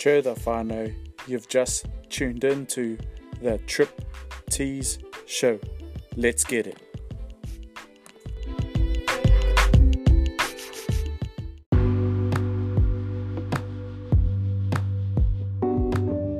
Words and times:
Che 0.00 0.22
the 0.22 0.34
whānau, 0.34 0.94
you've 1.26 1.46
just 1.46 1.86
tuned 2.08 2.42
in 2.42 2.64
to 2.68 2.96
the 3.42 3.58
Trip 3.66 4.02
Tease 4.48 4.98
Show. 5.26 5.60
Let's 6.16 6.42
get 6.42 6.66
it. 6.66 6.78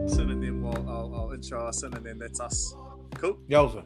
Sin 0.08 0.30
and 0.30 0.42
then 0.42 0.62
we'll, 0.62 0.88
I'll, 0.88 1.14
I'll 1.14 1.32
intro 1.34 1.68
us 1.68 1.82
in 1.82 1.92
and 1.92 2.06
then 2.06 2.18
that's 2.18 2.40
us. 2.40 2.74
Cool? 3.16 3.36
Yowza. 3.46 3.84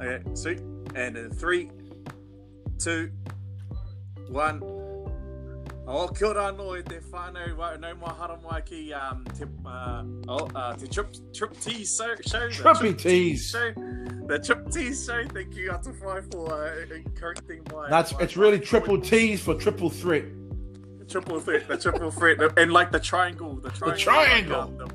Okay, 0.00 0.22
sweet. 0.34 0.60
And 0.94 1.16
in 1.16 1.32
three, 1.32 1.72
two, 2.78 3.10
one. 4.28 4.83
O 5.96 6.08
kia 6.08 6.26
ora 6.28 6.50
no 6.52 6.74
e 6.74 6.82
te 6.82 6.96
whānau 7.12 7.56
wa 7.56 7.76
no 7.76 7.94
mai 7.94 8.12
hara 8.18 8.36
mai 8.42 8.60
ki 8.62 8.92
um, 8.94 9.24
te, 9.38 9.44
uh, 9.64 10.02
oh, 10.28 10.50
uh, 10.54 10.74
te 10.74 10.88
trip, 10.88 11.06
trip 11.32 11.52
tease 11.60 11.94
show, 11.96 12.14
show 12.26 12.48
Trippy 12.48 12.80
Trip 12.80 12.98
tease. 12.98 13.50
show, 13.50 13.72
the 14.26 14.38
trip 14.40 14.68
tease 14.72 15.04
show. 15.06 15.22
Thank 15.32 15.54
you, 15.54 15.70
Atawhai, 15.70 16.32
for 16.32 16.52
uh, 16.52 16.98
correcting 17.14 17.62
my. 17.72 17.88
That's 17.88 18.12
my- 18.12 18.20
it's 18.22 18.36
really 18.36 18.58
triple 18.58 19.00
T's 19.00 19.40
for 19.40 19.54
triple 19.54 19.88
threat. 19.88 20.24
triple 21.08 21.38
threat, 21.38 21.68
the 21.68 21.76
triple 21.76 22.10
threat, 22.10 22.38
and 22.58 22.72
like 22.72 22.90
the 22.90 22.98
triangle, 22.98 23.54
the 23.56 23.70
triangle, 23.70 23.90
The 23.92 23.98
triangle. 23.98 24.58
like, 24.58 24.68
um, 24.68 24.76
the, 24.78 24.93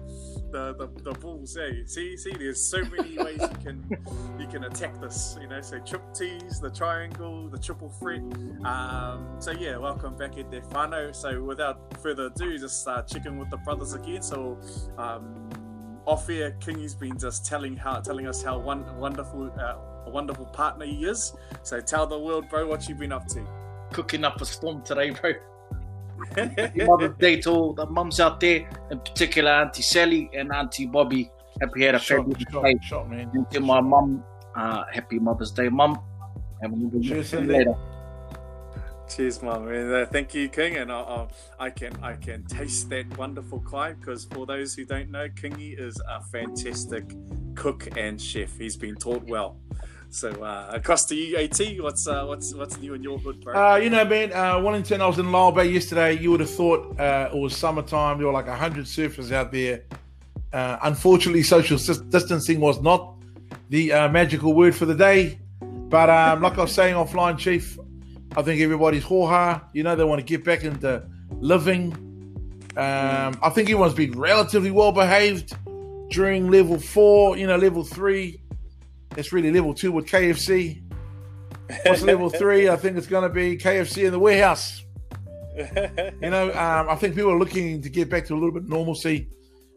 the, 0.51 0.73
the, 0.75 0.87
the 1.03 1.11
bulls. 1.19 1.55
Hey, 1.55 1.83
see, 1.85 2.17
see, 2.17 2.31
there's 2.37 2.63
so 2.63 2.83
many 2.85 3.17
ways 3.23 3.41
you 3.41 3.57
can 3.63 3.97
you 4.39 4.47
can 4.47 4.63
attack 4.65 4.99
this. 5.01 5.37
You 5.41 5.47
know, 5.47 5.61
so 5.61 5.79
trip 5.79 6.01
tease, 6.13 6.59
the 6.59 6.69
triangle, 6.69 7.47
the 7.49 7.57
triple 7.57 7.89
threat. 7.89 8.21
Um, 8.65 9.35
so 9.39 9.51
yeah, 9.51 9.77
welcome 9.77 10.17
back 10.17 10.37
at 10.37 10.51
whānau. 10.51 11.15
So 11.15 11.43
without 11.43 11.97
further 12.01 12.27
ado, 12.27 12.57
just 12.57 12.87
uh, 12.87 13.01
checking 13.03 13.37
with 13.37 13.49
the 13.49 13.57
brothers 13.57 13.93
again. 13.93 14.21
So 14.21 14.59
um, 14.97 15.49
off 16.05 16.29
air, 16.29 16.51
Kingy's 16.59 16.95
been 16.95 17.17
just 17.17 17.45
telling 17.45 17.75
how 17.75 17.99
telling 18.01 18.27
us 18.27 18.41
how 18.41 18.57
one 18.59 18.97
wonderful 18.97 19.51
uh, 19.59 20.05
a 20.05 20.09
wonderful 20.09 20.45
partner 20.47 20.85
he 20.85 21.05
is. 21.05 21.33
So 21.63 21.79
tell 21.81 22.07
the 22.07 22.17
world, 22.19 22.49
bro, 22.49 22.67
what 22.67 22.87
you've 22.89 22.99
been 22.99 23.11
up 23.11 23.27
to. 23.27 23.45
cooking 23.91 24.23
up 24.23 24.41
a 24.41 24.45
storm 24.45 24.81
today, 24.83 25.11
bro. 25.11 25.33
Happy 26.35 26.83
Mother's 26.85 27.17
Day 27.17 27.41
to 27.41 27.49
all 27.51 27.73
the 27.73 27.85
mums 27.85 28.19
out 28.19 28.39
there, 28.39 28.67
in 28.91 28.99
particular 28.99 29.51
Auntie 29.51 29.81
Sally 29.81 30.29
and 30.33 30.51
Auntie 30.51 30.85
Bobby. 30.85 31.31
Happy 31.61 31.83
had 31.83 31.95
a 31.95 31.99
Shot, 31.99 32.19
fabulous 32.19 32.43
shot, 32.51 32.63
day. 32.63 32.75
shot, 32.83 33.09
man. 33.09 33.29
And 33.33 33.49
to 33.51 33.59
my 33.59 33.81
mum, 33.81 34.23
uh, 34.55 34.83
happy 34.91 35.19
Mother's 35.19 35.51
Day, 35.51 35.69
mum. 35.69 35.99
And 36.61 36.91
we'll 36.91 37.01
Cheers, 37.01 37.29
see 37.29 37.37
later. 37.37 37.73
Cheers, 39.09 39.41
mum. 39.41 39.67
And, 39.67 39.91
uh, 39.93 40.05
thank 40.05 40.33
you, 40.33 40.49
King. 40.49 40.77
And 40.77 40.91
I, 40.91 40.99
I, 40.99 41.27
I 41.65 41.69
can 41.69 41.93
I 42.03 42.13
can 42.13 42.43
taste 42.45 42.89
that 42.91 43.17
wonderful 43.17 43.59
kai 43.61 43.93
because 43.93 44.25
for 44.25 44.45
those 44.45 44.73
who 44.75 44.85
don't 44.85 45.09
know, 45.09 45.27
Kingy 45.29 45.79
is 45.79 45.99
a 46.07 46.21
fantastic 46.21 47.05
cook 47.55 47.87
and 47.97 48.21
chef. 48.21 48.57
He's 48.57 48.77
been 48.77 48.95
taught 48.95 49.23
well. 49.23 49.57
So 50.11 50.29
uh, 50.43 50.71
across 50.73 51.05
to 51.05 51.15
you, 51.15 51.37
At. 51.37 51.59
What's 51.81 52.07
uh, 52.07 52.25
what's 52.25 52.53
what's 52.55 52.77
new 52.79 52.95
in 52.95 53.03
your 53.03 53.19
hood, 53.19 53.41
bro? 53.41 53.53
Uh, 53.53 53.75
you 53.75 53.91
know, 53.91 54.03
man, 54.05 54.33
uh, 54.33 54.59
Wellington, 54.59 55.01
I 55.01 55.07
was 55.07 55.19
in 55.19 55.27
Lyall 55.27 55.55
Bay 55.55 55.65
yesterday. 55.65 56.13
You 56.17 56.31
would 56.31 56.39
have 56.39 56.49
thought 56.49 56.99
uh, 56.99 57.29
it 57.31 57.37
was 57.37 57.55
summertime. 57.55 58.17
There 58.17 58.25
were 58.25 58.33
like 58.33 58.47
100 58.47 58.85
surfers 58.85 59.31
out 59.31 59.51
there. 59.51 59.83
Uh, 60.51 60.77
unfortunately, 60.81 61.43
social 61.43 61.77
distancing 61.77 62.59
was 62.59 62.81
not 62.81 63.15
the 63.69 63.93
uh, 63.93 64.09
magical 64.09 64.53
word 64.53 64.75
for 64.75 64.85
the 64.85 64.95
day. 64.95 65.39
But 65.61 66.09
um, 66.09 66.41
like 66.41 66.57
I 66.57 66.61
was 66.61 66.73
saying 66.73 66.95
offline, 66.95 67.37
Chief, 67.37 67.77
I 68.35 68.41
think 68.41 68.61
everybody's 68.61 69.03
hoha. 69.03 69.63
You 69.73 69.83
know, 69.83 69.95
they 69.95 70.03
want 70.03 70.19
to 70.19 70.25
get 70.25 70.43
back 70.43 70.63
into 70.63 71.05
living. 71.39 71.93
Um, 72.75 73.37
I 73.43 73.49
think 73.53 73.69
everyone's 73.69 73.93
been 73.93 74.17
relatively 74.17 74.71
well 74.71 74.91
behaved 74.91 75.55
during 76.09 76.49
level 76.49 76.79
four, 76.79 77.37
you 77.37 77.45
know, 77.45 77.57
level 77.57 77.83
three. 77.83 78.41
It's 79.19 79.33
really 79.33 79.51
level 79.51 79.73
two 79.73 79.91
with 79.91 80.05
KFC. 80.05 80.81
What's 81.85 82.01
level 82.01 82.29
three? 82.29 82.69
I 82.69 82.77
think 82.77 82.97
it's 82.97 83.05
going 83.05 83.23
to 83.23 83.29
be 83.29 83.57
KFC 83.57 84.05
in 84.05 84.11
the 84.11 84.19
warehouse. 84.19 84.83
You 86.21 86.29
know, 86.29 86.51
um, 86.51 86.87
I 86.87 86.95
think 86.95 87.15
people 87.15 87.33
are 87.33 87.37
looking 87.37 87.81
to 87.81 87.89
get 87.89 88.09
back 88.09 88.25
to 88.27 88.33
a 88.33 88.35
little 88.35 88.53
bit 88.53 88.63
of 88.63 88.69
normalcy. 88.69 89.27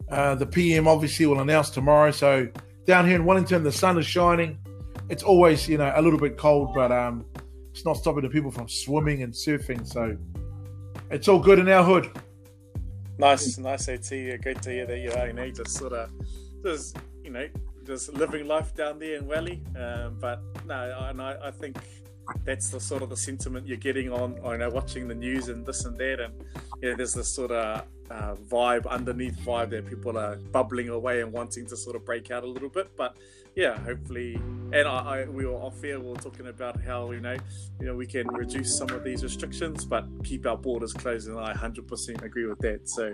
Uh, 0.09 0.33
the 0.33 0.45
PM 0.45 0.87
obviously 0.87 1.25
will 1.25 1.41
announce 1.41 1.69
tomorrow. 1.71 2.09
So 2.11 2.47
down 2.85 3.05
here 3.05 3.17
in 3.17 3.25
Wellington, 3.25 3.63
the 3.63 3.71
sun 3.71 3.97
is 3.97 4.05
shining. 4.05 4.57
It's 5.09 5.23
always, 5.23 5.67
you 5.67 5.77
know, 5.77 5.91
a 5.93 6.01
little 6.01 6.19
bit 6.19 6.37
cold, 6.37 6.73
but 6.73 6.93
um, 6.93 7.25
it's 7.71 7.83
not 7.83 7.97
stopping 7.97 8.21
the 8.21 8.29
people 8.29 8.49
from 8.49 8.69
swimming 8.69 9.23
and 9.23 9.33
surfing. 9.33 9.85
So 9.85 10.15
it's 11.11 11.27
all 11.27 11.39
good 11.39 11.59
in 11.59 11.67
our 11.67 11.83
hood. 11.83 12.17
Nice, 13.17 13.57
nice, 13.57 13.89
At. 13.89 14.09
Great 14.09 14.61
to 14.61 14.71
hear 14.71 14.85
that 14.85 14.99
you 14.99 15.11
are, 15.11 15.27
you 15.27 15.33
know, 15.33 15.49
just 15.51 15.71
sort 15.71 15.91
of, 15.91 16.09
just 16.63 16.95
you 17.25 17.31
know, 17.31 17.49
just 17.85 18.13
living 18.13 18.47
life 18.47 18.73
down 18.75 18.99
there 18.99 19.17
in 19.17 19.27
Wally. 19.27 19.61
Um, 19.77 20.17
but 20.19 20.41
no, 20.65 21.07
and 21.09 21.21
I, 21.21 21.37
I 21.43 21.51
think 21.51 21.77
that's 22.45 22.69
the 22.69 22.79
sort 22.79 23.03
of 23.03 23.09
the 23.09 23.17
sentiment 23.17 23.67
you're 23.67 23.77
getting 23.77 24.11
on, 24.11 24.37
you 24.43 24.57
know, 24.57 24.69
watching 24.69 25.07
the 25.07 25.15
news 25.15 25.49
and 25.49 25.65
this 25.65 25.85
and 25.85 25.97
that, 25.97 26.19
and 26.19 26.33
you 26.81 26.89
know, 26.89 26.95
there's 26.95 27.13
this 27.13 27.27
sort 27.27 27.51
of 27.51 27.85
uh, 28.13 28.35
vibe 28.35 28.87
underneath 28.87 29.37
vibe 29.39 29.71
that 29.71 29.87
people 29.87 30.17
are 30.17 30.35
bubbling 30.51 30.89
away 30.89 31.21
and 31.21 31.31
wanting 31.31 31.65
to 31.65 31.75
sort 31.75 31.95
of 31.95 32.05
break 32.05 32.29
out 32.31 32.43
a 32.43 32.47
little 32.47 32.69
bit. 32.69 32.95
But 32.95 33.17
yeah, 33.55 33.77
hopefully, 33.79 34.35
and 34.35 34.87
I, 34.87 35.21
I 35.21 35.25
we 35.25 35.45
were 35.45 35.55
off 35.55 35.83
air, 35.83 35.99
we 35.99 36.09
were 36.09 36.15
talking 36.15 36.47
about 36.47 36.81
how 36.81 37.11
you 37.11 37.19
know, 37.19 37.37
you 37.79 37.85
know, 37.85 37.95
we 37.95 38.07
can 38.07 38.27
reduce 38.27 38.77
some 38.77 38.89
of 38.89 39.03
these 39.03 39.23
restrictions, 39.23 39.85
but 39.85 40.05
keep 40.23 40.45
our 40.45 40.57
borders 40.57 40.93
closed, 40.93 41.27
and 41.27 41.39
I 41.39 41.53
100% 41.53 42.23
agree 42.23 42.45
with 42.45 42.59
that. 42.59 42.89
So, 42.89 43.13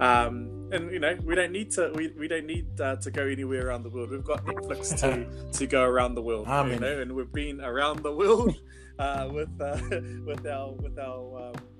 um, 0.00 0.68
and 0.72 0.90
you 0.90 0.98
know, 0.98 1.16
we 1.24 1.34
don't 1.34 1.52
need 1.52 1.70
to, 1.72 1.90
we, 1.94 2.08
we 2.08 2.28
don't 2.28 2.46
need 2.46 2.80
uh, 2.80 2.96
to 2.96 3.10
go 3.10 3.26
anywhere 3.26 3.68
around 3.68 3.82
the 3.82 3.90
world. 3.90 4.10
We've 4.10 4.24
got 4.24 4.44
Netflix 4.44 4.98
to 5.00 5.52
to 5.58 5.66
go 5.66 5.82
around 5.84 6.14
the 6.14 6.22
world, 6.22 6.46
Amen. 6.48 6.74
you 6.74 6.80
know, 6.80 7.00
and 7.00 7.12
we've 7.12 7.32
been 7.32 7.60
around 7.60 8.02
the 8.02 8.12
world 8.12 8.54
uh, 8.98 9.28
with 9.32 9.60
uh, 9.60 9.78
with 10.26 10.46
our 10.46 10.72
with 10.72 10.98
our. 10.98 11.48
Um, 11.48 11.71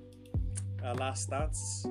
uh, 0.85 0.95
Last 0.95 1.31
Dance 1.31 1.87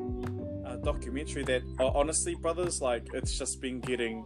uh, 0.65 0.75
documentary 0.77 1.43
that 1.43 1.63
uh, 1.79 1.87
honestly, 1.87 2.35
brothers, 2.35 2.81
like 2.81 3.07
it's 3.13 3.37
just 3.37 3.61
been 3.61 3.79
getting 3.79 4.25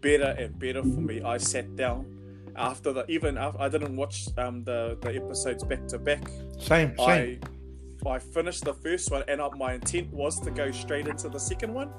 better 0.00 0.34
and 0.38 0.58
better 0.58 0.82
for 0.82 1.00
me. 1.00 1.22
I 1.22 1.38
sat 1.38 1.76
down 1.76 2.06
after 2.56 2.92
the 2.92 3.10
even 3.10 3.38
after, 3.38 3.60
I 3.60 3.68
didn't 3.68 3.96
watch 3.96 4.28
um, 4.38 4.64
the 4.64 4.98
the 5.00 5.14
episodes 5.14 5.64
back 5.64 5.86
to 5.88 5.98
back. 5.98 6.28
Same, 6.58 6.96
same. 6.98 7.40
I 8.06 8.10
I 8.10 8.18
finished 8.18 8.64
the 8.64 8.74
first 8.74 9.10
one, 9.10 9.24
and 9.28 9.40
uh, 9.40 9.50
my 9.56 9.74
intent 9.74 10.12
was 10.12 10.40
to 10.40 10.50
go 10.50 10.70
straight 10.70 11.06
into 11.06 11.28
the 11.28 11.38
second 11.38 11.74
one, 11.74 11.90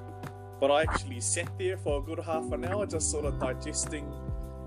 but 0.60 0.72
I 0.72 0.84
actually 0.84 1.22
sat 1.22 1.50
there 1.60 1.78
for 1.78 2.00
a 2.00 2.02
good 2.02 2.20
half 2.20 2.52
an 2.52 2.66
hour, 2.66 2.86
just 2.86 3.12
sort 3.12 3.26
of 3.26 3.40
digesting 3.40 4.12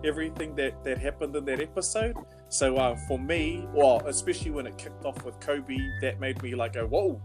everything 0.05 0.55
that 0.57 0.85
that 0.85 0.99
happened 0.99 1.35
in 1.35 1.45
that 1.47 1.61
episode. 1.61 2.17
So 2.49 2.77
uh, 2.77 2.97
for 3.09 3.19
me, 3.19 3.67
well, 3.73 4.03
especially 4.07 4.53
when 4.53 4.67
it 4.67 4.79
kicked 4.79 5.05
off 5.05 5.25
with 5.25 5.41
Kobe, 5.41 5.77
that 6.03 6.21
made 6.21 6.43
me 6.43 6.55
like 6.55 6.75
go, 6.75 6.87
whoa. 6.87 7.21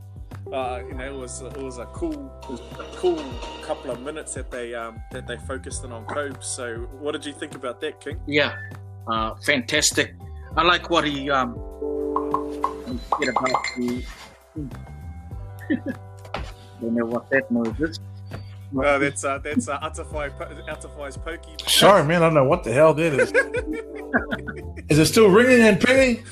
Uh, 0.51 0.81
you 0.87 0.95
know, 0.95 1.05
it 1.05 1.13
was 1.13 1.41
it 1.41 1.57
was 1.57 1.77
a 1.77 1.85
cool, 1.87 2.31
a 2.79 2.83
cool 2.95 3.23
couple 3.61 3.91
of 3.91 4.01
minutes 4.01 4.33
that 4.33 4.49
they 4.49 4.73
um, 4.73 4.99
that 5.11 5.27
they 5.27 5.37
focused 5.37 5.83
in 5.83 5.91
on 5.91 6.05
Kobe. 6.05 6.37
So, 6.41 6.87
what 6.99 7.11
did 7.11 7.25
you 7.25 7.33
think 7.33 7.53
about 7.55 7.79
that, 7.81 8.01
King? 8.01 8.19
Yeah, 8.25 8.55
uh, 9.07 9.35
fantastic. 9.35 10.15
I 10.57 10.63
like 10.63 10.89
what 10.89 11.05
he 11.05 11.29
um 11.29 11.53
he 12.87 12.99
said 13.19 13.29
about 13.29 13.63
the. 13.77 14.03
Don't 16.81 16.93
know 16.93 17.05
what 17.05 17.29
that 17.29 17.51
noise 17.51 17.79
is. 17.79 17.99
Uh, 18.77 18.97
that's 18.99 19.23
uh, 19.23 19.37
that's 19.39 19.67
uh, 19.67 19.79
Atawhai, 19.79 20.31
Atawhai's 20.67 21.17
pokey. 21.17 21.55
Sorry, 21.67 22.03
man. 22.05 22.21
I 22.21 22.27
don't 22.27 22.35
know 22.35 22.43
what 22.43 22.63
the 22.63 22.71
hell 22.71 22.93
that 22.93 23.13
is. 23.13 23.31
is 24.89 24.99
it 24.99 25.05
still 25.05 25.29
ringing 25.29 25.61
and 25.61 25.79
pinging? 25.79 26.23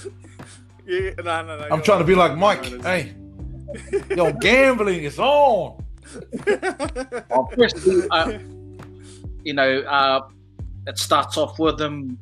Yeah, 0.85 1.11
no, 1.17 1.43
no, 1.43 1.57
no. 1.57 1.67
I'm 1.71 1.81
trying 1.81 1.99
to 1.99 2.05
be 2.05 2.15
like 2.15 2.37
Mike. 2.37 2.63
Hey, 2.83 3.15
yo, 4.15 4.31
gambling 4.33 5.03
is 5.03 5.19
on. 5.19 5.83
Well, 7.29 7.49
firstly, 7.57 8.07
uh, 8.11 8.37
you 9.43 9.53
know, 9.53 9.79
uh, 9.81 10.27
it 10.87 10.97
starts 10.97 11.37
off 11.37 11.59
with 11.59 11.77
them 11.77 12.17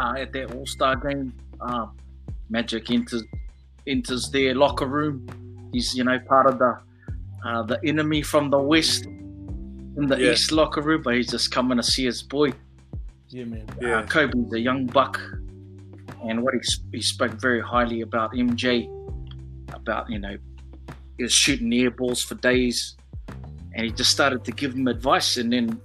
uh, 0.00 0.14
at 0.18 0.32
their 0.32 0.46
All 0.52 0.66
Star 0.66 0.96
game. 0.96 1.32
Uh, 1.60 1.86
Magic 2.48 2.90
enters 2.90 3.22
enters 3.86 4.30
their 4.30 4.54
locker 4.54 4.86
room. 4.86 5.26
He's 5.72 5.94
you 5.94 6.04
know 6.04 6.18
part 6.20 6.46
of 6.46 6.58
the 6.58 6.78
uh, 7.44 7.62
the 7.64 7.78
enemy 7.84 8.22
from 8.22 8.50
the 8.50 8.58
west 8.58 9.04
in 9.06 10.06
the 10.06 10.16
Yeah. 10.18 10.32
east 10.32 10.52
locker 10.52 10.80
room, 10.82 11.02
but 11.02 11.14
he's 11.14 11.30
just 11.30 11.50
coming 11.50 11.76
to 11.78 11.82
see 11.82 12.04
his 12.04 12.22
boy. 12.22 12.52
Yeah, 13.28 13.44
man. 13.44 13.66
Yeah. 13.80 13.98
Uh, 14.00 14.06
Kobe's 14.06 14.52
a 14.52 14.60
young 14.60 14.86
buck, 14.86 15.20
and 16.24 16.42
what 16.42 16.54
he, 16.54 16.60
s- 16.60 16.80
he 16.92 17.00
spoke 17.02 17.32
very 17.40 17.60
highly 17.60 18.02
about 18.02 18.32
MJ, 18.32 18.88
about 19.72 20.10
you 20.10 20.18
know, 20.18 20.36
he 21.16 21.22
was 21.24 21.32
shooting 21.32 21.72
air 21.72 21.90
balls 21.90 22.22
for 22.22 22.34
days, 22.36 22.96
and 23.74 23.84
he 23.84 23.90
just 23.92 24.10
started 24.10 24.44
to 24.44 24.52
give 24.52 24.74
him 24.74 24.88
advice, 24.88 25.36
and 25.36 25.52
then 25.52 25.80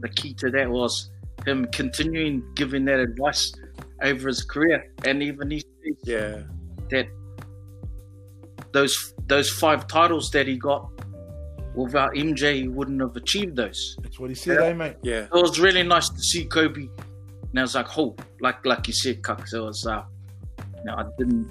the 0.00 0.08
key 0.10 0.34
to 0.34 0.50
that 0.50 0.68
was 0.70 1.10
him 1.46 1.66
continuing 1.72 2.42
giving 2.54 2.84
that 2.86 3.00
advice 3.00 3.52
over 4.02 4.28
his 4.28 4.42
career, 4.42 4.92
and 5.04 5.22
even 5.22 5.50
he 5.50 5.60
said 5.60 5.94
Yeah. 6.04 6.42
that 6.90 7.06
those 8.72 9.14
those 9.26 9.50
five 9.50 9.86
titles 9.86 10.30
that 10.30 10.46
he 10.46 10.56
got 10.56 10.90
without 11.74 12.12
MJ, 12.14 12.62
he 12.62 12.68
wouldn't 12.68 13.00
have 13.00 13.16
achieved 13.16 13.56
those. 13.56 13.96
That's 14.02 14.18
what 14.18 14.30
he 14.30 14.34
said, 14.36 14.58
eh, 14.58 14.72
mate? 14.72 14.96
Yeah. 15.02 15.24
It 15.24 15.32
was 15.32 15.58
really 15.60 15.82
nice 15.82 16.08
to 16.08 16.18
see 16.20 16.44
Kobe. 16.46 16.88
And 17.50 17.58
I 17.58 17.62
was 17.62 17.74
like, 17.74 17.98
oh, 17.98 18.16
like 18.40 18.64
like 18.64 18.86
you 18.86 18.92
said, 18.94 19.22
Cucks, 19.22 19.52
it 19.54 19.60
was, 19.60 19.86
uh, 19.86 20.02
you 20.78 20.84
know, 20.84 20.94
I 20.94 21.04
didn't, 21.18 21.48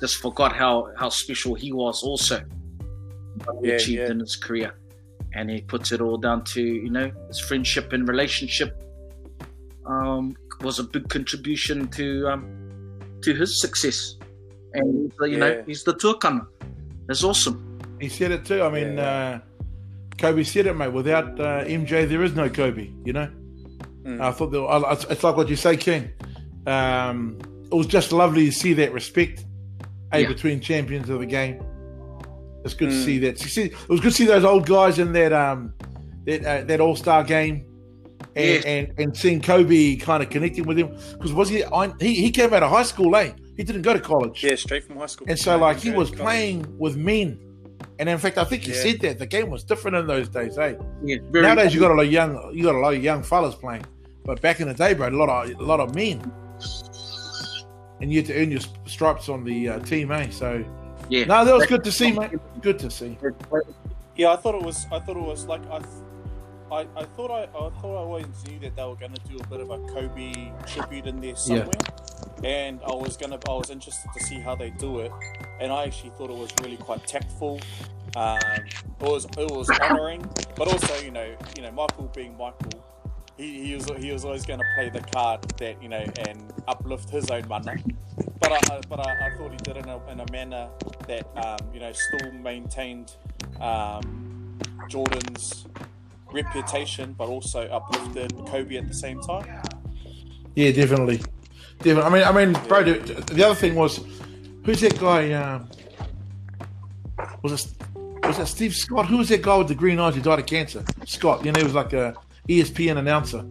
just 0.00 0.16
forgot 0.16 0.54
how, 0.54 0.90
how 0.96 1.08
special 1.08 1.54
he 1.54 1.72
was 1.72 2.02
also. 2.02 2.40
What 3.44 3.56
he 3.62 3.68
Yeah, 3.70 3.74
achieved 3.76 4.00
yeah. 4.02 4.10
in 4.10 4.20
his 4.20 4.36
career. 4.36 4.74
And 5.34 5.50
he 5.50 5.60
puts 5.60 5.92
it 5.92 6.00
all 6.00 6.16
down 6.16 6.44
to, 6.44 6.62
you 6.62 6.90
know, 6.90 7.10
his 7.28 7.38
friendship 7.40 7.92
and 7.92 8.08
relationship 8.08 8.82
um, 9.86 10.34
was 10.62 10.78
a 10.78 10.84
big 10.84 11.08
contribution 11.08 11.88
to 11.88 12.28
um, 12.28 12.98
to 13.22 13.34
his 13.34 13.60
success. 13.60 14.16
And, 14.74 15.12
you 15.26 15.36
know, 15.38 15.62
he's 15.66 15.82
the 15.84 15.94
tuakana. 15.94 16.46
That's 17.06 17.24
awesome. 17.24 17.78
He 18.00 18.08
said 18.08 18.30
it 18.32 18.44
too. 18.44 18.62
I 18.62 18.70
mean, 18.70 18.96
Yeah. 18.96 19.40
uh, 19.40 19.40
Kobe 20.18 20.42
said 20.44 20.66
it, 20.66 20.74
mate. 20.76 20.92
Without 20.92 21.38
uh, 21.40 21.64
MJ, 21.64 22.08
there 22.08 22.22
is 22.22 22.34
no 22.34 22.48
Kobe. 22.48 22.90
You 23.04 23.12
know. 23.12 23.30
Mm. 24.04 24.20
I 24.20 24.30
thought 24.32 24.50
that, 24.52 24.60
I- 24.60 24.92
it's- 24.92 25.06
it's 25.10 25.24
like 25.24 25.36
what 25.36 25.48
you 25.48 25.56
say, 25.56 25.76
King. 25.76 26.10
Um, 26.66 27.38
it 27.70 27.74
was 27.74 27.86
just 27.86 28.12
lovely 28.12 28.46
to 28.46 28.52
see 28.52 28.72
that 28.74 28.92
respect 28.92 29.44
eh, 30.12 30.18
Yeah. 30.20 30.28
between 30.28 30.60
champions 30.60 31.08
of 31.08 31.20
the 31.20 31.26
game. 31.26 31.62
It's 32.64 32.74
good 32.74 32.90
to 32.90 32.94
Mm. 32.96 33.04
see 33.04 33.18
that. 33.20 33.56
It 33.56 33.88
was 33.88 34.00
good 34.00 34.10
to 34.10 34.16
see 34.16 34.26
those 34.26 34.44
old 34.44 34.66
guys 34.66 34.98
in 34.98 35.12
that 35.12 35.32
um, 35.32 35.72
that 36.26 36.44
uh, 36.44 36.64
that 36.64 36.80
All 36.80 36.96
Star 36.96 37.22
game, 37.24 37.64
and, 38.36 38.44
Yes. 38.46 38.64
and 38.64 38.92
and 38.98 39.16
seeing 39.16 39.40
Kobe 39.40 39.96
kind 39.96 40.22
of 40.22 40.28
connecting 40.30 40.64
with 40.66 40.78
him 40.78 40.88
because 41.12 41.32
was 41.32 41.48
he, 41.48 41.64
I, 41.64 41.92
he 42.00 42.14
he 42.14 42.30
came 42.30 42.52
out 42.52 42.62
of 42.62 42.70
high 42.70 42.82
school, 42.82 43.14
eh? 43.16 43.30
He 43.56 43.64
didn't 43.64 43.82
go 43.82 43.92
to 43.92 44.00
college. 44.00 44.42
Yeah, 44.44 44.54
straight 44.56 44.84
from 44.84 44.96
high 44.98 45.06
school. 45.06 45.26
And 45.28 45.38
so, 45.38 45.56
like, 45.56 45.78
he 45.78 45.90
was 45.90 46.10
playing 46.10 46.64
with 46.78 46.96
men. 46.96 47.38
And 47.98 48.08
in 48.08 48.18
fact, 48.18 48.38
I 48.38 48.44
think 48.44 48.62
he 48.62 48.70
Yeah. 48.72 48.82
said 48.82 49.00
that 49.00 49.18
the 49.18 49.26
game 49.26 49.50
was 49.50 49.64
different 49.64 49.96
in 49.96 50.06
those 50.06 50.28
days, 50.28 50.56
eh? 50.58 50.74
Yeah, 51.04 51.16
Nowadays, 51.32 51.74
you 51.74 51.80
got 51.80 51.90
a 51.90 51.94
lot 51.94 52.06
of 52.06 52.12
young, 52.12 52.52
you 52.54 52.62
got 52.62 52.76
a 52.76 52.78
lot 52.78 52.94
of 52.94 53.02
young 53.02 53.24
fellas 53.24 53.56
playing, 53.56 53.84
but 54.24 54.40
back 54.40 54.60
in 54.60 54.68
the 54.68 54.74
day, 54.74 54.94
bro, 54.94 55.08
a 55.08 55.10
lot 55.10 55.28
of 55.50 55.58
a 55.58 55.62
lot 55.64 55.80
of 55.80 55.94
men, 55.96 56.20
and 58.00 58.12
you 58.12 58.18
had 58.18 58.26
to 58.26 58.40
earn 58.40 58.50
your 58.50 58.60
stripes 58.86 59.28
on 59.28 59.44
the 59.44 59.68
uh, 59.68 59.78
team, 59.80 60.10
eh? 60.10 60.30
So, 60.30 60.64
yeah. 61.08 61.24
no, 61.24 61.44
that 61.44 61.54
was 61.54 61.66
good 61.66 61.84
to 61.84 61.92
see, 61.92 62.12
mate. 62.12 62.30
Good 62.60 62.78
to 62.80 62.90
see. 62.90 63.16
Yeah, 64.16 64.32
I 64.32 64.36
thought 64.36 64.54
it 64.54 64.62
was. 64.62 64.86
I 64.90 64.98
thought 64.98 65.16
it 65.16 65.22
was 65.22 65.46
like 65.46 65.64
I. 65.70 65.78
th- 65.78 65.90
I, 66.70 66.86
I 66.96 67.04
thought 67.04 67.30
I, 67.30 67.44
I 67.44 67.70
thought 67.80 67.96
I 67.96 68.00
always 68.00 68.26
knew 68.46 68.58
that 68.58 68.76
they 68.76 68.84
were 68.84 68.94
going 68.94 69.14
to 69.14 69.20
do 69.22 69.38
a 69.38 69.46
bit 69.46 69.60
of 69.60 69.70
a 69.70 69.78
Kobe 69.88 70.52
tribute 70.66 71.06
in 71.06 71.18
there 71.18 71.34
somewhere, 71.34 71.70
and 72.44 72.78
I 72.86 72.94
was 72.94 73.16
gonna 73.16 73.38
I 73.48 73.52
was 73.52 73.70
interested 73.70 74.10
to 74.12 74.22
see 74.24 74.38
how 74.38 74.54
they 74.54 74.68
do 74.68 75.00
it, 75.00 75.10
and 75.60 75.72
I 75.72 75.84
actually 75.84 76.10
thought 76.10 76.28
it 76.28 76.36
was 76.36 76.52
really 76.62 76.76
quite 76.76 77.06
tactful. 77.06 77.60
Um, 78.16 78.38
it 79.00 79.00
was 79.00 79.24
it 79.24 79.50
was 79.50 79.70
honouring, 79.70 80.28
but 80.56 80.68
also 80.68 80.94
you 81.02 81.10
know 81.10 81.34
you 81.56 81.62
know 81.62 81.70
Michael 81.70 82.10
being 82.14 82.36
Michael, 82.36 82.84
he, 83.38 83.66
he 83.66 83.74
was 83.74 83.86
he 83.98 84.12
was 84.12 84.24
always 84.24 84.44
going 84.44 84.58
to 84.58 84.66
play 84.74 84.90
the 84.90 85.00
card 85.00 85.42
that 85.58 85.82
you 85.82 85.88
know 85.88 86.04
and 86.28 86.52
uplift 86.66 87.08
his 87.08 87.30
own 87.30 87.46
mana. 87.48 87.76
But 88.40 88.52
I, 88.52 88.80
but 88.88 89.00
I, 89.00 89.26
I 89.26 89.36
thought 89.36 89.52
he 89.52 89.56
did 89.58 89.76
it 89.76 89.84
in 89.84 89.88
a, 89.88 90.10
in 90.10 90.20
a 90.20 90.30
manner 90.30 90.68
that 91.06 91.26
um, 91.44 91.72
you 91.72 91.80
know 91.80 91.92
still 91.92 92.32
maintained 92.32 93.14
um, 93.60 94.58
Jordan's 94.88 95.66
reputation, 96.32 97.14
but 97.16 97.28
also 97.28 97.66
uplifted 97.68 98.36
Kobe 98.46 98.76
at 98.76 98.88
the 98.88 98.94
same 98.94 99.20
time. 99.20 99.46
Yeah, 100.54 100.72
definitely, 100.72 101.20
definitely. 101.78 102.24
I 102.24 102.32
mean, 102.32 102.52
I 102.52 102.60
mean, 102.60 102.68
bro. 102.68 102.82
The, 102.82 103.14
the 103.32 103.44
other 103.44 103.54
thing 103.54 103.74
was, 103.76 104.00
who's 104.64 104.80
that 104.80 104.98
guy? 104.98 105.32
Um, 105.32 105.68
was 107.42 107.52
it 107.52 107.72
was 108.26 108.38
it 108.38 108.46
Steve 108.46 108.74
Scott? 108.74 109.06
Who 109.06 109.18
was 109.18 109.28
that 109.28 109.42
guy 109.42 109.56
with 109.56 109.68
the 109.68 109.74
green 109.74 110.00
eyes 110.00 110.16
who 110.16 110.20
died 110.20 110.40
of 110.40 110.46
cancer? 110.46 110.84
Scott. 111.06 111.44
You 111.44 111.52
know, 111.52 111.58
he 111.58 111.64
was 111.64 111.74
like 111.74 111.92
a 111.92 112.14
ESPN 112.48 112.96
announcer. 112.98 113.44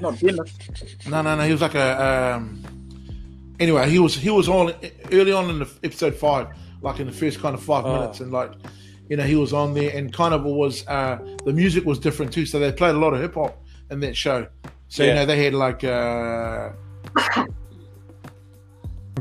Not 0.00 0.18
dinner. 0.18 0.44
No, 1.08 1.22
no, 1.22 1.36
no. 1.36 1.42
He 1.44 1.52
was 1.52 1.60
like 1.60 1.74
a. 1.74 2.34
Um, 2.36 2.62
anyway, 3.60 3.88
he 3.88 3.98
was 3.98 4.14
he 4.16 4.30
was 4.30 4.48
on 4.48 4.72
early 5.12 5.32
on 5.32 5.48
in 5.50 5.60
the 5.60 5.70
episode 5.84 6.14
five, 6.16 6.48
like 6.82 6.98
in 7.00 7.06
the 7.06 7.12
first 7.12 7.40
kind 7.40 7.54
of 7.54 7.62
five 7.62 7.84
Oh. 7.86 7.94
minutes, 8.00 8.20
and 8.20 8.32
like, 8.32 8.52
you 9.08 9.16
know, 9.16 9.22
he 9.22 9.36
was 9.36 9.52
on 9.52 9.74
there, 9.74 9.96
and 9.96 10.12
kind 10.12 10.34
of 10.34 10.42
was 10.44 10.86
uh, 10.88 11.18
the 11.44 11.52
music 11.52 11.84
was 11.84 11.98
different 12.00 12.32
too. 12.32 12.46
So 12.46 12.58
they 12.58 12.72
played 12.72 12.94
a 12.94 12.98
lot 12.98 13.14
of 13.14 13.20
hip 13.20 13.34
hop 13.34 13.62
in 13.90 14.00
that 14.00 14.16
show. 14.16 14.46
So 14.88 15.04
you 15.04 15.14
know, 15.14 15.24
they 15.24 15.42
had 15.44 15.54
like 15.54 15.84
uh, 15.84 16.70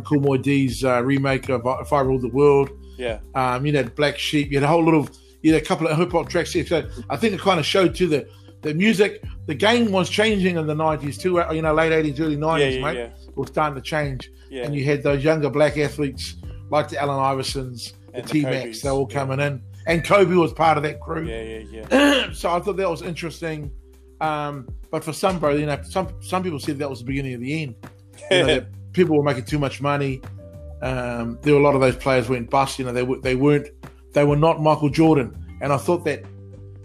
Kool 0.04 0.20
Moe 0.22 0.38
Dee's 0.38 0.84
uh, 0.84 1.02
remake 1.04 1.48
of 1.50 1.62
"If 1.82 1.94
I 1.94 2.02
Ruled 2.02 2.24
the 2.24 2.30
World." 2.30 2.72
Yeah, 2.98 3.20
Um, 3.36 3.66
you 3.66 3.72
know, 3.72 3.84
Black 3.84 4.18
Sheep. 4.20 4.52
You 4.52 4.58
had 4.58 4.64
a 4.64 4.68
whole 4.68 4.84
lot 4.84 4.94
of 4.94 5.10
you 5.42 5.54
had 5.54 5.62
a 5.62 5.66
couple 5.66 5.88
of 5.88 5.98
hip 5.98 6.12
hop 6.12 6.30
tracks 6.30 6.54
here. 6.54 6.66
So 6.66 6.88
I 7.10 7.18
think 7.18 7.34
it 7.34 7.40
kind 7.40 7.60
of 7.60 7.66
showed 7.66 7.96
to 7.96 8.08
the 8.08 8.28
the 8.62 8.74
music. 8.74 9.24
The 9.48 9.56
game 9.56 9.92
was 9.92 10.10
changing 10.10 10.58
in 10.58 10.68
the 10.68 10.76
nineties 10.76 11.18
too. 11.18 11.42
uh, 11.42 11.52
You 11.52 11.62
know, 11.62 11.74
late 11.74 11.92
eighties, 11.92 12.20
early 12.20 12.36
nineties, 12.38 12.76
yeah, 12.76 12.82
mate. 12.84 12.98
yeah, 12.98 13.10
was 13.36 13.48
starting 13.50 13.76
to 13.76 13.82
change, 13.82 14.32
yeah. 14.50 14.64
and 14.66 14.76
you 14.76 14.86
had 14.86 15.02
those 15.04 15.24
younger 15.24 15.50
black 15.50 15.78
athletes 15.78 16.36
like 16.70 16.88
the 16.90 17.02
Allen 17.02 17.18
Iversons, 17.20 17.94
the 18.12 18.18
And 18.20 18.26
the 18.28 18.32
T 18.32 18.42
Max. 18.44 18.82
They're 18.82 18.92
all 18.92 19.08
yeah. 19.10 19.18
coming 19.20 19.40
in, 19.40 19.62
and 19.88 20.04
Kobe 20.06 20.36
was 20.36 20.54
part 20.54 20.78
of 20.78 20.84
that 20.84 21.00
crew. 21.02 21.26
yeah, 21.26 21.42
yeah, 21.42 21.86
yeah. 21.92 22.32
so 22.34 22.52
I 22.52 22.60
thought 22.60 22.78
that 22.78 22.90
was 22.90 23.02
interesting. 23.02 23.72
Um, 24.22 24.68
but 24.92 25.04
for 25.04 25.14
some, 25.14 25.40
bro, 25.40 25.56
you 25.56 25.66
know, 25.66 25.80
some 25.82 26.10
some 26.22 26.44
people 26.44 26.60
said 26.60 26.78
that 26.78 26.90
was 26.90 27.00
the 27.00 27.06
beginning 27.06 27.34
of 27.34 27.42
the 27.42 27.64
end. 27.64 27.76
You 28.30 28.40
know, 28.40 28.46
that 28.46 28.68
people 28.94 29.18
were 29.18 29.24
making 29.24 29.46
too 29.46 29.58
much 29.58 29.82
money. 29.82 30.22
Um, 30.84 31.40
there 31.42 31.54
were 31.54 31.60
a 31.60 31.64
lot 31.64 31.76
of 31.76 31.82
those 31.82 31.96
players 31.96 32.30
went 32.30 32.50
bust. 32.50 32.78
You 32.78 32.86
know, 32.86 32.94
they 32.94 33.06
they 33.22 33.36
weren't 33.36 33.68
they 34.14 34.24
were 34.24 34.36
not 34.36 34.62
Michael 34.62 34.90
Jordan. 34.90 35.38
And 35.62 35.72
I 35.72 35.78
thought 35.78 36.04
that 36.06 36.24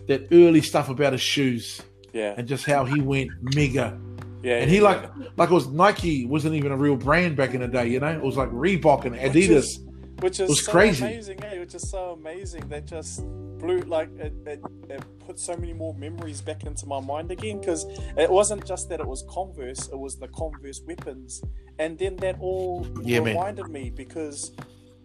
that 0.06 0.28
early 0.32 0.61
stuff 0.62 0.88
about 0.88 1.12
his 1.12 1.20
shoes 1.23 1.82
yeah, 2.12 2.34
and 2.37 2.46
just 2.46 2.64
how 2.64 2.84
he 2.84 3.00
went 3.00 3.31
mega. 3.55 3.99
yeah. 4.43 4.58
And 4.58 4.70
he 4.70 4.76
yeah, 4.76 4.82
like 4.82 5.11
like 5.37 5.50
it 5.50 5.55
was 5.55 5.67
Nike 5.69 6.26
wasn't 6.26 6.55
even 6.55 6.73
a 6.73 6.76
real 6.76 6.96
brand 6.96 7.37
back 7.37 7.55
in 7.55 7.61
the 7.61 7.69
day. 7.69 7.88
You 7.88 8.00
know, 8.00 8.08
it 8.12 8.23
was 8.23 8.37
like 8.37 8.50
Reebok 8.50 9.05
and 9.05 9.17
Adidas, 9.17 9.38
Which 9.38 9.50
is- 9.58 9.81
which 10.20 10.40
is 10.40 10.49
was 10.49 10.64
so 10.64 10.73
crazy. 10.73 11.05
amazing, 11.05 11.44
eh? 11.44 11.58
Which 11.58 11.75
is 11.75 11.90
so 11.90 12.12
amazing. 12.19 12.69
That 12.69 12.87
just 12.87 13.23
blew 13.58 13.81
like 13.81 14.08
it, 14.19 14.32
it, 14.46 14.61
it 14.88 15.02
put 15.26 15.38
so 15.38 15.55
many 15.56 15.72
more 15.75 15.93
memories 15.94 16.40
back 16.40 16.64
into 16.64 16.87
my 16.87 17.00
mind 17.00 17.31
again. 17.31 17.61
Because 17.61 17.84
it 18.17 18.31
wasn't 18.31 18.64
just 18.64 18.88
that 18.90 19.00
it 19.00 19.06
was 19.06 19.25
Converse; 19.29 19.88
it 19.88 19.99
was 19.99 20.17
the 20.17 20.29
Converse 20.29 20.81
weapons, 20.87 21.43
and 21.79 21.99
then 21.99 22.17
that 22.17 22.37
all 22.40 22.86
Yeah, 23.03 23.20
man. 23.20 23.34
reminded 23.36 23.69
me 23.69 23.91
because 23.91 24.53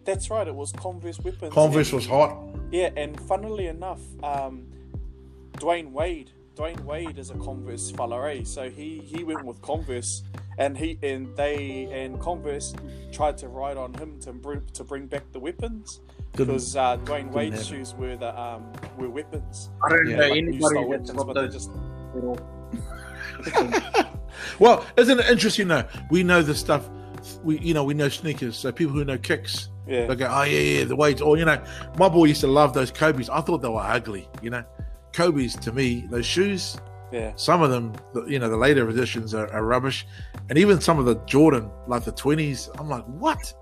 that's 0.04 0.30
right, 0.30 0.46
it 0.46 0.54
was 0.54 0.72
Converse 0.72 1.18
weapons. 1.20 1.52
Converse 1.52 1.88
and- 1.88 1.96
was 1.96 2.06
hot. 2.06 2.36
Yeah, 2.70 2.90
and 2.96 3.18
funnily 3.22 3.66
enough, 3.66 4.00
um, 4.22 4.66
Dwyane 5.54 5.92
Wade, 5.92 6.30
Dwyane 6.56 6.80
Wade 6.84 7.18
is 7.18 7.30
a 7.30 7.34
Converse 7.34 7.90
fella, 7.90 8.30
eh? 8.30 8.44
So 8.44 8.70
he 8.70 8.98
he 8.98 9.24
went 9.24 9.44
with 9.44 9.60
Converse, 9.62 10.22
and 10.58 10.76
he 10.76 10.98
and 11.02 11.36
they 11.36 11.88
and 11.92 12.18
Converse 12.20 12.74
tried 13.12 13.36
to 13.38 13.48
ride 13.48 13.76
on 13.76 13.92
him 13.94 14.18
to 14.20 14.32
bring 14.32 14.62
to 14.74 14.84
bring 14.84 15.06
back 15.06 15.30
the 15.32 15.38
weapons 15.40 16.00
because 16.34 16.74
uh, 16.76 16.96
Dwyane 16.98 17.30
Wade's 17.30 17.56
happen. 17.66 17.78
shoes 17.84 17.94
were 17.94 18.16
the 18.16 18.38
um 18.40 18.72
were 18.96 19.10
weapons. 19.10 19.68
I 19.84 19.88
don't 19.90 20.08
Yeah, 20.08 20.16
know 20.16 20.22
like 20.28 20.32
anybody 20.38 20.58
style 20.60 20.90
that's 20.90 21.12
weapons, 21.12 21.12
got 21.12 21.26
but 21.26 21.32
they 21.34 21.40
those. 21.42 21.54
just. 21.54 21.70
Well, 24.58 24.84
isn't 24.96 25.18
it 25.20 25.28
interesting 25.30 25.68
though? 25.68 25.84
We 26.10 26.22
know 26.22 26.42
the 26.42 26.54
stuff. 26.54 26.88
We 27.42 27.58
you 27.60 27.74
know 27.74 27.84
we 27.84 27.94
know 27.94 28.08
sneakers. 28.08 28.56
So 28.56 28.72
people 28.72 28.94
who 28.94 29.04
know 29.04 29.18
kicks, 29.18 29.68
yeah 29.86 30.06
they 30.06 30.16
go, 30.16 30.26
oh 30.30 30.42
yeah, 30.42 30.60
yeah, 30.60 30.84
the 30.84 30.96
weights. 30.96 31.20
Or 31.20 31.36
you 31.36 31.44
know, 31.44 31.60
my 31.98 32.08
boy 32.08 32.26
used 32.26 32.40
to 32.42 32.46
love 32.46 32.72
those 32.74 32.90
Kobe's. 32.90 33.28
I 33.30 33.40
thought 33.40 33.62
they 33.62 33.68
were 33.68 33.80
ugly. 33.80 34.28
You 34.42 34.50
know, 34.50 34.64
Kobe's 35.12 35.54
to 35.56 35.72
me, 35.72 36.06
those 36.10 36.26
shoes. 36.26 36.76
yeah 37.12 37.32
Some 37.36 37.62
of 37.62 37.70
them, 37.70 37.92
you 38.26 38.38
know, 38.38 38.48
the 38.48 38.56
later 38.56 38.88
editions 38.88 39.34
are, 39.34 39.52
are 39.52 39.64
rubbish, 39.64 40.06
and 40.48 40.58
even 40.58 40.80
some 40.80 40.98
of 40.98 41.04
the 41.04 41.16
Jordan, 41.26 41.70
like 41.86 42.04
the 42.04 42.12
twenties, 42.12 42.68
I'm 42.78 42.88
like, 42.88 43.04
what? 43.04 43.52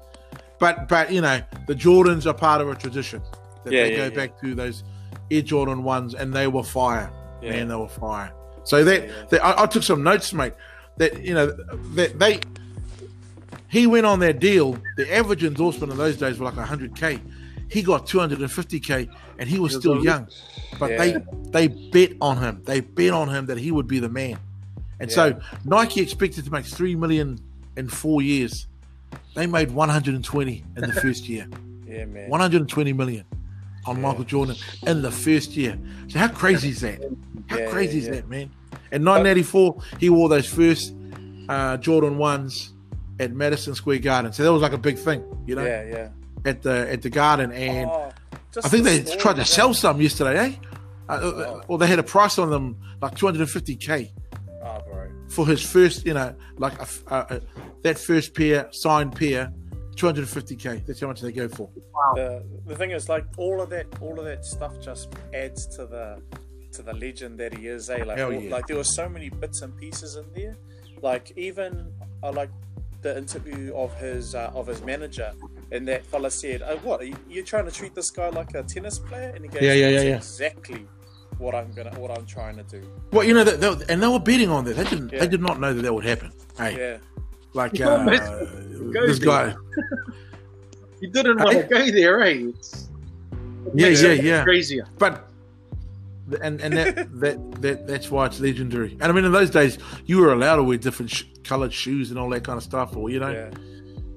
But 0.59 0.89
but 0.89 1.11
you 1.13 1.21
know, 1.23 1.41
the 1.67 1.75
Jordans 1.75 2.27
are 2.27 2.35
part 2.35 2.61
of 2.61 2.69
a 2.69 2.75
tradition 2.75 3.23
that 3.65 3.73
Yeah, 3.73 3.85
they 3.85 3.93
yeah, 3.97 4.09
go 4.09 4.15
back 4.15 4.41
to 4.43 4.55
those 4.55 4.85
Air 5.31 5.43
Jordan 5.43 5.83
ones, 5.85 6.15
and 6.15 6.33
they 6.35 6.47
were 6.49 6.63
fire. 6.65 7.11
yeah 7.43 7.51
Man, 7.53 7.69
they 7.69 7.75
were 7.77 7.89
fire. 7.89 8.33
So 8.65 8.85
that, 8.85 9.03
Yeah, 9.03 9.07
yeah. 9.09 9.25
that- 9.31 9.45
I, 9.45 9.63
I 9.63 9.67
took 9.67 9.83
some 9.83 10.03
notes, 10.03 10.33
mate. 10.35 10.53
That 10.99 11.23
you 11.25 11.33
know 11.33 11.47
that 11.95 12.19
they 12.19 12.41
he 13.71 13.87
went 13.87 14.05
on 14.07 14.19
that 14.21 14.41
deal. 14.41 14.77
The 14.97 15.13
average 15.15 15.45
endorsement 15.45 15.93
in 15.93 15.99
those 15.99 16.17
days 16.17 16.39
were 16.39 16.51
like 16.51 16.55
100k. 16.55 17.21
He 17.69 17.83
got 17.83 18.07
250k, 18.07 19.09
and 19.39 19.49
he 19.49 19.59
was 19.61 19.75
still 19.77 20.03
young. 20.05 20.29
But 20.79 20.91
Yeah. 20.91 20.99
they 20.99 21.25
they 21.51 21.67
bet 21.69 22.13
on 22.21 22.37
him. 22.39 22.63
They 22.65 22.81
bet 22.81 23.13
on 23.13 23.29
him 23.29 23.47
that 23.47 23.59
he 23.59 23.71
would 23.71 23.87
be 23.87 24.01
the 24.01 24.09
man. 24.09 24.39
And 24.99 25.11
so 25.11 25.39
Nike 25.65 26.01
expected 26.01 26.45
to 26.45 26.51
make 26.51 26.65
three 26.67 26.95
million 26.97 27.39
in 27.77 27.89
four 27.89 28.23
years. 28.23 28.67
They 29.35 29.47
made 29.47 29.71
120 29.71 30.65
in 30.77 30.83
the 30.83 30.93
first 30.93 31.29
year. 31.29 31.47
yeah 31.87 32.05
man 32.05 32.29
120 32.29 32.93
million 32.93 33.25
on 33.87 33.97
Yeah. 33.97 34.03
Michael 34.03 34.25
Jordan 34.25 34.57
in 34.87 35.03
the 35.03 35.11
first 35.11 35.57
year. 35.57 35.79
So 36.09 36.19
how 36.19 36.29
crazy 36.29 36.69
is 36.71 36.81
that? 36.81 37.01
How 37.49 37.59
Yeah, 37.59 37.71
crazy 37.71 37.99
yeah, 37.99 38.03
is 38.03 38.07
yeah. 38.09 38.15
that, 38.15 38.29
man? 38.29 38.51
In 38.93 39.05
1984, 39.05 39.83
he 39.99 40.11
wore 40.11 40.29
those 40.29 40.47
first 40.47 40.93
uh, 41.49 41.77
Jordan 41.79 42.19
ones 42.19 42.73
at 43.21 43.33
Madison 43.33 43.75
Square 43.75 43.99
Garden. 44.01 44.33
So 44.33 44.43
that 44.43 44.53
was 44.53 44.63
like 44.63 44.73
a 44.73 44.79
big 44.79 44.99
thing, 44.99 45.23
you 45.47 45.55
know. 45.57 45.65
yeah 45.65 45.85
yeah 45.97 46.09
at 46.47 46.63
the 46.63 46.91
at 46.91 47.03
the 47.03 47.11
Garden, 47.11 47.53
and 47.53 47.89
Oh, 47.91 48.11
I 48.65 48.69
think 48.69 48.85
the 48.85 48.91
they 48.91 49.05
story, 49.05 49.21
tried 49.21 49.33
to 49.35 49.39
yeah. 49.41 49.45
sell 49.59 49.75
some 49.75 50.01
yesterday, 50.01 50.37
eh? 50.39 50.53
Uh, 51.09 51.21
Oh. 51.23 51.63
Or 51.69 51.79
they 51.79 51.87
had 51.87 51.99
a 51.99 52.03
price 52.17 52.39
on 52.39 52.49
them 52.51 52.77
like 53.03 53.15
250k 53.15 54.11
Oh, 54.65 54.79
bro. 54.89 55.11
for 55.29 55.47
his 55.47 55.63
first, 55.63 56.07
you 56.07 56.15
know, 56.15 56.35
like 56.59 56.77
a, 56.79 56.83
f- 56.83 57.03
uh, 57.09 57.25
uh, 57.29 57.41
that 57.83 57.99
first 57.99 58.35
pair 58.35 58.69
signed 58.73 59.15
pair, 59.17 59.53
250k. 59.97 60.87
That's 60.87 61.01
how 61.01 61.09
much 61.09 61.21
they 61.21 61.33
go 61.33 61.49
for. 61.49 61.69
The, 62.15 62.43
the 62.67 62.77
thing 62.77 62.91
is, 62.93 63.09
like 63.09 63.27
all 63.37 63.61
of 63.61 63.69
that, 63.71 63.87
all 64.01 64.19
of 64.19 64.25
that 64.25 64.45
stuff 64.45 64.81
just 64.81 65.13
adds 65.35 65.67
to 65.77 65.87
the 65.87 66.23
to 66.73 66.83
the 66.83 66.93
legend 66.95 67.39
that 67.41 67.53
he 67.53 67.67
is. 67.67 67.91
Eh? 67.91 68.05
Like, 68.05 68.19
Hell 68.19 68.33
all- 68.33 68.41
yeah. 68.41 68.51
like 68.55 68.67
there 68.67 68.77
were 68.77 68.85
so 68.85 69.09
many 69.09 69.29
bits 69.29 69.61
and 69.63 69.77
pieces 69.77 70.17
in 70.17 70.25
there. 70.35 70.57
Like 71.03 71.33
even 71.37 71.93
I 72.23 72.31
like 72.31 72.51
the 73.03 73.17
interview 73.17 73.75
of 73.75 73.95
his 73.95 74.35
uh, 74.35 74.51
of 74.55 74.67
his 74.67 74.83
manager, 74.83 75.33
and 75.73 75.87
that 75.89 76.05
fella 76.07 76.31
said, 76.31 76.63
"Oh, 76.63 76.77
what? 76.79 77.01
Are 77.01 77.05
you, 77.05 77.17
you're 77.29 77.45
trying 77.45 77.65
to 77.65 77.71
treat 77.71 77.95
this 77.95 78.11
guy 78.11 78.29
like 78.29 78.55
a 78.55 78.63
tennis 78.63 78.99
player?" 78.99 79.33
And 79.35 79.45
he 79.45 79.49
goes, 79.49 79.63
Yeah, 79.63 79.73
yeah, 79.75 79.89
yeah, 79.89 80.03
yeah. 80.03 80.17
Exactly 80.17 80.87
what 81.39 81.55
I'm 81.55 81.73
gonna, 81.73 81.99
what 81.99 82.11
I'm 82.17 82.27
trying 82.27 82.57
to 82.57 82.63
do." 82.65 82.83
Well, 83.13 83.25
you 83.25 83.35
know, 83.35 83.45
they, 83.45 83.57
they, 83.57 83.85
and 83.93 84.03
they 84.03 84.09
were 84.09 84.21
betting 84.21 84.51
on 84.51 84.65
that. 84.65 84.77
They 84.77 84.85
didn't. 84.85 85.13
Yeah. 85.13 85.21
They 85.21 85.29
did 85.29 85.41
not 85.41 85.61
know 85.61 85.73
that 85.73 85.83
that 85.83 85.93
would 85.95 86.05
happen. 86.05 86.33
Hey, 86.57 86.77
Yeah, 86.77 86.99
like 87.55 87.81
uh, 87.81 88.05
this 88.93 89.19
guy. 89.19 89.55
You 91.01 91.09
didn't 91.09 91.39
want 91.39 91.57
to 91.57 91.63
go 91.63 91.91
there, 91.91 92.21
eh? 92.21 92.51
It's, 92.51 92.89
it 93.33 93.73
Yeah, 93.75 93.87
yeah, 93.89 94.09
it 94.09 94.25
yeah. 94.25 94.45
Crazier. 94.45 94.87
But 94.99 95.30
and 96.43 96.61
and 96.61 96.77
that, 96.77 97.21
that 97.21 97.63
that 97.63 97.87
that's 97.87 98.11
why 98.11 98.27
it's 98.27 98.41
legendary. 98.41 98.93
And 99.01 99.05
I 99.05 99.13
mean, 99.13 99.25
in 99.25 99.33
those 99.33 99.51
days, 99.51 99.79
you 100.07 100.19
were 100.19 100.33
allowed 100.33 100.57
to 100.57 100.63
wear 100.63 100.79
different 100.79 101.11
sh- 101.11 101.25
colored 101.45 101.73
shoes 101.73 102.11
and 102.11 102.19
all 102.19 102.29
that 102.31 102.45
kind 102.45 102.57
of 102.57 102.63
stuff, 102.63 102.97
or 102.97 103.11
you 103.11 103.21
know, 103.21 103.51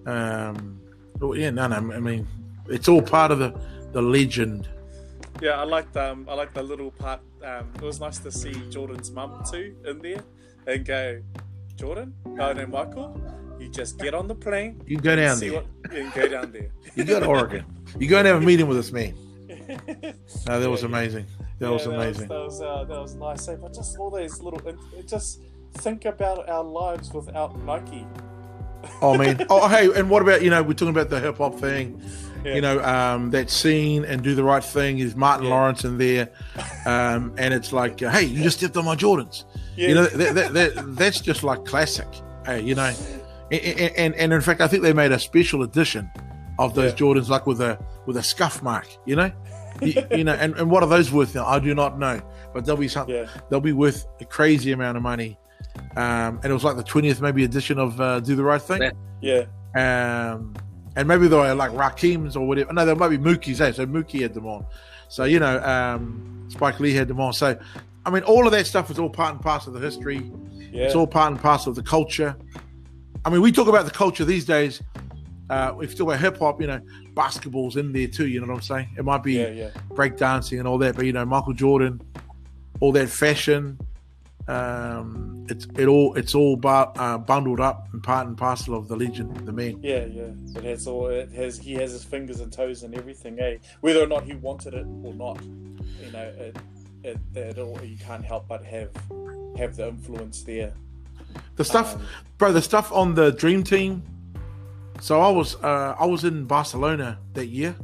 yeah. 0.06 0.52
um, 0.52 0.80
yeah, 1.36 1.50
no, 1.50 1.68
no. 1.68 1.76
I 1.76 2.00
mean, 2.00 2.28
it's 2.68 2.88
all 2.88 3.02
part 3.02 3.32
of 3.32 3.40
the 3.40 3.54
the 3.92 4.02
legend. 4.02 4.68
Yeah, 5.42 5.60
I 5.60 5.64
liked 5.64 5.96
um, 5.98 6.28
I 6.30 6.34
liked 6.36 6.54
the 6.54 6.64
little 6.64 6.92
part. 6.92 7.22
Um, 7.44 7.68
it 7.76 7.82
was 7.82 8.00
nice 8.00 8.20
to 8.20 8.32
see 8.32 8.54
Jordan's 8.70 9.12
mum 9.12 9.44
too 9.50 9.76
in 9.86 10.00
there, 10.00 10.22
and 10.68 10.86
go, 10.86 11.22
Jordan, 11.76 12.14
oh 12.40 12.54
no, 12.54 12.66
Michael, 12.68 13.20
you 13.60 13.70
just 13.70 13.98
get 14.00 14.14
on 14.14 14.28
the 14.28 14.36
plane, 14.36 14.82
You 14.86 14.98
go 14.98 15.16
down 15.16 15.40
there. 15.40 15.54
what, 15.54 15.66
and 15.92 16.14
go 16.14 16.28
down 16.28 16.52
there. 16.52 16.70
You 16.96 17.04
go 17.04 17.20
to 17.20 17.26
Oregon. 17.26 17.66
You 18.00 18.08
go 18.08 18.18
and 18.18 18.28
have 18.28 18.38
a 18.42 18.46
meeting 18.46 18.68
with 18.68 18.78
this 18.78 18.92
man. 18.92 19.16
No, 20.48 20.60
that 20.60 20.70
was 20.70 20.84
amazing. 20.84 21.26
That 21.60 21.68
Yeah, 21.68 21.72
was 21.72 21.86
amazing. 21.86 22.28
That 22.28 22.40
was 22.40 22.62
uh, 22.62 22.84
that 22.86 23.00
was 23.02 23.16
nice. 23.16 23.48
eh? 23.48 23.56
But 23.56 23.74
just 23.74 23.98
all 23.98 24.10
those 24.10 24.42
little, 24.42 24.60
it- 24.68 25.08
just 25.08 25.42
think 25.76 26.06
about 26.06 26.48
our 26.50 26.64
lives 26.64 27.12
without 27.14 27.58
Nike. 27.64 28.06
Oh 29.02 29.18
man. 29.18 29.46
Oh 29.50 29.68
hey, 29.68 29.90
and 29.96 30.10
what 30.10 30.22
about 30.22 30.42
you 30.42 30.50
know 30.50 30.62
we're 30.62 30.74
talking 30.74 30.90
about 30.90 31.10
the 31.10 31.20
hip 31.20 31.38
hop 31.38 31.60
thing. 31.60 32.02
Yeah. 32.44 32.56
You 32.56 32.62
know 32.62 32.84
um, 32.84 33.30
that 33.32 33.50
scene 33.50 34.04
and 34.04 34.22
do 34.22 34.36
the 34.36 34.44
right 34.44 34.64
thing 34.64 35.00
is 35.00 35.16
Martin 35.16 35.46
Yeah. 35.46 35.54
Lawrence 35.54 35.86
in 35.86 35.98
there, 35.98 36.30
um, 36.86 37.34
and 37.38 37.54
it's 37.54 37.72
like, 37.72 38.02
uh, 38.04 38.10
hey, 38.12 38.24
you 38.24 38.44
just 38.44 38.58
stepped 38.58 38.76
on 38.76 38.84
my 38.86 38.96
Jordans. 38.98 39.46
Yeah. 39.78 39.88
You 39.88 39.96
know 39.96 40.06
that, 40.08 40.36
that, 40.36 40.54
that, 40.54 40.96
that's 40.98 41.22
just 41.22 41.44
like 41.44 41.64
classic. 41.64 42.08
Hey, 42.46 42.62
you 42.62 42.76
know, 42.76 42.94
and, 43.52 43.62
and 43.96 44.16
and 44.16 44.34
in 44.34 44.42
fact, 44.42 44.60
I 44.60 44.68
think 44.68 44.84
they 44.84 44.92
made 44.92 45.14
a 45.14 45.20
special 45.20 45.64
edition 45.64 46.12
of 46.60 46.76
those. 46.76 46.94
Jordans, 46.94 47.30
like 47.30 47.48
with 47.48 47.62
a 47.62 47.80
with 48.06 48.18
a 48.18 48.24
scuff 48.24 48.62
mark. 48.62 48.88
You 49.06 49.16
know, 49.16 49.32
you, 49.86 50.04
you 50.12 50.24
know, 50.24 50.34
and, 50.34 50.56
and 50.56 50.70
what 50.70 50.84
are 50.84 50.90
those 50.90 51.12
worth 51.12 51.36
now? 51.36 51.46
I 51.46 51.60
do 51.60 51.74
not 51.76 51.98
know, 52.00 52.22
but 52.54 52.66
they'll 52.66 52.78
be 52.78 52.88
something. 52.88 53.16
Yeah. 53.16 53.28
They'll 53.50 53.62
be 53.62 53.74
worth 53.74 54.06
a 54.22 54.26
crazy 54.26 54.72
amount 54.72 54.98
of 54.98 55.04
money. 55.04 55.38
Um, 55.98 56.40
and 56.44 56.46
it 56.46 56.54
was 56.54 56.64
like 56.64 56.76
the 56.78 56.84
twentieth 56.84 57.22
maybe 57.22 57.44
edition 57.44 57.80
of 57.80 58.00
uh, 58.00 58.20
Do 58.20 58.36
the 58.36 58.44
Right 58.44 58.62
Thing. 58.62 58.92
Yeah, 59.22 59.46
Um, 59.76 60.54
and 60.96 61.08
maybe 61.08 61.28
they 61.28 61.36
were 61.36 61.54
like 61.56 61.72
Rakim's 61.72 62.36
or 62.36 62.46
whatever. 62.48 62.72
No, 62.74 62.86
there 62.86 62.96
might 62.96 63.10
be 63.10 63.18
Mookie's. 63.18 63.60
Eh? 63.62 63.72
So 63.72 63.86
Mookie 63.86 64.22
had 64.22 64.34
them 64.34 64.46
on. 64.46 64.66
So 65.10 65.24
you 65.24 65.40
know, 65.40 65.60
um, 65.64 66.46
Spike 66.50 66.80
Lee 66.80 66.94
had 66.94 67.08
them 67.08 67.20
on. 67.20 67.34
So 67.34 67.58
I 68.06 68.10
mean, 68.10 68.24
all 68.24 68.46
of 68.46 68.52
that 68.52 68.68
stuff 68.68 68.92
is 68.92 69.00
all 69.00 69.10
part 69.10 69.34
and 69.34 69.42
parcel 69.42 69.74
of 69.76 69.82
the 69.82 69.88
history. 69.88 70.32
yeah, 70.72 70.86
It's 70.86 70.96
all 70.96 71.08
part 71.08 71.32
and 71.32 71.42
parcel 71.42 71.70
of 71.72 71.76
the 71.76 71.84
culture. 71.84 72.36
I 73.26 73.30
mean, 73.30 73.42
we 73.42 73.52
talk 73.52 73.68
about 73.68 73.86
the 73.86 73.92
culture 73.92 74.26
these 74.26 74.46
days. 74.46 74.82
Uh, 75.50 75.74
if 75.82 75.92
you 75.92 75.98
talk 75.98 76.08
about 76.08 76.20
hip 76.20 76.38
hop, 76.38 76.60
you 76.62 76.68
know, 76.68 76.82
basketball's 77.14 77.76
in 77.78 77.92
there 77.94 78.08
too. 78.08 78.28
You 78.28 78.42
know 78.42 78.48
what 78.48 78.56
I'm 78.56 78.62
saying? 78.62 78.90
It 78.98 79.06
might 79.06 79.24
be 79.24 79.34
yeah, 79.34 79.50
yeah. 79.50 79.70
breakdancing 79.90 80.60
and 80.60 80.68
all 80.68 80.78
that, 80.80 80.96
but 80.96 81.06
you 81.06 81.14
know, 81.14 81.26
Michael 81.26 81.54
Jordan, 81.54 82.02
all 82.80 82.92
that 82.94 83.10
fashion. 83.10 83.80
Um, 84.46 85.46
it's 85.50 85.66
it 85.78 85.86
all 85.88 86.16
it's 86.16 86.36
all 86.36 86.58
bu- 86.58 86.68
uh, 86.68 87.18
bundled 87.18 87.62
up 87.62 87.88
and 87.94 88.04
part 88.04 88.28
and 88.28 88.38
parcel 88.38 88.76
of 88.76 88.90
the 88.90 88.96
legend, 88.96 89.34
the 89.48 89.54
man. 89.54 89.80
Yeah, 89.82 90.06
yeah. 90.06 90.32
It 90.58 90.64
has 90.66 90.86
all. 90.86 91.08
It 91.08 91.32
has. 91.32 91.58
He 91.58 91.74
has 91.76 91.92
his 91.94 92.04
fingers 92.04 92.42
and 92.42 92.52
toes 92.52 92.84
and 92.84 92.94
everything. 92.94 93.40
Eh? 93.40 93.58
Whether 93.80 94.04
or 94.04 94.08
not 94.08 94.24
he 94.24 94.34
wanted 94.34 94.74
it 94.74 94.86
or 95.04 95.14
not, 95.14 95.42
you 95.44 96.12
know, 96.12 96.24
it, 96.38 96.58
it, 97.04 97.18
it 97.36 97.58
all, 97.58 97.80
you 97.84 97.98
can't 97.98 98.26
help 98.26 98.48
but 98.50 98.66
have 98.66 98.90
have 99.58 99.78
the 99.78 99.88
influence 99.88 100.44
there. 100.44 100.74
The 101.56 101.64
stuff, 101.64 101.96
Um, 101.96 102.06
bro. 102.38 102.52
The 102.52 102.62
stuff 102.62 102.92
on 102.92 103.16
the 103.16 103.32
Dream 103.32 103.64
Team. 103.64 104.04
So 105.04 105.20
I 105.20 105.30
was 105.32 105.56
uh, 105.56 105.96
I 106.00 106.06
was 106.06 106.24
in 106.24 106.46
Barcelona 106.46 107.20
that 107.34 107.48
year. 107.48 107.76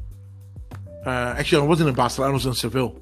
Uh, 1.05 1.35
actually, 1.38 1.63
I 1.63 1.65
wasn't 1.65 1.89
in 1.89 1.95
Barcelona. 1.95 2.31
I 2.31 2.33
was 2.33 2.45
in 2.45 2.53
Seville. 2.53 2.97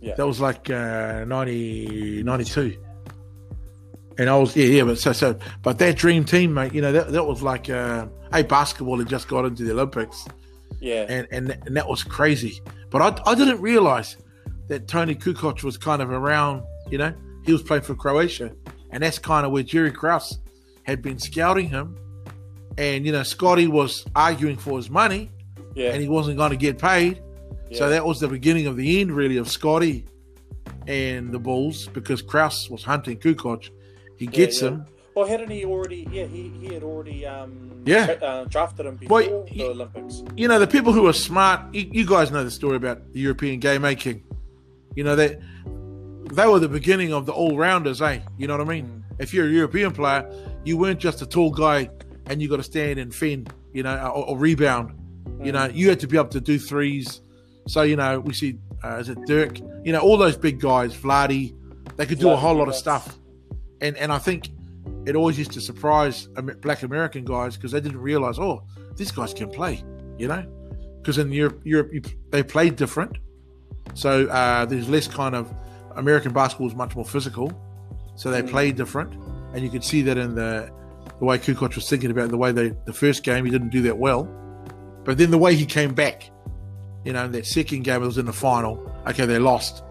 Yeah. 0.00 0.16
That 0.16 0.26
was 0.26 0.40
like 0.40 0.70
uh, 0.70 1.24
90, 1.24 2.24
92. 2.24 2.76
And 4.18 4.28
I 4.28 4.36
was 4.36 4.56
yeah 4.56 4.66
yeah, 4.66 4.82
but 4.82 4.98
so 4.98 5.12
so 5.12 5.38
but 5.62 5.78
that 5.78 5.96
Dream 5.96 6.24
Team, 6.24 6.52
mate. 6.52 6.74
You 6.74 6.82
know 6.82 6.90
that 6.90 7.12
that 7.12 7.26
was 7.26 7.42
like 7.42 7.70
uh, 7.70 8.08
hey 8.32 8.42
basketball 8.42 8.98
had 8.98 9.08
just 9.08 9.28
got 9.28 9.44
into 9.44 9.62
the 9.62 9.70
Olympics. 9.70 10.26
Yeah, 10.80 11.06
and 11.08 11.28
and, 11.30 11.56
and 11.64 11.76
that 11.76 11.86
was 11.86 12.02
crazy. 12.02 12.60
But 12.90 13.02
I, 13.02 13.30
I 13.30 13.34
didn't 13.36 13.60
realize 13.60 14.16
that 14.66 14.88
Toni 14.88 15.14
Kukoc 15.14 15.62
was 15.62 15.76
kind 15.76 16.02
of 16.02 16.10
around. 16.10 16.64
You 16.90 16.98
know, 16.98 17.14
he 17.44 17.52
was 17.52 17.62
playing 17.62 17.84
for 17.84 17.94
Croatia, 17.94 18.50
and 18.90 19.04
that's 19.04 19.20
kind 19.20 19.46
of 19.46 19.52
where 19.52 19.62
Jerry 19.62 19.92
Krause 19.92 20.40
had 20.82 21.02
been 21.02 21.20
scouting 21.20 21.68
him. 21.68 21.96
And 22.78 23.06
you 23.06 23.12
know, 23.12 23.22
Scotty 23.22 23.66
was 23.68 24.04
arguing 24.16 24.56
for 24.56 24.76
his 24.76 24.90
money, 24.90 25.30
yeah, 25.74 25.90
and 25.92 26.02
he 26.02 26.08
wasn't 26.08 26.36
going 26.36 26.50
to 26.50 26.56
get 26.56 26.78
paid. 26.78 27.20
So 27.72 27.88
that 27.88 28.04
was 28.06 28.20
the 28.20 28.28
beginning 28.28 28.68
of 28.68 28.76
the 28.76 29.00
end, 29.00 29.10
really, 29.10 29.36
of 29.36 29.48
Scotty 29.48 30.06
and 30.86 31.32
the 31.32 31.38
Bulls 31.40 31.88
because 31.88 32.22
Krause 32.22 32.70
was 32.70 32.84
hunting 32.84 33.18
Kukoc. 33.18 33.68
He 34.16 34.26
gets 34.26 34.62
yeah. 34.62 34.68
him. 34.68 34.86
Well, 35.16 35.26
hadn't 35.26 35.50
he 35.50 35.64
already? 35.64 36.06
Yeah, 36.10 36.26
he, 36.26 36.50
he 36.60 36.72
had 36.74 36.82
already 36.84 37.26
um 37.26 37.82
Yeah. 37.84 38.16
uh, 38.22 38.44
drafted 38.44 38.86
him 38.86 38.96
before 38.96 39.20
Well, 39.22 39.44
the 39.52 39.64
Olympics. 39.64 40.22
you 40.36 40.46
know 40.46 40.58
the 40.60 40.66
people 40.68 40.92
who 40.92 41.06
are 41.08 41.12
smart 41.12 41.74
you, 41.74 41.88
you 41.92 42.06
guys 42.06 42.30
know 42.30 42.44
the 42.44 42.50
story 42.50 42.76
about 42.76 43.12
the 43.12 43.20
european 43.20 43.60
game 43.60 43.82
making 43.82 44.22
you 44.96 45.04
know 45.04 45.14
they 45.16 45.36
they 46.32 46.46
were 46.46 46.58
the 46.58 46.68
beginning 46.68 47.12
of 47.12 47.26
the 47.26 47.32
all-rounders 47.32 48.00
eh 48.02 48.20
you 48.38 48.46
know 48.48 48.56
what 48.56 48.66
i 48.66 48.68
mean 48.68 49.04
if 49.18 49.32
you're 49.34 49.46
a 49.46 49.50
european 49.50 49.92
player 49.92 50.22
you 50.64 50.76
weren't 50.76 50.98
just 50.98 51.20
a 51.22 51.26
tall 51.26 51.50
guy 51.50 51.88
and 52.26 52.40
you 52.40 52.48
got 52.48 52.56
to 52.56 52.62
stand 52.62 52.98
and 52.98 53.14
fend 53.14 53.52
you 53.72 53.82
know 53.82 53.96
or, 54.08 54.28
or 54.30 54.38
rebound. 54.38 54.98
You 55.42 55.52
know 55.52 55.66
you 55.66 55.88
had 55.88 56.00
to 56.00 56.06
be 56.06 56.16
able 56.16 56.28
to 56.28 56.40
do 56.40 56.58
threes. 56.58 57.20
So 57.68 57.82
you 57.82 57.96
know 57.96 58.20
we 58.20 58.32
see 58.34 58.58
uh, 58.82 58.96
is 58.96 59.08
it 59.08 59.18
dirk? 59.26 59.58
You 59.84 59.92
know 59.92 60.00
all 60.00 60.16
those 60.16 60.36
big 60.36 60.60
guys 60.60 60.94
vlade 60.94 61.54
they 61.96 62.06
could 62.06 62.18
do 62.18 62.30
a 62.30 62.36
whole 62.36 62.54
lot 62.54 62.68
of 62.68 62.74
stuff. 62.74 63.18
And 63.80 63.96
and 63.96 64.12
i 64.12 64.18
think 64.18 64.50
it 65.06 65.14
always 65.16 65.38
used 65.38 65.52
to 65.52 65.60
surprise 65.60 66.28
black 66.60 66.82
american 66.82 67.24
guys 67.24 67.56
because 67.56 67.72
they 67.72 67.80
didn't 67.80 68.00
realize 68.00 68.38
oh 68.38 68.62
these 68.96 69.10
guys 69.10 69.34
can 69.34 69.50
play 69.50 69.82
you 70.18 70.28
know? 70.28 70.44
Because 70.98 71.18
in 71.18 71.30
Europe, 71.32 71.60
Europe 71.64 71.92
you, 71.92 72.02
they 72.30 72.42
play 72.42 72.70
different. 72.70 73.18
So 73.94 74.26
uh, 74.28 74.64
there's 74.64 74.88
less 74.88 75.06
kind 75.06 75.34
of 75.34 75.52
American 75.96 76.32
basketball 76.32 76.68
is 76.68 76.74
much 76.74 76.96
more 76.96 77.04
physical, 77.04 77.52
so 78.16 78.30
they 78.30 78.42
Mm. 78.42 78.50
play 78.50 78.72
different, 78.72 79.12
and 79.52 79.62
you 79.62 79.70
could 79.70 79.84
see 79.84 80.02
that 80.02 80.16
in 80.16 80.34
the 80.34 80.70
the 81.18 81.24
way 81.24 81.38
Kukoc 81.38 81.74
was 81.74 81.88
thinking 81.88 82.10
about 82.10 82.30
the 82.30 82.36
way 82.36 82.52
they 82.52 82.72
the 82.84 82.92
first 82.92 83.22
game 83.22 83.44
he 83.44 83.50
didn't 83.50 83.70
do 83.70 83.82
that 83.82 83.98
well, 83.98 84.28
but 85.04 85.18
then 85.18 85.30
the 85.30 85.38
way 85.38 85.54
he 85.54 85.66
came 85.66 85.94
back, 85.94 86.30
you 87.04 87.12
know, 87.12 87.28
that 87.28 87.46
second 87.46 87.82
game 87.84 88.02
it 88.02 88.06
was 88.06 88.18
in 88.18 88.26
the 88.26 88.32
final. 88.32 88.90
Okay, 89.06 89.26
they 89.26 89.38
lost, 89.38 89.82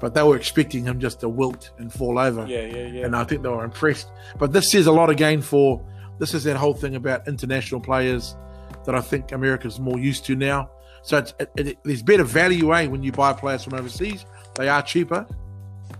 but 0.00 0.14
they 0.14 0.22
were 0.22 0.36
expecting 0.36 0.84
him 0.84 1.00
just 1.00 1.20
to 1.20 1.28
wilt 1.28 1.70
and 1.78 1.92
fall 1.92 2.18
over 2.18 2.46
Yeah, 2.46 2.66
yeah, 2.66 2.86
yeah. 2.86 3.06
and 3.06 3.16
I 3.16 3.24
think 3.24 3.42
they 3.42 3.48
were 3.48 3.64
impressed. 3.64 4.08
But 4.38 4.52
this 4.52 4.70
says 4.70 4.86
a 4.86 4.92
lot 4.92 5.10
again 5.10 5.42
for 5.42 5.84
this 6.18 6.34
is 6.34 6.44
that 6.44 6.56
whole 6.56 6.74
thing 6.74 6.96
about 6.96 7.26
international 7.28 7.80
players 7.80 8.36
that 8.84 8.94
I 8.94 9.00
think 9.00 9.32
America's 9.32 9.78
more 9.78 9.98
used 9.98 10.24
to 10.26 10.36
now. 10.36 10.70
So 11.02 11.18
it's, 11.18 11.34
it, 11.38 11.50
it, 11.56 11.78
there's 11.84 12.02
better 12.02 12.24
value, 12.24 12.74
eh, 12.74 12.86
when 12.86 13.02
you 13.02 13.12
buy 13.12 13.32
players 13.32 13.64
from 13.64 13.74
overseas. 13.74 14.26
They 14.56 14.68
are 14.68 14.82
cheaper. 14.82 15.26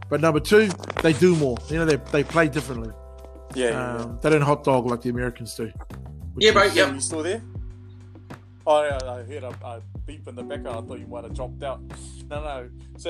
But 0.08 0.20
number 0.20 0.40
two, 0.40 0.68
they 1.02 1.12
do 1.12 1.36
more. 1.36 1.56
You 1.70 1.76
know, 1.76 1.84
they, 1.84 1.96
they 1.96 2.24
play 2.24 2.48
differently. 2.48 2.90
Yeah, 3.54 3.64
yeah, 3.66 3.70
yeah. 3.70 3.96
Um, 4.02 4.18
they 4.22 4.30
don't 4.30 4.42
hot 4.42 4.64
dog 4.64 4.86
like 4.86 5.02
the 5.02 5.10
Americans 5.10 5.54
do. 5.54 5.72
Yeah, 6.36 6.52
bro. 6.52 6.62
is- 6.62 6.72
So 6.72 6.78
Yep. 6.86 6.94
you 6.94 7.00
still 7.00 7.22
there? 7.22 7.42
Oh, 8.66 8.82
yeah, 8.84 8.98
I 9.10 9.22
heard 9.22 9.44
a, 9.44 9.48
a 9.64 9.80
beep 10.04 10.28
in 10.28 10.34
the 10.34 10.42
background. 10.42 10.84
I 10.84 10.88
thought 10.88 10.98
you 11.00 11.06
might 11.06 11.24
have 11.24 11.32
dropped 11.34 11.62
out. 11.62 11.80
No, 12.28 12.42
no. 12.42 12.68
So 12.98 13.08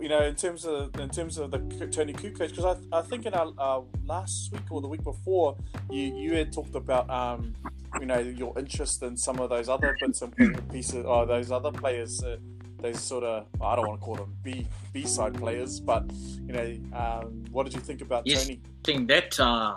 you 0.00 0.08
know, 0.08 0.22
in 0.22 0.34
terms 0.34 0.66
of 0.66 0.94
in 1.00 1.08
terms 1.08 1.38
of 1.38 1.50
the 1.50 1.58
Toni 1.86 2.12
Kukoc, 2.12 2.50
because 2.54 2.64
I, 2.92 2.98
I 2.98 3.00
think 3.02 3.24
in 3.24 3.32
our 3.32 3.52
uh, 3.58 3.80
last 4.04 4.52
week 4.52 4.62
or 4.70 4.82
the 4.82 4.88
week 4.88 5.02
before, 5.02 5.56
you 5.90 6.14
you 6.14 6.34
had 6.36 6.52
talked 6.52 6.74
about 6.74 7.08
um, 7.08 7.54
you 8.00 8.04
know 8.06 8.18
your 8.18 8.52
interest 8.58 9.02
in 9.02 9.16
some 9.16 9.38
of 9.38 9.48
those 9.48 9.70
other 9.70 9.96
bits 9.98 10.20
and 10.20 10.68
pieces, 10.70 11.06
or 11.06 11.24
those 11.24 11.50
other 11.50 11.72
players. 11.72 12.22
Uh, 12.22 12.36
those 12.82 13.00
sort 13.00 13.24
of 13.24 13.46
I 13.60 13.76
don't 13.76 13.86
want 13.86 14.00
to 14.00 14.04
call 14.04 14.16
them 14.16 14.36
B 14.42 14.66
B 14.92 15.06
side 15.06 15.34
players, 15.34 15.80
but 15.80 16.04
you 16.46 16.52
know, 16.52 16.98
um, 16.98 17.44
what 17.50 17.64
did 17.64 17.74
you 17.74 17.80
think 17.80 18.00
about 18.02 18.26
yes, 18.26 18.46
Toni? 18.46 18.60
I 18.64 18.68
think 18.84 19.08
that 19.08 19.40
uh, 19.40 19.76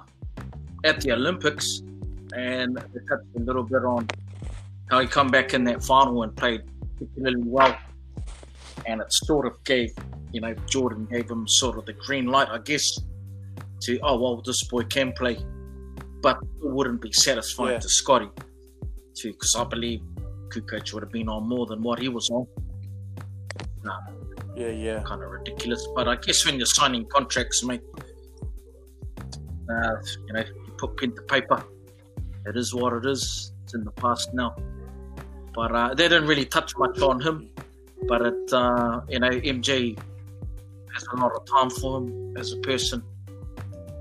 at 0.84 1.02
the 1.02 1.12
Olympics, 1.14 1.82
and 2.36 2.78
they 2.78 3.00
touched 3.08 3.28
a 3.36 3.40
little 3.40 3.64
bit 3.64 3.84
on 3.86 4.08
how 4.90 5.00
he 5.00 5.08
come 5.08 5.28
back 5.30 5.54
in 5.54 5.64
that 5.66 5.84
final 5.84 6.24
and 6.24 6.36
played 6.36 6.62
particularly 6.98 7.42
well, 7.46 7.78
and 8.86 9.02
it 9.02 9.12
sort 9.14 9.46
of 9.46 9.64
gave 9.64 9.92
you 10.32 10.42
know 10.42 10.54
Jordan 10.68 11.08
gave 11.10 11.30
him 11.30 11.48
sort 11.48 11.78
of 11.78 11.86
the 11.86 11.94
green 11.94 12.26
light, 12.28 12.50
I 12.50 12.58
guess, 12.58 12.98
to 13.82 14.00
oh 14.02 14.20
well 14.20 14.42
this 14.46 14.64
boy 14.66 14.84
can 14.84 15.14
play, 15.14 15.38
but 16.22 16.38
it 16.42 16.72
wouldn't 16.78 17.02
be 17.02 17.12
satisfying 17.12 17.74
Yeah. 17.74 17.80
to 17.80 17.90
Scotty, 17.90 18.30
too, 19.16 19.32
because 19.32 19.56
I 19.56 19.64
believe 19.64 20.02
Kukoc 20.50 20.94
would 20.94 21.04
have 21.04 21.12
been 21.12 21.30
on 21.30 21.48
more 21.48 21.66
than 21.66 21.82
what 21.82 22.00
he 22.00 22.10
was 22.10 22.30
on. 22.30 22.48
Yeah, 24.56 24.70
yeah, 24.70 25.04
kind 25.04 25.22
of 25.22 25.32
ridiculous. 25.32 25.88
But 25.96 26.08
I 26.08 26.16
guess 26.16 26.46
when 26.46 26.56
you're 26.58 26.66
signing 26.66 27.06
contracts, 27.08 27.64
mate, 27.64 27.82
uh, 29.70 29.96
you 30.28 30.34
know, 30.34 30.40
you 30.40 30.74
put 30.78 30.98
pen 30.98 31.14
to 31.16 31.22
paper. 31.24 31.64
It 32.46 32.56
is 32.56 32.74
what 32.74 32.94
it 32.94 33.06
is. 33.06 33.52
It's 33.64 33.74
in 33.74 33.84
the 33.84 33.92
past 33.92 34.34
now. 34.34 34.56
But 35.54 35.76
uh, 35.76 35.94
they 35.94 36.08
didn't 36.08 36.28
really 36.28 36.46
touch 36.46 36.78
much 36.78 37.00
on 37.02 37.20
him. 37.20 37.50
But 38.08 38.22
it, 38.22 38.54
uh, 38.54 39.02
you 39.10 39.20
know, 39.20 39.30
MJ 39.30 39.98
has 40.94 41.06
a 41.14 41.16
lot 41.18 41.32
of 41.34 41.46
time 41.46 41.70
for 41.70 41.98
him 42.00 42.38
as 42.38 42.54
a 42.54 42.58
person. 42.58 43.04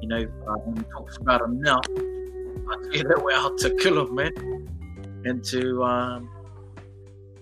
You 0.02 0.08
know, 0.08 0.22
uh, 0.46 0.54
when 0.64 0.76
he 0.76 0.82
talks 0.90 1.16
about 1.16 1.40
him 1.42 1.60
now, 1.60 1.80
I 1.86 2.76
you 2.92 3.02
that 3.04 3.22
we're 3.22 3.32
out 3.32 3.56
to 3.58 3.74
kill 3.76 4.06
him, 4.06 4.14
man. 4.14 4.32
And 5.24 5.42
to, 5.44 5.82
um, 5.82 6.28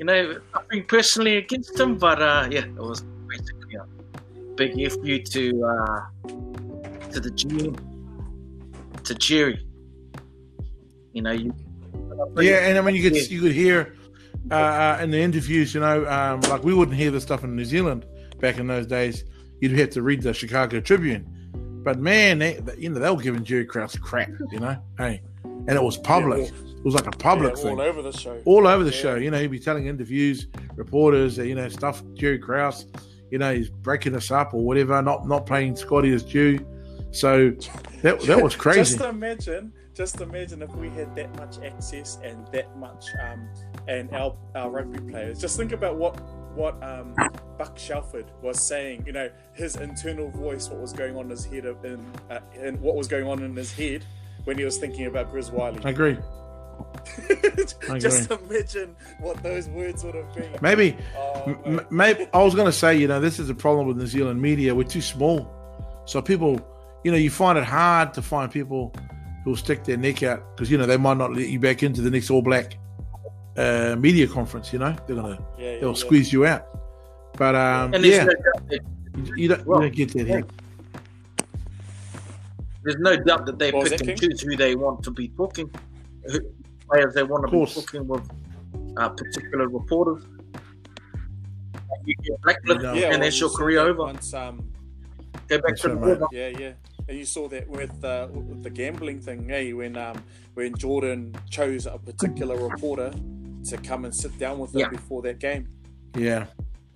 you 0.02 0.06
know, 0.06 0.40
nothing 0.52 0.84
personally 0.86 1.36
against 1.36 1.78
him, 1.78 1.96
but 1.96 2.20
uh, 2.20 2.48
yeah, 2.50 2.64
it 2.64 2.74
was 2.74 3.04
basically 3.28 3.76
a 3.76 3.86
big 4.56 4.72
F 4.80 4.96
you 5.04 5.22
to 5.22 5.64
uh, 5.64 6.28
to 7.12 7.20
the 7.20 7.30
GM, 7.30 7.78
to 9.04 9.14
Jerry. 9.14 9.64
You 11.12 11.22
know, 11.22 11.30
you. 11.30 11.54
Yeah, 12.36 12.66
and 12.66 12.78
I 12.78 12.80
mean, 12.80 12.96
you 12.96 13.08
could 13.08 13.30
you 13.30 13.42
could 13.42 13.52
hear 13.52 13.94
uh, 14.50 14.54
uh, 14.54 14.98
in 15.00 15.12
the 15.12 15.20
interviews, 15.20 15.72
you 15.72 15.80
know, 15.80 16.04
um, 16.08 16.40
like 16.50 16.64
we 16.64 16.74
wouldn't 16.74 16.96
hear 16.96 17.12
this 17.12 17.22
stuff 17.22 17.44
in 17.44 17.54
New 17.54 17.64
Zealand 17.64 18.04
back 18.40 18.58
in 18.58 18.66
those 18.66 18.88
days. 18.88 19.22
You'd 19.60 19.78
have 19.78 19.90
to 19.90 20.02
read 20.02 20.22
the 20.22 20.34
Chicago 20.34 20.80
Tribune, 20.80 21.28
but 21.84 22.00
man, 22.00 22.40
they, 22.40 22.58
you 22.76 22.90
know, 22.90 22.98
they 22.98 23.08
were 23.08 23.22
giving 23.22 23.44
Jerry 23.44 23.66
Krause 23.66 23.94
crap, 23.94 24.30
you 24.50 24.58
know, 24.58 24.76
hey, 24.98 25.22
and 25.68 25.70
it 25.70 25.82
was 25.82 25.96
public. 25.98 26.50
Yeah, 26.50 26.70
it 26.76 26.84
was 26.84 26.94
like 26.94 27.06
a 27.06 27.16
public 27.16 27.56
yeah, 27.56 27.62
thing, 27.62 27.72
all 27.78 27.80
over 27.80 28.02
the 28.02 28.12
show. 28.12 28.40
all 28.44 28.66
over 28.66 28.82
the 28.84 28.90
Yeah. 28.90 28.96
show. 28.96 29.14
You 29.14 29.30
know, 29.30 29.38
he'd 29.38 29.50
be 29.50 29.58
telling 29.60 29.86
interviews, 29.86 30.48
reporters, 30.76 31.38
you 31.38 31.54
know, 31.54 31.68
stuff. 31.68 32.02
Jerry 32.14 32.38
Krause, 32.38 32.86
you 33.30 33.38
know, 33.38 33.54
he's 33.54 33.70
breaking 33.70 34.14
us 34.14 34.30
up 34.30 34.52
or 34.54 34.64
whatever, 34.64 35.00
not 35.02 35.26
not 35.26 35.46
playing 35.46 35.76
Scotty 35.76 36.12
as 36.12 36.22
due. 36.22 36.58
So 37.12 37.50
that 38.02 38.20
that 38.22 38.42
was 38.42 38.56
crazy. 38.64 38.96
Just 38.96 39.00
imagine, 39.00 39.72
just 39.94 40.20
imagine 40.20 40.62
if 40.62 40.74
we 40.74 40.88
had 40.90 41.14
that 41.16 41.34
much 41.36 41.58
access 41.64 42.18
and 42.24 42.46
that 42.52 42.76
much, 42.78 43.04
um, 43.22 43.48
and 43.88 44.10
our 44.12 44.36
our 44.54 44.70
rugby 44.70 44.98
players. 45.10 45.40
Just 45.40 45.56
think 45.56 45.72
about 45.72 45.96
what 45.96 46.18
what 46.56 46.82
um, 46.82 47.14
Buck 47.58 47.78
Shelford 47.78 48.26
was 48.42 48.60
saying. 48.60 49.04
You 49.06 49.12
know, 49.12 49.30
his 49.54 49.76
internal 49.76 50.30
voice, 50.30 50.68
what 50.68 50.80
was 50.80 50.92
going 50.92 51.16
on 51.16 51.24
in 51.26 51.30
his 51.30 51.44
head, 51.44 51.64
in, 51.84 52.04
uh, 52.30 52.40
and 52.58 52.80
what 52.80 52.96
was 52.96 53.08
going 53.08 53.26
on 53.26 53.42
in 53.42 53.54
his 53.54 53.72
head 53.72 54.04
when 54.44 54.58
he 54.58 54.64
was 54.64 54.78
thinking 54.78 55.06
about 55.06 55.32
Grizz 55.32 55.50
Wyllie. 55.52 55.80
I 55.84 55.90
agree. 55.90 56.16
I 57.90 57.98
just 57.98 58.30
imagine 58.30 58.96
what 59.20 59.42
those 59.42 59.68
words 59.68 60.04
would 60.04 60.14
have 60.14 60.34
been. 60.34 60.50
Maybe 60.60 60.96
Oh, 61.16 61.42
M- 61.64 61.76
mate. 61.76 61.90
maybe 61.90 62.26
I 62.32 62.42
was 62.42 62.54
going 62.54 62.66
to 62.66 62.72
say, 62.72 62.96
you 62.96 63.06
know, 63.08 63.20
this 63.20 63.38
is 63.38 63.50
a 63.50 63.54
problem 63.54 63.86
with 63.86 63.96
New 63.96 64.06
Zealand 64.06 64.40
media. 64.40 64.74
We're 64.74 64.84
too 64.84 65.00
small, 65.02 65.48
so 66.06 66.20
people, 66.22 66.60
you 67.04 67.10
know, 67.12 67.16
you 67.18 67.30
find 67.30 67.58
it 67.58 67.64
hard 67.64 68.14
to 68.14 68.22
find 68.22 68.50
people 68.50 68.94
who 69.44 69.50
will 69.50 69.56
stick 69.56 69.84
their 69.84 69.96
neck 69.96 70.22
out 70.22 70.42
because 70.56 70.70
you 70.70 70.78
know 70.78 70.86
they 70.86 70.96
might 70.96 71.18
not 71.18 71.32
let 71.34 71.48
you 71.48 71.58
back 71.60 71.82
into 71.82 72.00
the 72.00 72.10
next 72.10 72.30
All 72.30 72.42
Black 72.42 72.78
uh, 73.56 73.96
media 73.98 74.26
conference. 74.26 74.72
You 74.72 74.78
know, 74.78 74.96
they're 75.06 75.16
gonna 75.16 75.44
yeah, 75.58 75.72
yeah, 75.74 75.80
they'll 75.80 75.88
yeah. 75.90 75.94
squeeze 75.94 76.32
you 76.32 76.46
out. 76.46 76.66
But 77.36 77.54
um, 77.54 77.94
And 77.94 78.04
yeah, 78.04 78.24
no 78.24 78.32
doubt 78.32 78.68
that, 78.68 78.80
you, 79.26 79.34
you 79.36 79.48
don't, 79.48 79.66
Well, 79.66 79.82
you 79.82 79.88
don't 79.88 79.96
get 79.96 80.12
that 80.14 80.26
here. 80.26 80.44
There's 82.84 82.98
no 82.98 83.16
doubt 83.16 83.46
that 83.46 83.58
they 83.58 83.70
What 83.70 83.90
pick 83.90 84.00
and 84.00 84.20
choose 84.20 84.40
who 84.40 84.56
they 84.56 84.74
want 84.74 85.02
to 85.04 85.10
be 85.10 85.28
talking, 85.28 85.70
who 86.24 86.40
players 86.88 87.14
they 87.14 87.22
want 87.22 87.46
to 87.46 87.50
be 87.52 87.66
talking 87.66 88.06
with, 88.06 88.28
uh, 88.96 89.08
particular 89.10 89.68
reporters. 89.68 90.24
You 92.04 92.14
get 92.16 92.40
blacklisted, 92.42 92.82
No. 92.82 92.94
Yeah, 92.94 93.04
and 93.06 93.10
well, 93.12 93.20
that's 93.20 93.40
your 93.40 93.50
career 93.50 93.84
that 93.84 93.90
over. 93.90 93.98
Once, 94.04 94.34
um, 94.34 94.68
Go 95.48 95.60
back 95.60 95.76
to 95.76 95.88
the 95.88 95.94
right, 95.96 96.18
border. 96.18 96.26
Yeah, 96.32 96.48
yeah. 96.58 96.72
And 97.08 97.18
you 97.18 97.24
saw 97.24 97.48
that 97.48 97.68
with, 97.68 98.02
uh, 98.04 98.28
with 98.32 98.62
the 98.62 98.70
gambling 98.70 99.20
thing, 99.20 99.50
eh? 99.50 99.72
When 99.72 99.96
um, 99.96 100.22
when 100.54 100.74
Jordan 100.76 101.34
chose 101.50 101.86
a 101.86 101.98
particular 101.98 102.56
reporter 102.56 103.12
to 103.68 103.76
come 103.78 104.04
and 104.04 104.14
sit 104.14 104.36
down 104.38 104.58
with 104.58 104.74
him 104.74 104.80
Yeah. 104.80 104.88
before 104.88 105.22
that 105.22 105.38
game. 105.38 105.68
Yeah, 106.16 106.46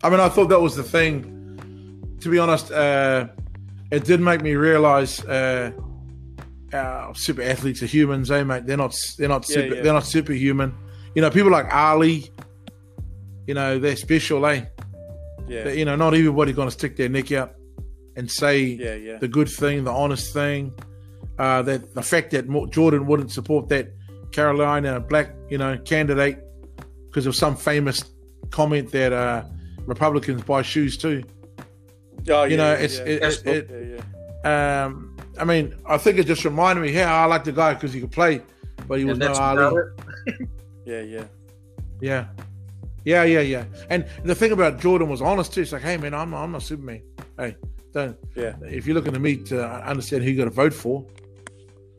I 0.03 0.11
mean, 0.11 0.20
I 0.20 0.29
thought 0.29 0.49
that 0.49 0.61
was 0.61 0.77
the 0.77 0.83
thing. 0.83 2.16
To 2.20 2.29
be 2.31 2.38
honest, 2.38 2.70
uh, 2.70 3.29
it 3.90 4.05
did 4.05 4.20
make 4.20 4.42
me 4.42 4.55
realize 4.55 5.25
uh, 5.25 5.72
uh, 6.72 7.12
super 7.14 7.42
athletes 7.42 7.83
are 7.83 7.87
humans, 7.87 8.31
eh, 8.31 8.42
mate? 8.42 8.66
They're 8.66 8.77
not. 8.77 8.94
They're 9.18 9.29
not 9.29 9.44
super. 9.44 9.77
yeah. 9.77 9.83
They're 9.83 9.92
not 9.92 10.07
superhuman. 10.07 10.75
You 11.14 11.22
know, 11.22 11.31
people 11.31 11.51
like 11.51 11.72
Ali. 11.72 12.31
You 13.46 13.55
know, 13.55 13.79
they're 13.79 13.96
special, 13.96 14.44
eh? 14.46 14.64
Yeah, 15.46 15.64
That, 15.64 15.77
you 15.77 15.85
know, 15.85 15.94
not 15.94 16.14
everybody's 16.14 16.57
going 16.57 16.66
to 16.66 16.72
stick 16.72 16.96
their 16.96 17.09
neck 17.09 17.31
out 17.31 17.55
and 18.16 18.29
say 18.29 18.59
yeah, 18.61 18.94
yeah. 18.94 19.18
the 19.18 19.29
good 19.29 19.49
thing, 19.49 19.85
the 19.85 19.92
honest 19.92 20.33
thing. 20.33 20.72
Uh, 21.38 21.62
that 21.62 21.94
the 21.94 22.03
fact 22.03 22.31
that 22.31 22.49
Jordan 22.70 23.07
wouldn't 23.07 23.31
support 23.31 23.68
that 23.68 23.92
Carolina 24.33 24.99
black, 24.99 25.33
you 25.49 25.59
know, 25.59 25.79
candidate 25.79 26.38
because 27.09 27.27
of 27.27 27.37
some 27.37 27.55
famous 27.55 28.03
comment 28.51 28.90
that 28.92 29.12
uh, 29.12 29.44
Republicans 29.87 30.42
buy 30.42 30.62
shoes 30.62 30.96
too. 30.96 31.22
Oh, 32.28 32.44
You 32.44 32.50
yeah, 32.52 32.56
know, 32.56 32.72
yeah, 32.72 32.78
it's 32.78 32.98
yeah. 32.98 33.04
it, 33.04 33.22
it, 33.22 33.42
yeah, 33.44 33.52
it, 33.52 34.02
yeah. 34.44 34.84
um, 34.84 35.16
I 35.38 35.44
mean, 35.44 35.74
I 35.86 35.98
think 35.98 36.18
it 36.18 36.26
just 36.26 36.44
reminded 36.44 36.82
me, 36.82 36.92
yeah, 36.92 37.14
I 37.14 37.24
like 37.26 37.44
the 37.44 37.52
guy 37.52 37.74
because 37.74 37.92
he 37.92 38.00
could 38.00 38.12
play, 38.12 38.40
but 38.88 38.98
he 38.98 39.04
was 39.04 39.12
And 39.12 39.20
no 39.20 39.26
that's 39.26 39.38
Ali. 39.38 39.82
Yeah, 40.84 41.00
yeah. 41.00 41.24
Yeah. 42.00 42.26
Yeah, 43.04 43.24
yeah, 43.24 43.40
yeah. 43.40 43.64
And 43.90 44.06
the 44.24 44.34
thing 44.34 44.52
about 44.52 44.80
Jordan 44.80 45.08
was 45.08 45.20
honest 45.22 45.52
too. 45.52 45.62
It's 45.62 45.72
like, 45.72 45.82
hey 45.82 45.96
man, 45.96 46.14
I'm 46.14 46.30
not, 46.30 46.42
I'm 46.42 46.52
not 46.52 46.62
Superman. 46.62 47.02
Hey, 47.38 47.56
don't. 47.92 48.16
Yeah. 48.34 48.54
If 48.62 48.86
you're 48.86 48.94
looking 48.94 49.12
to 49.12 49.18
me 49.20 49.36
to 49.44 49.64
understand 49.88 50.24
who 50.24 50.30
you 50.30 50.36
got 50.36 50.44
to 50.44 50.50
vote 50.50 50.74
for. 50.74 51.04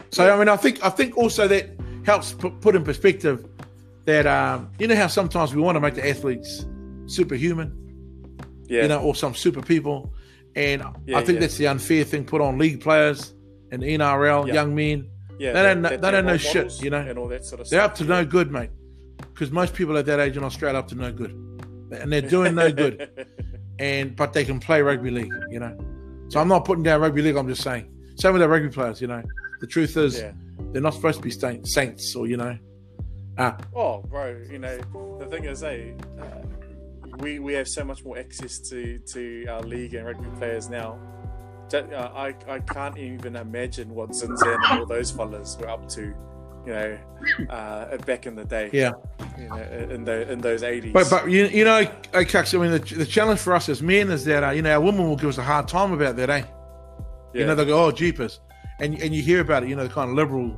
So 0.10 0.34
I 0.34 0.38
mean, 0.38 0.50
I 0.50 0.56
think 0.58 0.84
I 0.84 0.90
think 0.90 1.18
also 1.18 1.48
that 1.48 1.70
helps 2.06 2.34
put, 2.34 2.60
put 2.62 2.76
in 2.76 2.84
perspective 2.84 3.46
that 4.06 4.26
um, 4.26 4.70
you 4.80 4.88
know 4.88 4.96
how 4.96 5.08
sometimes 5.08 5.54
we 5.54 5.62
want 5.62 5.76
to 5.76 5.82
make 5.82 5.96
the 5.96 6.08
athletes 6.08 6.66
superhuman, 7.08 7.72
Yeah, 8.70 8.84
you 8.84 8.88
know, 8.88 9.02
or 9.02 9.16
some 9.16 9.34
super 9.36 9.62
people, 9.62 10.14
and 10.58 10.82
Yeah, 11.06 11.18
I 11.18 11.24
think 11.24 11.36
yeah. 11.36 11.40
that's 11.42 11.58
the 11.58 11.68
unfair 11.68 12.04
thing 12.04 12.26
put 12.26 12.42
on 12.42 12.58
league 12.58 12.82
players 12.82 13.34
and 13.72 13.82
NRL 13.84 14.48
Yeah. 14.48 14.54
young 14.56 14.76
men. 14.76 15.10
yeah. 15.40 15.54
they 15.54 15.62
don't 15.64 15.82
know- 15.84 15.90
they 15.98 16.12
don't 16.12 16.26
know 16.26 16.38
shit, 16.38 16.82
you 16.82 16.90
know. 16.90 16.98
and 17.00 17.18
all 17.20 17.28
that 17.28 17.46
sort 17.46 17.62
of 17.62 17.68
stuff. 17.68 17.72
They're 17.72 17.82
stuff. 17.82 17.92
up 17.92 17.98
to 17.98 18.04
no 18.06 18.26
good, 18.26 18.52
mate. 18.52 18.72
Because 19.34 19.52
most 19.52 19.74
people 19.76 19.96
at 19.98 20.06
that 20.08 20.20
age 20.20 20.36
in 20.36 20.44
Australia 20.44 20.76
are 20.78 20.80
up 20.80 20.88
to 20.90 20.96
no 20.96 21.12
good, 21.12 21.32
and 21.92 22.12
they're 22.12 22.22
doing 22.22 22.56
no 22.56 22.72
good. 22.72 23.10
And 23.80 24.16
but 24.16 24.34
they 24.34 24.44
can 24.44 24.60
play 24.60 24.82
rugby 24.82 25.12
league, 25.12 25.32
you 25.52 25.60
know. 25.60 25.78
So 26.30 26.40
I'm 26.40 26.48
not 26.48 26.66
putting 26.66 26.82
down 26.84 27.00
rugby 27.00 27.22
league. 27.22 27.36
I'm 27.36 27.48
just 27.48 27.62
saying, 27.62 27.88
same 28.16 28.34
with 28.34 28.42
the 28.42 28.50
rugby 28.50 28.70
players, 28.70 29.00
you 29.00 29.06
know. 29.08 29.22
The 29.62 29.68
truth 29.68 29.96
is, 29.98 30.20
they're 30.72 30.82
not 30.82 30.96
supposed 30.96 31.20
to 31.20 31.24
be 31.24 31.30
saints, 31.64 32.16
or 32.16 32.26
you 32.26 32.38
know. 32.38 32.58
Uh, 33.38 33.52
Oh, 33.76 34.00
bro, 34.02 34.36
you 34.52 34.58
know 34.58 34.80
the 35.20 35.28
thing 35.28 35.44
is, 35.44 35.62
hey, 35.62 35.94
uh, 36.20 36.24
we 37.20 37.40
we 37.40 37.54
have 37.54 37.68
so 37.68 37.84
much 37.84 38.04
more 38.04 38.18
access 38.18 38.60
to 38.70 39.00
to 39.00 39.46
our 39.48 39.62
league 39.62 39.94
and 39.94 40.06
rugby 40.06 40.30
players 40.38 40.70
now. 40.70 41.00
Uh, 41.74 41.80
I 42.16 42.34
I 42.48 42.60
can't 42.60 42.98
even 42.98 43.36
imagine 43.36 43.90
what 43.94 44.12
Zinzan 44.12 44.56
and 44.70 44.80
all 44.80 44.86
those 44.86 45.12
fellas 45.12 45.58
were 45.60 45.68
up 45.70 45.88
to, 45.90 46.02
you 46.02 46.74
know, 46.74 46.98
uh, 47.50 47.98
back 47.98 48.26
in 48.26 48.36
the 48.36 48.46
day. 48.46 48.70
Yeah. 48.72 48.92
you 49.38 49.50
know, 49.50 49.56
in 49.58 50.04
the 50.06 50.32
in 50.32 50.40
those 50.40 50.64
eighties. 50.64 50.94
but 50.94 51.10
but 51.10 51.30
you 51.30 51.46
you 51.48 51.66
know, 51.66 51.86
Cux, 52.14 52.58
I 52.58 52.62
mean, 52.62 52.72
the, 52.72 52.96
the 52.96 53.06
challenge 53.06 53.40
for 53.42 53.54
us 53.54 53.68
as 53.68 53.82
men 53.82 54.10
is 54.12 54.24
that 54.26 54.44
uh, 54.44 54.52
you 54.52 54.62
know 54.62 54.72
our 54.72 54.82
women 54.82 55.08
will 55.10 55.18
give 55.18 55.30
us 55.30 55.38
a 55.38 55.44
hard 55.44 55.68
time 55.68 55.92
about 55.92 56.16
that, 56.16 56.30
eh? 56.30 56.44
yeah, 57.34 57.42
You 57.42 57.46
know, 57.48 57.56
they 57.56 57.66
go, 57.66 57.84
oh, 57.86 57.92
jeepers. 57.92 58.40
And, 58.80 59.02
and 59.02 59.14
you 59.14 59.22
hear 59.24 59.42
about 59.42 59.64
it, 59.64 59.70
you 59.70 59.76
know, 59.76 59.84
the 59.88 59.94
kind 59.94 60.10
of 60.10 60.16
liberal 60.16 60.58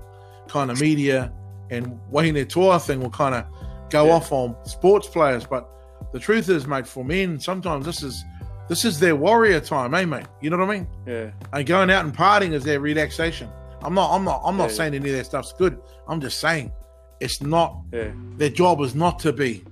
kind 0.50 0.70
of 0.70 0.80
media 0.82 1.32
and 1.72 2.00
Wayne 2.12 2.46
Tour 2.48 2.78
thing 2.80 3.00
will 3.00 3.10
kind 3.10 3.34
of 3.34 3.46
go 3.90 4.08
Yeah. 4.08 4.12
off 4.14 4.32
on 4.32 4.56
sports 4.66 5.08
players, 5.08 5.46
but 5.46 5.70
the 6.12 6.20
truth 6.20 6.50
is, 6.50 6.66
mate, 6.68 6.88
for 6.88 7.04
men, 7.04 7.40
sometimes 7.40 7.86
this 7.86 8.04
is 8.04 8.24
this 8.68 8.86
is 8.86 9.00
their 9.00 9.16
warrior 9.16 9.60
time, 9.60 9.94
eh, 9.96 10.06
mate? 10.06 10.26
You 10.42 10.50
know 10.52 10.58
what 10.58 10.70
I 10.70 10.74
mean? 10.80 10.88
Yeah. 11.08 11.32
And 11.54 11.66
going 11.66 11.90
out 11.90 12.06
and 12.06 12.16
partying 12.16 12.54
is 12.54 12.64
their 12.64 12.80
relaxation. 12.80 13.50
I'm 13.82 13.94
not, 13.96 14.14
I'm 14.14 14.24
not, 14.24 14.42
I'm 14.46 14.58
not 14.58 14.70
Yeah, 14.70 14.76
saying 14.76 14.94
any 14.96 15.10
of 15.10 15.16
that 15.16 15.26
stuff's 15.26 15.54
good. 15.54 15.80
I'm 16.08 16.22
just 16.22 16.40
saying 16.40 16.72
it's 17.20 17.42
not. 17.42 17.78
Yeah. 17.92 18.12
Their 18.38 18.50
job 18.50 18.82
is 18.82 18.94
not 18.94 19.18
to 19.20 19.34
be 19.34 19.64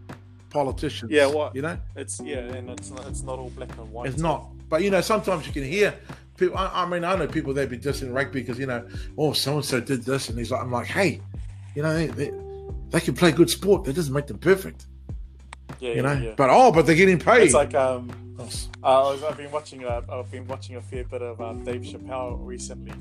politicians. 0.50 1.12
Yeah, 1.12 1.28
what- 1.28 1.56
you 1.56 1.62
know, 1.62 1.78
It's 1.96 2.20
yeah, 2.22 2.38
and 2.40 2.70
it's 2.70 2.90
not 2.90 3.06
it's 3.08 3.22
not 3.24 3.38
all 3.40 3.50
black 3.52 3.70
and 3.78 3.92
white. 3.92 4.10
it's 4.10 4.18
not. 4.22 4.48
But 4.70 4.84
you 4.84 4.90
know, 4.90 5.02
sometimes 5.02 5.46
you 5.48 5.54
can 5.54 5.64
hear 5.64 5.94
people. 6.38 6.58
I, 6.58 6.84
I 6.84 6.86
mean, 6.90 7.04
I 7.04 7.16
know 7.16 7.28
people 7.28 7.54
they'd 7.54 7.70
be 7.70 7.78
dissing 7.78 8.14
rugby 8.14 8.42
because 8.42 8.58
you 8.60 8.66
know, 8.66 8.88
oh, 9.18 9.34
so 9.34 9.56
and 9.56 9.66
so 9.66 9.80
did 9.80 10.04
this, 10.04 10.30
and 10.30 10.38
he's 10.38 10.52
like, 10.52 10.62
I'm 10.62 10.72
like, 10.72 10.88
hey, 10.88 11.22
you 11.76 11.84
know, 11.84 11.94
they, 11.94 12.08
they, 12.08 12.32
they 12.90 13.00
can 13.00 13.14
play 13.16 13.32
good 13.32 13.50
sport. 13.50 13.84
That 13.84 13.94
doesn't 13.96 14.14
make 14.14 14.28
them 14.28 14.40
perfect, 14.40 14.88
Yeah, 15.80 15.94
you 15.94 16.02
know. 16.02 16.14
yeah, 16.14 16.20
yeah. 16.20 16.34
But 16.36 16.50
oh, 16.50 16.72
but 16.72 16.86
they're 16.86 16.96
getting 16.96 17.20
paid. 17.20 17.44
It's 17.44 17.54
like 17.54 17.76
um, 17.76 18.12
uh, 18.40 18.44
I 18.84 19.12
was, 19.12 19.24
I've 19.24 19.38
been 19.38 19.52
watching. 19.52 19.86
Uh, 19.86 20.02
I've 20.10 20.32
been 20.32 20.48
watching 20.48 20.76
a 20.76 20.82
fair 20.82 21.04
bit 21.04 21.22
of 21.22 21.42
um, 21.42 21.64
Dave 21.64 21.82
Chappelle 21.82 22.38
recently, 22.42 22.94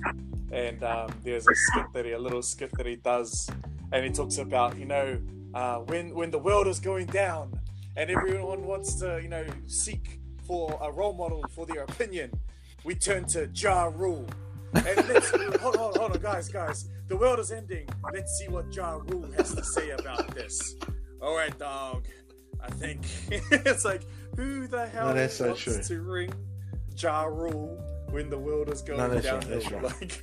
and 0.51 0.83
um, 0.83 1.11
there's 1.23 1.47
a 1.47 1.55
skit 1.55 1.87
that 1.93 2.05
he, 2.05 2.13
a 2.13 2.19
little 2.19 2.43
skit 2.43 2.71
that 2.77 2.87
he 2.87 2.97
does, 2.97 3.51
and 3.93 4.05
he 4.05 4.11
talks 4.11 4.39
about 4.39 4.77
you 4.79 4.87
know 4.87 5.21
uh, 5.55 5.77
when 5.79 6.15
when 6.15 6.31
the 6.31 6.39
world 6.39 6.67
is 6.67 6.81
going 6.81 7.07
down, 7.07 7.59
and 7.97 8.11
everyone 8.11 8.65
wants 8.65 8.95
to 8.97 9.21
you 9.23 9.29
know 9.29 9.45
seek 9.67 10.21
for 10.47 10.79
a 10.83 10.91
role 10.91 11.13
model 11.13 11.45
for 11.55 11.67
their 11.67 11.83
opinion, 11.83 12.31
we 12.85 12.95
turn 12.95 13.25
to 13.27 13.49
Ja 13.55 13.91
Rule. 13.95 14.27
And 14.75 15.09
let's 15.09 15.31
hold 15.61 15.77
on, 15.77 15.95
hold 15.95 16.13
on, 16.13 16.21
guys, 16.21 16.49
guys. 16.49 16.89
The 17.09 17.17
world 17.17 17.39
is 17.39 17.53
ending. 17.53 17.89
Let's 18.13 18.39
see 18.39 18.49
what 18.49 18.73
Ja 18.75 18.99
Rule 19.07 19.31
has 19.37 19.55
to 19.55 19.65
say 19.65 19.91
about 19.91 20.35
this. 20.35 20.75
All 21.23 21.37
right, 21.37 21.57
dog. 21.59 22.07
I 22.67 22.71
think 22.73 23.01
it's 23.31 23.85
like 23.85 24.03
who 24.37 24.67
the 24.67 24.87
hell 24.87 25.15
No, 25.15 25.27
so 25.29 25.47
wants 25.49 25.63
true. 25.63 25.83
to 25.83 26.01
ring 26.03 26.33
Ja 26.99 27.25
Rule 27.25 27.83
when 28.11 28.31
the 28.31 28.39
world 28.39 28.69
is 28.71 28.83
going 28.83 28.99
No, 28.99 29.09
right, 29.09 29.23
downhill? 29.23 29.61
that's 29.61 30.23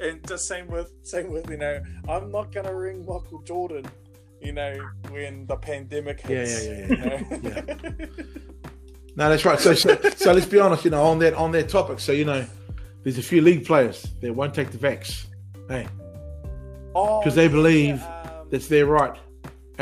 and 0.00 0.26
just 0.26 0.46
same 0.48 0.66
with 0.68 0.92
same 1.02 1.30
with 1.30 1.48
you 1.50 1.56
know, 1.56 1.80
I'm 2.08 2.30
not 2.30 2.52
gonna 2.52 2.74
ring 2.74 3.00
Michael 3.00 3.42
Jordan. 3.44 3.86
You 4.40 4.52
know, 4.52 4.76
when 5.10 5.46
the 5.46 5.56
pandemic 5.56 6.20
Yeah, 6.28 6.28
hits. 6.36 6.66
yeah, 6.66 6.86
yeah, 6.88 7.22
you 7.30 7.40
yeah. 7.98 8.06
No, 9.14 9.28
that's 9.28 9.44
right. 9.44 9.60
So, 9.60 9.72
so, 9.74 9.96
so 10.16 10.32
let's 10.32 10.46
be 10.46 10.58
honest. 10.58 10.84
You 10.84 10.90
know, 10.90 11.02
on 11.04 11.20
that 11.20 11.34
on 11.34 11.52
that 11.52 11.68
topic. 11.68 12.00
So 12.00 12.10
you 12.10 12.24
know, 12.24 12.44
there's 13.04 13.18
a 13.18 13.22
few 13.22 13.40
league 13.40 13.64
players 13.64 14.02
that 14.20 14.32
won't 14.34 14.52
take 14.52 14.70
the 14.72 14.78
vax, 14.78 15.26
hey, 15.68 15.86
Oh, 16.94 17.20
because 17.20 17.36
they 17.36 17.46
believe 17.46 17.98
yeah, 17.98 18.22
um, 18.40 18.48
that's 18.50 18.66
their 18.66 18.86
right, 18.86 19.16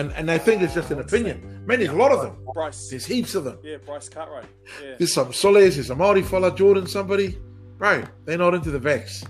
and 0.00 0.12
and 0.12 0.28
they 0.28 0.38
think 0.38 0.62
it's 0.62 0.74
just 0.74 0.90
an 0.90 0.98
opinion. 0.98 1.62
Man, 1.66 1.78
there's 1.78 1.90
a 1.90 1.94
lot 1.94 2.10
of 2.10 2.22
them. 2.22 2.36
Bryce. 2.54 2.88
There's 2.88 3.04
heaps 3.04 3.34
of 3.34 3.44
them. 3.44 3.58
Yeah, 3.62 3.76
Bryce 3.84 4.08
Cartwright. 4.08 4.46
Yeah. 4.82 4.94
There's 4.98 5.12
some 5.12 5.32
Soles, 5.32 5.74
there's 5.76 5.90
a 5.90 5.94
Maori 5.94 6.22
fella, 6.22 6.54
Jordan, 6.54 6.86
somebody, 6.86 7.38
bro. 7.76 8.04
They're 8.24 8.38
not 8.38 8.54
into 8.54 8.70
the 8.70 8.80
vax, 8.80 9.26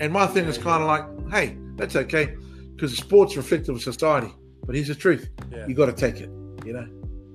and 0.00 0.12
my 0.12 0.26
thing 0.26 0.46
is 0.46 0.58
kind 0.58 0.82
of 0.82 0.88
like, 0.88 1.32
hey, 1.32 1.56
that's 1.76 1.96
okay, 1.96 2.34
because 2.74 2.90
the 2.92 2.96
sport's 2.96 3.36
reflective 3.36 3.76
of 3.76 3.82
society. 3.82 4.32
But 4.64 4.74
here's 4.74 4.88
the 4.88 4.94
truth: 4.94 5.28
Yeah. 5.52 5.66
you 5.66 5.74
got 5.74 5.86
to 5.86 5.92
take 5.92 6.20
it. 6.20 6.30
You 6.64 6.72
know, 6.72 6.88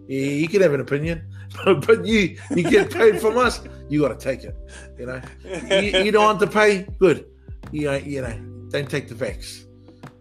you, 0.07 0.19
you 0.19 0.47
can 0.47 0.61
have 0.61 0.73
an 0.73 0.81
opinion, 0.81 1.23
but, 1.63 1.85
but 1.87 2.05
you 2.05 2.37
you 2.55 2.63
get 2.63 2.91
paid 2.91 3.21
from 3.21 3.37
us. 3.37 3.61
You 3.89 4.01
got 4.01 4.19
to 4.19 4.23
take 4.23 4.43
it. 4.43 4.55
You 4.97 5.05
know, 5.05 5.21
you, 5.43 6.03
you 6.05 6.11
don't 6.11 6.25
want 6.25 6.39
to 6.39 6.47
pay, 6.47 6.87
good. 6.99 7.25
You 7.71 7.85
know, 7.85 7.95
you 7.95 8.21
know, 8.21 8.33
don't 8.69 8.89
take 8.89 9.07
the 9.07 9.15
vax. 9.15 9.65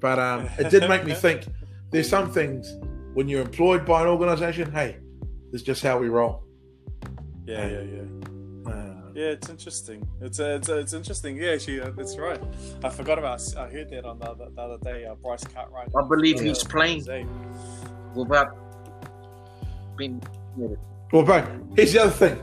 But 0.01 0.19
um, 0.19 0.49
it 0.59 0.71
did 0.71 0.89
make 0.89 1.05
me 1.05 1.15
think. 1.15 1.45
There's 1.91 2.09
some 2.09 2.31
things 2.31 2.73
when 3.15 3.29
you're 3.29 3.43
employed 3.43 3.85
by 3.85 4.03
an 4.03 4.09
organisation. 4.09 4.71
Hey, 4.71 4.97
this 5.51 5.61
is 5.63 5.67
just 5.67 5.83
how 5.83 5.99
we 5.99 6.09
roll. 6.09 6.45
yeah, 7.47 7.67
yeah, 7.67 7.83
yeah. 7.83 8.71
Uh, 8.71 8.95
Yeah, 9.15 9.27
it's 9.37 9.49
interesting. 9.49 10.07
It's 10.21 10.39
uh, 10.39 10.59
it's, 10.61 10.69
uh, 10.69 10.77
it's 10.77 10.93
interesting. 10.93 11.37
Yeah, 11.37 11.53
actually, 11.53 11.81
uh, 11.81 11.91
that's 11.97 12.17
right. 12.17 12.41
I 12.85 12.91
forgot 12.91 13.19
about. 13.19 13.43
I 13.57 13.69
heard 13.69 13.91
that 13.91 14.05
on 14.05 14.19
the 14.21 14.31
other, 14.31 14.49
the 14.55 14.61
other 14.61 14.79
day. 14.85 15.05
Uh, 15.05 15.15
Bryce 15.17 15.45
Cartwright. 15.45 15.89
I 15.97 16.03
believe 16.07 16.39
he's 16.41 16.63
playing 16.63 17.01
Jose. 17.01 17.27
without 18.15 18.57
being. 19.97 20.23
Well, 21.13 21.25
bro, 21.25 21.45
here's 21.75 21.93
the 21.93 22.03
other 22.03 22.11
thing. 22.13 22.41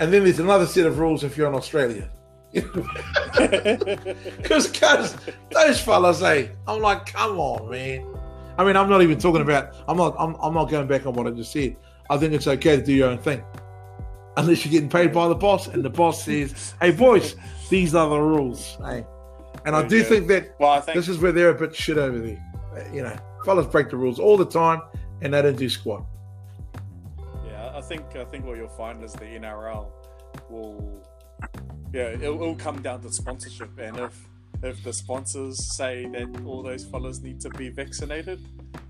And 0.00 0.12
then 0.12 0.24
there's 0.24 0.40
another 0.40 0.66
set 0.66 0.84
of 0.86 0.98
rules 0.98 1.22
if 1.22 1.36
you're 1.36 1.46
in 1.48 1.54
Australia. 1.54 2.10
Because 4.42 5.16
those 5.50 5.80
fellas, 5.80 6.22
eh? 6.22 6.48
I'm 6.66 6.80
like, 6.80 7.06
come 7.06 7.38
on, 7.38 7.70
man. 7.70 8.04
I 8.58 8.64
mean, 8.64 8.76
I'm 8.76 8.88
not 8.88 9.02
even 9.02 9.18
talking 9.18 9.42
about. 9.42 9.74
I'm 9.88 9.96
not. 9.96 10.14
I'm, 10.18 10.34
I'm 10.36 10.54
not 10.54 10.70
going 10.70 10.86
back 10.86 11.06
on 11.06 11.14
what 11.14 11.26
I 11.26 11.30
just 11.30 11.52
said. 11.52 11.76
I 12.10 12.18
think 12.18 12.32
it's 12.32 12.46
okay 12.46 12.76
to 12.76 12.82
do 12.82 12.92
your 12.92 13.08
own 13.08 13.18
thing, 13.18 13.42
unless 14.36 14.64
you're 14.64 14.72
getting 14.72 14.88
paid 14.88 15.12
by 15.12 15.28
the 15.28 15.34
boss, 15.34 15.68
and 15.68 15.84
the 15.84 15.90
boss 15.90 16.24
says, 16.24 16.74
"Hey, 16.80 16.90
boys, 16.90 17.36
these 17.70 17.94
are 17.94 18.08
the 18.08 18.18
rules." 18.18 18.76
Hey, 18.84 19.06
and 19.64 19.74
I 19.74 19.86
do 19.86 20.02
think 20.02 20.28
that 20.28 20.56
Well, 20.58 20.70
I 20.70 20.80
think 20.80 20.96
this 20.96 21.08
is 21.08 21.18
where 21.18 21.32
they're 21.32 21.50
a 21.50 21.54
bit 21.54 21.74
shit 21.74 21.98
over 21.98 22.18
there. 22.18 22.42
You 22.92 23.02
know, 23.02 23.16
fellas 23.44 23.66
break 23.66 23.90
the 23.90 23.96
rules 23.96 24.18
all 24.18 24.36
the 24.36 24.46
time, 24.46 24.82
and 25.20 25.32
they 25.32 25.42
don't 25.42 25.56
do 25.56 25.68
squat. 25.68 26.04
Yeah, 27.46 27.72
I 27.74 27.80
think 27.80 28.16
I 28.16 28.24
think 28.24 28.44
what 28.44 28.56
you'll 28.56 28.68
find 28.68 29.02
is 29.02 29.12
the 29.12 29.24
NRL 29.24 29.86
will, 30.50 31.02
yeah, 31.92 32.08
it'll, 32.08 32.34
it'll 32.34 32.54
come 32.56 32.82
down 32.82 33.00
to 33.02 33.12
sponsorship, 33.12 33.78
and 33.78 33.98
if 33.98 34.28
if 34.62 34.82
the 34.84 34.92
sponsors 34.92 35.76
say 35.76 36.06
that 36.06 36.28
all 36.46 36.62
those 36.62 36.84
fellas 36.84 37.20
need 37.20 37.40
to 37.40 37.50
be 37.50 37.68
vaccinated, 37.68 38.40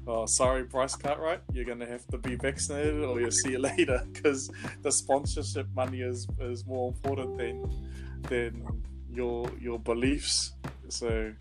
oh, 0.06 0.26
sorry, 0.26 0.64
Bryce 0.64 0.96
Cartwright, 0.96 1.40
you're 1.52 1.64
gonna 1.64 1.86
have 1.86 2.06
to 2.08 2.18
be 2.18 2.34
vaccinated, 2.36 3.02
or 3.04 3.20
you'll 3.20 3.30
see 3.30 3.52
you 3.52 3.58
later, 3.58 4.02
because 4.12 4.50
the 4.82 4.92
sponsorship 4.92 5.66
money 5.74 6.00
is 6.00 6.26
is 6.40 6.66
more 6.66 6.88
important 6.88 7.38
than 7.38 7.64
than 8.28 8.82
your 9.10 9.50
your 9.60 9.78
beliefs. 9.78 10.52
So. 10.88 11.32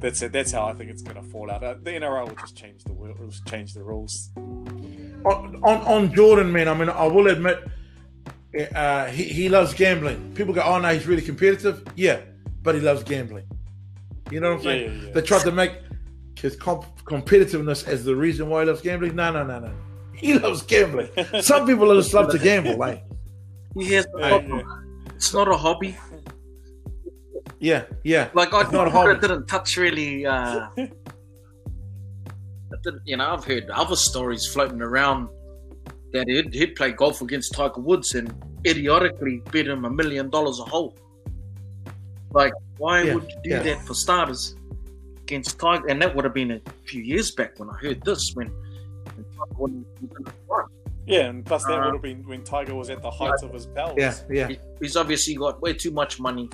That's 0.00 0.22
it. 0.22 0.32
That's 0.32 0.50
how 0.50 0.64
I 0.64 0.72
think 0.72 0.90
it's 0.90 1.02
going 1.02 1.22
to 1.22 1.30
fall 1.30 1.50
out. 1.50 1.62
Uh, 1.62 1.74
The 1.74 1.90
NRL 1.90 2.28
will 2.28 2.36
just 2.36 2.56
change 2.56 2.84
the 2.84 2.94
will, 2.94 3.12
will 3.18 3.30
change 3.46 3.74
the 3.74 3.82
rules. 3.82 4.30
on, 4.36 5.60
on 5.62 5.78
on 5.86 6.14
Jordan, 6.14 6.50
man. 6.50 6.68
I 6.68 6.74
mean, 6.74 6.88
I 6.88 7.06
will 7.06 7.26
admit, 7.28 7.62
uh, 8.74 9.06
he 9.06 9.24
he 9.24 9.48
loves 9.50 9.74
gambling. 9.74 10.32
People 10.34 10.54
go, 10.54 10.62
"Oh 10.62 10.78
no, 10.78 10.88
he's 10.88 11.06
really 11.06 11.20
competitive." 11.22 11.82
Yeah, 11.96 12.20
but 12.62 12.74
he 12.74 12.80
loves 12.80 13.02
gambling. 13.04 13.44
You 14.30 14.40
know 14.40 14.50
what 14.50 14.58
I'm 14.58 14.62
saying? 14.64 14.90
yeah, 15.00 15.06
yeah. 15.06 15.12
They 15.12 15.22
tried 15.22 15.42
to 15.44 15.52
make 15.52 15.72
his 16.38 16.56
comp- 16.56 17.02
competitiveness 17.04 17.86
as 17.86 18.04
the 18.04 18.16
reason 18.16 18.48
why 18.48 18.62
he 18.62 18.66
loves 18.68 18.80
gambling. 18.80 19.14
No, 19.14 19.30
no, 19.32 19.44
no, 19.44 19.58
no. 19.60 19.72
He 20.14 20.38
loves 20.38 20.62
gambling. 20.62 21.08
Some 21.40 21.66
people 21.66 21.94
just 21.94 22.14
love 22.14 22.30
to 22.30 22.38
gamble, 22.38 22.76
like 22.78 23.02
He 23.78 23.92
has 23.94 24.06
a 24.16 24.20
Yeah, 24.20 24.38
yeah. 24.40 24.62
It's 25.16 25.34
not 25.34 25.48
a 25.48 25.56
hobby. 25.56 25.96
yeah, 27.60 27.84
yeah. 28.04 28.28
Like 28.34 28.52
I 28.54 28.62
It's 28.62 28.72
not 28.72 28.88
a 28.88 28.90
thought 28.90 29.10
it 29.10 29.20
didn't 29.20 29.46
touch 29.46 29.76
really. 29.76 30.24
Uh, 30.26 30.68
it 30.76 30.92
didn't, 32.82 33.02
you 33.04 33.16
know, 33.16 33.32
I've 33.34 33.44
heard 33.44 33.68
other 33.70 33.96
stories 33.96 34.46
floating 34.46 34.80
around 34.82 35.28
that 36.12 36.28
he'd, 36.28 36.52
he'd 36.54 36.74
play 36.76 36.92
golf 36.92 37.20
against 37.20 37.52
Tiger 37.54 37.80
Woods 37.80 38.14
and 38.14 38.32
idiotically 38.66 39.42
bet 39.52 39.66
him 39.66 39.84
a 39.84 39.90
million 39.90 40.30
dollars 40.30 40.58
a 40.60 40.64
hole. 40.64 40.96
Like, 42.34 42.52
why 42.78 43.02
Yeah, 43.02 43.14
would 43.14 43.24
you 43.24 43.38
do 43.44 43.50
yeah. 43.50 43.62
that 43.62 43.86
for 43.86 43.94
starters 43.94 44.56
against 45.22 45.58
Tiger? 45.58 45.86
And 45.88 46.02
that 46.02 46.14
would 46.14 46.24
have 46.24 46.34
been 46.34 46.50
a 46.50 46.60
few 46.84 47.00
years 47.02 47.30
back 47.30 47.58
when 47.58 47.70
I 47.70 47.76
heard 47.78 48.02
this 48.04 48.32
when. 48.34 48.48
when 48.48 49.24
Tiger 49.36 49.54
Woods 49.56 49.74
was 50.02 50.10
in 50.18 50.24
the. 50.24 50.32
Yeah, 51.06 51.26
and 51.28 51.44
plus 51.44 51.64
that 51.64 51.74
Uh, 51.78 51.84
would 51.84 51.92
have 51.94 52.02
been 52.02 52.22
when 52.26 52.42
Tiger 52.44 52.74
was 52.74 52.88
at 52.90 53.00
the 53.02 53.10
height 53.10 53.42
of 53.42 53.52
his 53.52 53.66
powers. 53.66 53.94
Yeah, 53.96 54.14
yeah. 54.30 54.48
He- 54.48 54.58
He's 54.80 54.96
obviously 54.96 55.34
got 55.34 55.60
way 55.62 55.72
too 55.74 55.90
much 55.90 56.18
money, 56.18 56.48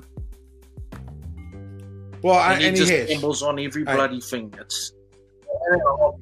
Well, 2.23 2.39
and, 2.39 2.53
and, 2.55 2.61
he 2.63 2.69
and 2.69 2.77
he 2.77 2.81
just 2.83 2.93
has. 2.93 3.09
gambles 3.09 3.43
on 3.43 3.59
every 3.59 3.85
Hey. 3.85 3.95
bloody 3.95 4.21
thing. 4.21 4.53
It's 4.61 4.93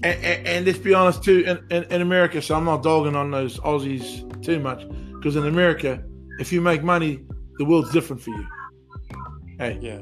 And, 0.04 0.24
and, 0.24 0.46
and 0.46 0.66
let's 0.66 0.78
be 0.78 0.94
honest 0.94 1.22
too, 1.24 1.40
in, 1.46 1.58
in, 1.76 1.84
in 1.92 2.00
America, 2.02 2.40
so 2.42 2.54
I'm 2.54 2.64
not 2.64 2.82
dogging 2.82 3.16
on 3.16 3.30
those 3.30 3.58
Aussies 3.60 4.22
too 4.42 4.60
much, 4.60 4.86
because 5.14 5.36
in 5.36 5.46
America, 5.46 6.02
if 6.38 6.52
you 6.52 6.60
make 6.60 6.82
money, 6.82 7.24
the 7.58 7.64
world's 7.64 7.90
different 7.92 8.20
for 8.22 8.30
you. 8.30 8.46
Hey, 9.58 9.78
Yeah. 9.80 10.00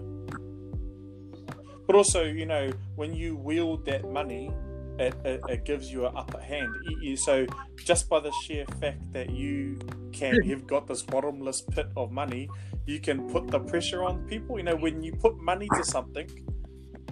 But 1.86 1.94
also, 1.94 2.24
you 2.24 2.46
know, 2.46 2.72
when 2.96 3.14
you 3.14 3.36
wield 3.36 3.86
that 3.86 4.10
money, 4.10 4.50
it, 4.98 5.14
it, 5.24 5.40
it 5.48 5.64
gives 5.64 5.92
you 5.92 6.06
an 6.06 6.16
upper 6.16 6.40
hand. 6.40 6.72
So 7.16 7.46
just 7.76 8.08
by 8.08 8.20
the 8.20 8.32
sheer 8.42 8.64
fact 8.80 9.12
that 9.12 9.30
you 9.30 9.78
can, 10.12 10.42
you've 10.42 10.66
got 10.66 10.86
this 10.86 11.02
bottomless 11.02 11.60
pit 11.60 11.86
of 11.96 12.10
money, 12.10 12.48
you 12.86 12.98
can 12.98 13.28
put 13.30 13.48
the 13.48 13.60
pressure 13.60 14.02
on 14.02 14.26
people. 14.26 14.58
You 14.58 14.64
know, 14.64 14.76
when 14.76 15.02
you 15.02 15.12
put 15.12 15.38
money 15.38 15.68
to 15.76 15.84
something, 15.84 16.28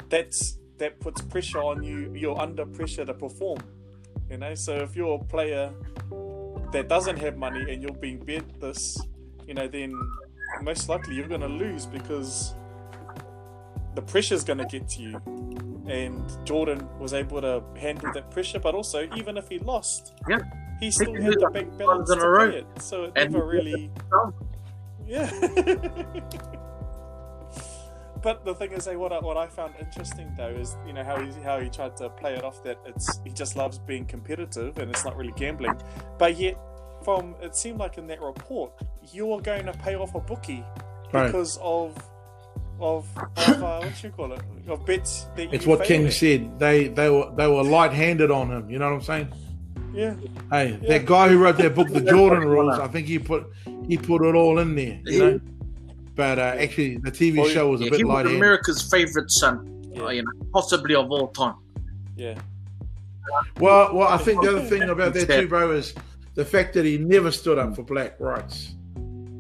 that's 0.09 0.59
that 0.79 0.99
puts 0.99 1.21
pressure 1.23 1.63
on 1.63 1.83
you. 1.85 2.13
You're 2.15 2.39
under 2.41 2.67
pressure 2.67 3.05
to 3.05 3.15
perform. 3.15 3.61
You 4.29 4.39
know, 4.39 4.55
so 4.55 4.75
if 4.77 4.97
you're 4.97 5.21
a 5.21 5.25
player 5.25 5.73
that 6.73 6.89
doesn't 6.89 7.19
have 7.19 7.37
money 7.37 7.73
and 7.73 7.83
you're 7.83 7.93
being 7.93 8.19
bet 8.19 8.61
this, 8.61 8.99
you 9.47 9.55
know, 9.55 9.69
then 9.69 9.93
most 10.63 10.89
likely 10.89 11.15
you're 11.17 11.29
going 11.29 11.41
to 11.41 11.49
lose 11.49 11.87
because 11.87 12.55
the 13.95 14.03
pressure's 14.03 14.45
going 14.45 14.59
to 14.59 14.65
get 14.67 14.89
to 14.89 15.03
you. 15.03 15.21
And 15.87 16.25
Jordan 16.47 16.89
was 16.99 17.13
able 17.13 17.41
to 17.43 17.63
handle 17.79 18.11
that 18.15 18.31
pressure, 18.31 18.59
but 18.59 18.75
also 18.75 19.09
even 19.17 19.37
if 19.37 19.49
he 19.49 19.59
lost, 19.59 20.15
Yeah. 20.29 20.39
he 20.81 20.91
still 20.91 21.15
had 21.15 21.35
the 21.39 21.51
bank 21.53 21.77
balance 21.77 22.11
in 22.11 22.19
to 22.19 22.25
a 22.25 22.49
it. 22.49 22.67
So 22.81 23.05
it 23.05 23.13
And 23.17 23.33
never 23.33 23.47
really, 23.47 23.91
yeah. 25.07 25.31
but 28.23 28.45
the 28.47 28.55
thing 28.55 28.73
is, 28.73 28.89
eh, 28.89 28.95
what 28.95 29.13
I, 29.13 29.19
what 29.19 29.37
I 29.37 29.47
found 29.47 29.75
interesting 29.79 30.33
though 30.37 30.49
is 30.49 30.77
you 30.87 30.95
know 30.95 31.05
how 31.05 31.21
he 31.21 31.31
how 31.43 31.61
he 31.61 31.69
tried 31.69 31.97
to 31.99 32.09
play 32.09 32.35
it 32.35 32.43
off 32.45 32.63
that 32.65 32.79
it's 32.87 33.21
he 33.23 33.31
just 33.31 33.55
loves 33.55 33.79
being 33.79 34.07
competitive 34.07 34.79
and 34.79 34.91
it's 34.91 35.05
not 35.05 35.17
really 35.17 35.35
gambling, 35.37 35.77
but 36.19 36.37
yet 36.39 36.59
from 37.05 37.35
it 37.43 37.55
seemed 37.55 37.79
like 37.79 37.99
in 37.99 38.07
that 38.07 38.23
report 38.23 38.73
you're 39.13 39.41
going 39.41 39.67
to 39.67 39.73
pay 39.73 39.95
off 39.97 40.15
a 40.15 40.21
bookie 40.21 40.65
Right. 41.13 41.27
because 41.27 41.59
of 41.63 41.97
of, 42.81 43.07
of 43.37 43.63
uh, 43.63 43.79
what 43.81 44.03
you 44.03 44.11
call 44.11 44.33
it 44.33 44.41
of 44.67 44.85
bets 44.85 45.27
that 45.37 45.45
you 45.45 45.49
It's 45.53 45.65
what 45.67 45.85
King 45.85 46.03
favour. 46.03 46.11
said. 46.13 46.59
They 46.59 46.89
they 46.89 47.09
were 47.09 47.31
they 47.37 47.47
were 47.47 47.63
light 47.63 47.93
handed 47.93 48.31
on 48.33 48.51
him. 48.51 48.69
You 48.69 48.79
know 48.81 48.87
what 48.91 48.95
I'm 48.97 49.03
saying? 49.03 49.29
Yeah, 49.93 50.15
Hey, 50.51 50.77
Yeah. 50.83 50.89
that 50.99 51.07
guy 51.07 51.29
who 51.29 51.39
wrote 51.39 51.57
that 51.59 51.75
book, 51.77 51.89
The 51.89 52.01
Jordan 52.13 52.49
Rules, 52.49 52.81
I 52.81 52.89
think 52.89 53.07
he 53.07 53.21
put 53.21 53.47
he 53.87 53.97
put 53.97 54.23
it 54.27 54.35
all 54.35 54.59
in 54.59 54.75
there. 54.75 54.99
You 55.05 55.19
know. 55.19 55.41
But 56.17 56.39
uh, 56.41 56.57
actually, 56.59 56.97
the 56.99 57.13
TV 57.13 57.39
Well, 57.39 57.49
show 57.49 57.71
was 57.71 57.81
a 57.81 57.85
yeah, 57.85 57.91
bit 57.91 57.99
he 57.99 58.05
was 58.05 58.15
light 58.15 58.25
handed. 58.27 58.39
America's 58.41 58.83
favorite 58.91 59.31
son, 59.31 59.85
Yeah. 59.93 60.03
uh, 60.05 60.09
you 60.11 60.23
know, 60.23 60.31
possibly 60.53 60.95
of 60.97 61.11
all 61.13 61.29
time. 61.29 61.55
yeah, 62.17 62.35
Well, 63.61 63.95
well, 63.95 64.09
I 64.09 64.17
think 64.19 64.43
the 64.43 64.49
other 64.51 64.63
thing 64.69 64.83
about 64.83 65.15
that 65.15 65.29
too, 65.29 65.49
bro, 65.49 65.71
is 65.73 65.95
the 66.35 66.45
fact 66.45 66.75
that 66.75 66.85
he 66.85 66.99
never 66.99 67.31
stood 67.31 67.59
up 67.59 67.75
for 67.77 67.83
black 67.83 68.19
rights 68.21 68.75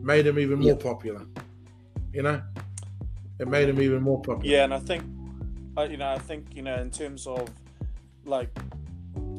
made 0.04 0.26
him 0.26 0.38
even 0.38 0.58
more 0.60 0.68
Yeah. 0.72 0.74
popular. 0.92 1.22
You 2.12 2.22
know, 2.22 2.42
it 3.40 3.48
made 3.48 3.68
him 3.68 3.80
even 3.80 4.02
more 4.02 4.20
popular. 4.20 4.44
yeah, 4.44 4.64
and 4.64 4.72
I 4.74 4.78
think, 4.78 5.02
you 5.90 5.96
know, 5.96 6.08
I 6.08 6.18
think 6.18 6.54
you 6.54 6.62
know 6.62 6.76
in 6.76 6.90
terms 6.90 7.26
of 7.26 7.48
like 8.24 8.50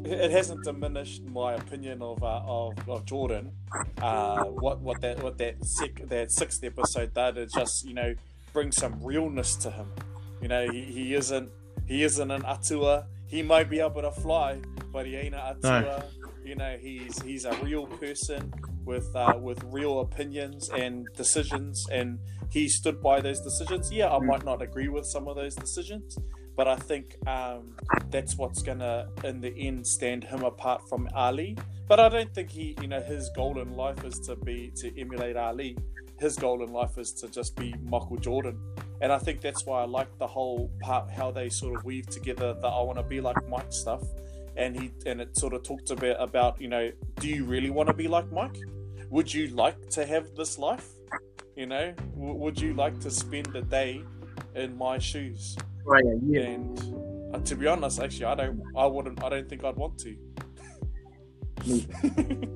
it 0.04 0.12
it 0.12 0.32
hasn't 0.32 0.64
diminished 0.64 1.24
my 1.24 1.54
opinion 1.54 2.02
of 2.02 2.22
uh, 2.22 2.42
of, 2.46 2.74
of 2.90 3.06
Jordan. 3.06 3.52
Uh, 4.02 4.44
what 4.46 4.80
what 4.82 5.02
that 5.02 5.22
what 5.24 5.38
that 5.38 5.64
sec- 5.66 6.08
that 6.10 6.32
sixth 6.32 6.64
episode 6.64 7.14
did 7.14 7.38
is 7.38 7.52
just 7.54 7.86
you 7.88 7.94
know 7.94 8.14
bring 8.54 8.72
some 8.72 9.02
realness 9.02 9.56
to 9.58 9.72
him. 9.72 9.88
You 10.42 10.48
know, 10.50 10.70
he, 10.70 10.82
he 10.82 11.14
isn't 11.16 11.50
he 11.88 12.04
isn't 12.04 12.30
an 12.32 12.44
atua. 12.46 13.06
He 13.28 13.42
might 13.42 13.70
be 13.70 13.80
able 13.80 14.02
to 14.02 14.12
fly, 14.12 14.60
but 14.92 15.06
he 15.06 15.16
ain't 15.16 15.34
an 15.34 15.42
atua. 15.64 16.06
You 16.44 16.56
know, 16.56 16.78
he's 16.80 17.20
he's 17.22 17.46
a 17.46 17.56
real 17.64 17.88
person 17.88 18.54
with 18.86 19.14
uh, 19.16 19.38
with 19.42 19.64
real 19.66 20.00
opinions 20.00 20.70
and 20.70 21.08
decisions, 21.16 21.88
and 21.92 22.20
he 22.50 22.70
stood 22.70 23.02
by 23.02 23.20
those 23.20 23.42
decisions. 23.42 23.92
Yeah, 23.92 24.14
I 24.14 24.20
might 24.20 24.46
not 24.46 24.62
agree 24.62 24.88
with 24.88 25.06
some 25.06 25.28
of 25.28 25.36
those 25.36 25.56
decisions, 25.56 26.18
but 26.56 26.68
I 26.68 26.76
think 26.76 27.18
um, 27.28 27.76
that's 28.10 28.38
what's 28.38 28.62
gonna, 28.62 29.10
in 29.24 29.42
the 29.42 29.54
end, 29.58 29.86
stand 29.86 30.24
him 30.24 30.44
apart 30.44 30.88
from 30.88 31.10
Ali. 31.14 31.58
But 31.88 32.00
I 32.00 32.10
don't 32.10 32.34
think 32.34 32.50
he, 32.50 32.76
you 32.82 32.88
know, 32.88 33.02
his 33.02 33.30
goal 33.36 33.60
in 33.60 33.76
life 33.76 34.04
is 34.04 34.20
to 34.22 34.36
be 34.36 34.72
to 34.78 35.00
emulate 35.00 35.36
Ali. 35.36 35.78
His 36.18 36.38
goal 36.38 36.64
in 36.64 36.72
life 36.72 36.98
is 36.98 37.12
to 37.14 37.28
just 37.28 37.56
be 37.58 37.76
Michael 37.84 38.18
Jordan, 38.18 38.58
and 39.02 39.12
I 39.12 39.18
think 39.18 39.42
that's 39.42 39.66
why 39.66 39.82
I 39.82 39.86
like 39.86 40.18
the 40.18 40.28
whole 40.28 40.72
part 40.80 41.12
how 41.12 41.30
they 41.30 41.50
sort 41.50 41.76
of 41.76 41.84
weave 41.84 42.08
together 42.08 42.54
the 42.54 42.68
I 42.68 42.82
want 42.82 42.98
to 42.98 43.04
be 43.04 43.20
like 43.20 43.38
Mike 43.50 43.74
stuff. 43.74 44.02
And 44.58 44.80
he 44.80 44.92
and 45.06 45.20
it 45.20 45.38
sort 45.38 45.54
of 45.54 45.64
talked 45.64 45.92
a 45.92 45.96
bit 45.98 46.16
about 46.18 46.62
you 46.62 46.70
know, 46.70 46.90
do 47.20 47.28
you 47.28 47.44
really 47.44 47.70
want 47.70 47.88
to 47.88 47.94
be 47.94 48.08
like 48.08 48.32
Mike? 48.32 48.58
Would 49.10 49.34
you 49.34 49.48
like 49.48 49.90
to 49.92 50.06
have 50.06 50.36
this 50.36 50.58
life? 50.58 50.90
You 51.56 51.68
know, 51.68 51.94
w- 52.16 52.34
would 52.34 52.60
you 52.60 52.74
like 52.74 53.00
to 53.02 53.12
spend 53.12 53.56
a 53.56 53.62
day 53.62 54.04
in 54.56 54.78
my 54.78 54.98
shoes? 54.98 55.56
Right, 55.86 56.04
yeah. 56.28 56.42
And 56.42 57.34
uh, 57.34 57.40
to 57.40 57.56
be 57.56 57.68
honest, 57.68 58.02
actually, 58.02 58.26
I 58.26 58.36
don't. 58.36 58.62
I 58.76 58.86
wouldn't. 58.86 59.24
I 59.24 59.30
don't 59.30 59.48
think 59.48 59.64
I'd 59.64 59.76
want 59.76 59.98
to. 60.00 60.18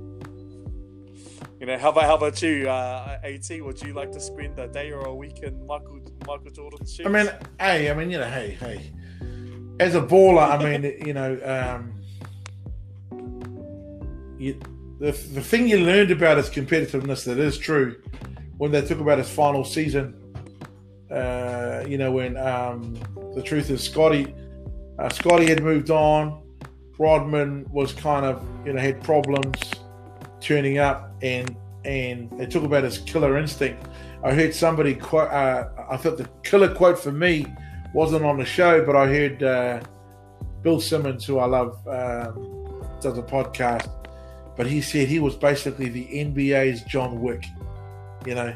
you 1.60 1.66
know, 1.66 1.78
how 1.78 1.90
about 1.90 2.04
how 2.04 2.16
about 2.16 2.42
you, 2.42 2.70
uh, 2.70 3.20
At? 3.24 3.50
Would 3.50 3.82
you 3.82 3.94
like 3.94 4.12
to 4.12 4.20
spend 4.20 4.60
a 4.60 4.68
day 4.68 4.92
or 4.92 5.06
a 5.06 5.16
week 5.16 5.40
in 5.44 5.66
Michael 5.66 6.02
Michael 6.28 6.52
Jordan's 6.52 6.94
shoes? 6.94 7.06
I 7.06 7.10
mean, 7.10 7.30
hey, 7.60 7.90
I 7.90 7.94
mean, 7.94 8.12
you 8.12 8.20
know, 8.20 8.30
hey, 8.30 8.58
hey. 8.60 8.92
As 9.80 9.96
a 9.96 10.02
baller, 10.02 10.50
I 10.50 10.62
mean, 10.62 10.84
you 11.06 11.14
know, 11.14 11.40
um, 11.46 11.94
you, 14.38 14.60
the 15.00 15.12
the 15.12 15.42
thing 15.42 15.68
you 15.68 15.80
learned 15.80 16.12
about 16.12 16.38
his 16.38 16.50
competitiveness 16.50 17.26
that 17.26 17.40
is 17.40 17.58
true 17.58 18.02
when 18.58 18.72
they 18.72 18.82
talk 18.82 19.00
about 19.00 19.18
his 19.18 19.30
final 19.30 19.64
season. 19.64 20.16
Uh, 21.10 21.84
you 21.88 21.98
know, 21.98 22.12
when 22.12 22.38
um, 22.38 22.94
the 23.34 23.42
truth 23.42 23.70
is, 23.72 23.82
Scotty, 23.82 24.36
uh, 25.00 25.10
Scotty 25.10 25.48
had 25.48 25.64
moved 25.64 25.90
on. 25.90 26.44
Rodman 27.00 27.66
was 27.72 27.94
kind 27.94 28.26
of, 28.26 28.46
you 28.66 28.74
know, 28.74 28.80
had 28.80 29.02
problems 29.02 29.58
turning 30.42 30.78
up, 30.78 31.12
and 31.22 31.56
and 31.86 32.30
they 32.38 32.46
talk 32.46 32.64
about 32.64 32.84
his 32.84 32.98
killer 33.00 33.38
instinct. 33.38 33.88
I 34.24 34.34
heard 34.34 34.54
somebody 34.54 34.94
quote. 34.94 35.32
Uh, 35.32 35.70
I 35.90 35.98
thought 35.98 36.18
the 36.18 36.30
killer 36.44 36.74
quote 36.76 37.00
for 37.00 37.14
me 37.14 37.48
wasn't 37.94 38.26
on 38.26 38.38
the 38.38 38.46
show, 38.46 38.86
but 38.86 38.96
I 38.96 39.08
heard 39.08 39.42
uh, 39.42 39.80
Bill 40.62 40.82
Simmons, 40.82 41.26
who 41.26 41.40
I 41.40 41.46
love, 41.46 41.76
um, 41.88 42.84
does 43.02 43.18
a 43.18 43.24
podcast. 43.24 43.99
But 44.60 44.68
he 44.68 44.82
said 44.82 45.08
he 45.08 45.20
was 45.20 45.38
basically 45.38 45.88
the 45.88 46.06
NBA's 46.08 46.82
John 46.82 47.22
Wick. 47.22 47.46
You 48.26 48.36
know, 48.36 48.54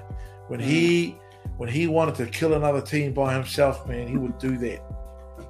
when 0.49 0.59
he 0.59 1.15
when 1.55 1.69
he 1.69 1.87
wanted 1.87 2.15
to 2.15 2.25
kill 2.25 2.55
another 2.55 2.81
team 2.81 3.13
by 3.13 3.33
himself, 3.33 3.87
man, 3.87 4.09
he 4.09 4.17
would 4.17 4.37
do 4.37 4.57
that. 4.57 4.83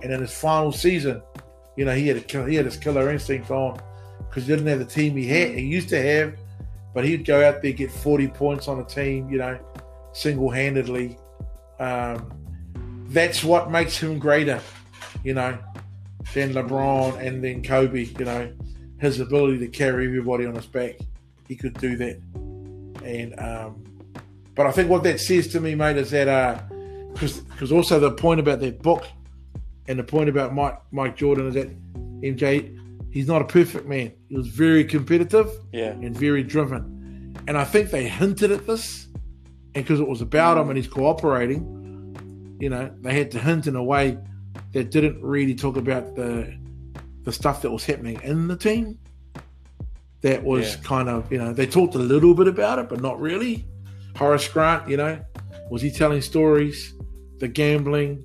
And 0.03 0.13
in 0.13 0.21
his 0.21 0.31
final 0.31 0.71
season, 0.71 1.23
you 1.75 1.85
know, 1.85 1.95
he 1.95 2.07
had 2.07 2.17
a 2.17 2.21
kill, 2.21 2.45
he 2.45 2.53
had 2.53 2.65
his 2.65 2.77
killer 2.77 3.09
instinct 3.09 3.49
on 3.49 3.81
because 4.19 4.45
he 4.45 4.53
didn't 4.53 4.67
have 4.67 4.77
the 4.77 4.85
team 4.85 5.17
he 5.17 5.27
had 5.27 5.57
he 5.57 5.65
used 5.65 5.89
to 5.89 5.99
have. 5.99 6.35
But 6.93 7.03
he'd 7.03 7.25
go 7.25 7.43
out 7.43 7.63
there 7.63 7.71
get 7.71 7.89
forty 7.89 8.27
points 8.27 8.67
on 8.67 8.79
a 8.79 8.85
team, 8.85 9.31
you 9.31 9.39
know, 9.39 9.57
single 10.11 10.51
handedly. 10.51 11.17
Um, 11.79 12.31
that's 13.07 13.43
what 13.43 13.71
makes 13.71 13.97
him 13.97 14.19
greater, 14.19 14.61
you 15.23 15.33
know, 15.33 15.57
than 16.35 16.53
LeBron 16.53 17.17
and 17.17 17.43
then 17.43 17.63
Kobe. 17.63 18.03
You 18.03 18.25
know, 18.25 18.53
his 19.03 19.19
ability 19.19 19.59
to 19.59 19.67
carry 19.67 20.07
everybody 20.07 20.45
on 20.45 20.55
his 20.55 20.65
back, 20.65 20.95
he 21.47 21.55
could 21.57 21.73
do 21.79 21.97
that. 21.97 22.21
And 23.03 23.37
um, 23.37 23.83
but 24.55 24.65
I 24.65 24.71
think 24.71 24.89
what 24.89 25.03
that 25.03 25.19
says 25.19 25.49
to 25.49 25.59
me, 25.59 25.75
mate, 25.75 25.97
is 25.97 26.11
that 26.11 26.69
because 27.13 27.41
because 27.41 27.71
also 27.71 27.99
the 27.99 28.11
point 28.11 28.39
about 28.39 28.61
that 28.61 28.81
book 28.81 29.05
and 29.87 29.99
the 29.99 30.03
point 30.03 30.29
about 30.29 30.55
Mike 30.55 30.79
Mike 30.91 31.17
Jordan 31.17 31.47
is 31.47 31.53
that 31.55 31.69
MJ 32.21 32.79
he's 33.11 33.27
not 33.27 33.41
a 33.41 33.45
perfect 33.45 33.87
man. 33.87 34.13
He 34.29 34.37
was 34.37 34.47
very 34.47 34.85
competitive 34.85 35.51
yeah, 35.73 35.91
and 35.91 36.15
very 36.15 36.41
driven. 36.41 37.35
And 37.45 37.57
I 37.57 37.65
think 37.65 37.91
they 37.91 38.07
hinted 38.07 38.51
at 38.51 38.65
this, 38.65 39.07
and 39.75 39.83
because 39.83 39.99
it 39.99 40.07
was 40.07 40.21
about 40.21 40.57
him 40.57 40.69
and 40.69 40.77
he's 40.77 40.87
cooperating, 40.87 42.57
you 42.61 42.69
know, 42.69 42.89
they 43.01 43.13
had 43.13 43.31
to 43.31 43.39
hint 43.39 43.67
in 43.67 43.75
a 43.75 43.83
way 43.83 44.17
that 44.71 44.91
didn't 44.91 45.21
really 45.21 45.55
talk 45.55 45.75
about 45.75 46.15
the 46.15 46.55
the 47.23 47.31
stuff 47.31 47.61
that 47.61 47.71
was 47.71 47.85
happening 47.85 48.19
in 48.23 48.47
the 48.47 48.55
team. 48.55 48.97
That 50.21 50.43
was 50.43 50.75
Yeah. 50.75 50.81
kind 50.83 51.09
of, 51.09 51.31
you 51.31 51.37
know, 51.37 51.53
they 51.53 51.65
talked 51.65 51.95
a 51.95 51.99
little 51.99 52.33
bit 52.33 52.47
about 52.47 52.79
it, 52.79 52.87
but 52.89 53.01
not 53.01 53.19
really. 53.19 53.65
Horace 54.15 54.47
Grant, 54.47 54.87
you 54.89 54.97
know, 54.97 55.19
was 55.69 55.81
he 55.81 55.91
telling 55.91 56.21
stories? 56.21 56.93
The 57.39 57.47
gambling, 57.47 58.23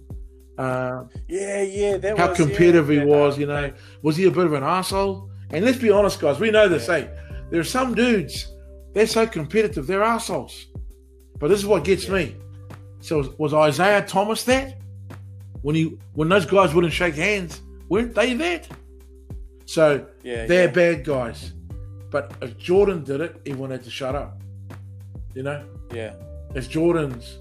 uh, 0.59 1.05
yeah, 1.29 1.63
yeah. 1.63 1.97
That 1.97 2.19
how 2.19 2.29
was, 2.29 2.37
competitive 2.39 2.91
yeah, 2.91 3.01
he 3.01 3.07
was, 3.07 3.37
uh, 3.37 3.41
you 3.41 3.47
know. 3.47 3.73
Was 4.03 4.17
he 4.17 4.25
a 4.27 4.31
bit 4.31 4.47
of 4.47 4.53
an 4.53 4.63
asshole? 4.63 5.31
And 5.51 5.65
let's 5.65 5.79
be 5.79 5.91
honest, 5.91 6.21
guys, 6.21 6.39
we 6.39 6.51
know 6.51 6.69
this, 6.69 6.87
hey. 6.87 7.09
There 7.51 7.59
are 7.61 7.65
some 7.65 7.95
dudes, 7.95 8.47
they're 8.93 9.07
so 9.07 9.27
competitive, 9.27 9.87
they're 9.87 10.03
assholes. 10.05 10.67
But 11.39 11.49
this 11.49 11.59
is 11.59 11.67
what 11.67 11.85
gets 11.85 12.09
me. 12.09 12.37
So 13.01 13.19
was, 13.19 13.53
was 13.53 13.75
Isiah 13.75 14.05
Thomas 14.07 14.45
that? 14.45 14.79
When 15.63 15.75
he 15.75 15.99
when 16.15 16.29
those 16.29 16.47
guys 16.47 16.75
wouldn't 16.75 16.93
shake 16.93 17.15
hands, 17.15 17.61
weren't 17.89 18.15
they 18.15 18.35
that? 18.35 18.69
So 19.69 20.07
Yeah, 20.23 20.47
they're 20.47 20.65
yeah. 20.69 20.73
bad 20.73 21.05
guys. 21.05 21.53
But 22.11 22.33
if 22.41 22.57
Jordan 22.57 23.05
did 23.05 23.21
it, 23.21 23.37
everyone 23.45 23.71
had 23.71 23.85
to 23.85 23.91
shut 23.91 24.15
up. 24.15 24.41
You 25.35 25.43
know? 25.43 25.63
Yeah, 25.93 26.15
if 26.55 26.71
Jordan's 26.71 27.39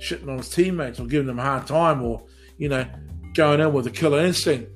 shitting 0.00 0.28
on 0.28 0.38
his 0.38 0.48
teammates 0.48 0.98
or 1.00 1.06
giving 1.06 1.26
them 1.26 1.38
a 1.38 1.42
hard 1.42 1.66
time 1.66 2.02
or, 2.02 2.22
you 2.56 2.68
know, 2.70 2.84
going 3.34 3.60
in 3.60 3.72
with 3.74 3.86
a 3.86 3.90
killer 3.90 4.20
instinct 4.20 4.70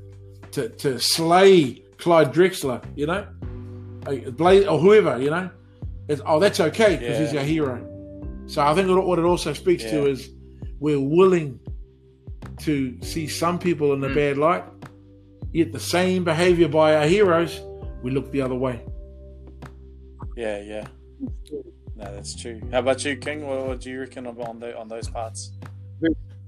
to, 0.52 0.68
to 0.68 0.98
slay 1.00 1.82
Clyde 1.96 2.32
Drexler, 2.34 2.82
you 2.96 3.06
know, 3.06 3.26
Blade 4.32 4.66
or 4.66 4.78
whoever, 4.78 5.18
you 5.20 5.30
know, 5.30 5.48
it's, 6.08 6.20
oh, 6.26 6.38
that's 6.38 6.60
okay 6.60 6.96
because 6.96 7.18
he's 7.18 7.28
Yeah. 7.32 7.40
your 7.40 7.42
hero. 7.44 7.86
So 8.46 8.60
I 8.62 8.74
think 8.74 8.88
what 9.06 9.18
it 9.18 9.24
also 9.24 9.52
speaks 9.54 9.84
to 9.84 10.06
is 10.06 10.28
we're 10.80 11.00
willing 11.00 11.60
to 12.60 12.96
see 13.02 13.26
some 13.26 13.58
people 13.58 13.92
in 13.94 14.04
a 14.04 14.08
Mm. 14.08 14.14
bad 14.14 14.38
light, 14.38 14.64
yet 15.52 15.72
the 15.72 15.80
same 15.80 16.24
behavior 16.24 16.68
by 16.68 16.96
our 16.96 17.06
heroes, 17.06 17.60
we 18.02 18.10
look 18.10 18.30
the 18.30 18.40
other 18.40 18.54
way. 18.54 18.84
yeah, 20.36 20.60
yeah. 20.60 20.86
No, 21.96 22.14
that's 22.14 22.34
true. 22.34 22.60
How 22.72 22.78
about 22.78 23.04
you, 23.04 23.16
King? 23.16 23.46
What, 23.46 23.66
what 23.66 23.80
do 23.80 23.90
you 23.90 24.00
reckon 24.00 24.26
of 24.26 24.40
on 24.40 24.58
the, 24.58 24.76
on 24.78 24.88
those 24.88 25.08
parts? 25.08 25.52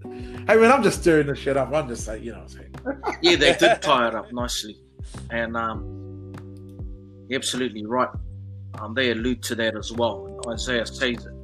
Hey 0.04 0.56
man, 0.56 0.72
I'm 0.72 0.82
just 0.82 1.02
stirring 1.02 1.28
the 1.28 1.36
shit 1.36 1.56
up. 1.56 1.72
I'm 1.72 1.88
just 1.88 2.04
saying, 2.04 2.24
you 2.24 2.32
know 2.32 2.38
what 2.38 2.56
I'm 2.84 2.94
saying. 2.96 3.18
yeah, 3.22 3.36
they 3.36 3.54
did 3.54 3.82
tie 3.82 4.08
it 4.08 4.14
up 4.14 4.32
nicely, 4.32 4.80
and 5.30 5.56
um, 5.56 6.32
you're 7.28 7.38
absolutely 7.38 7.86
right. 7.86 8.08
Um, 8.80 8.94
they 8.94 9.12
allude 9.12 9.42
to 9.44 9.54
that 9.56 9.76
as 9.76 9.92
well. 9.92 10.40
Isiah 10.52 10.86
says 10.86 11.26
it. 11.26 11.34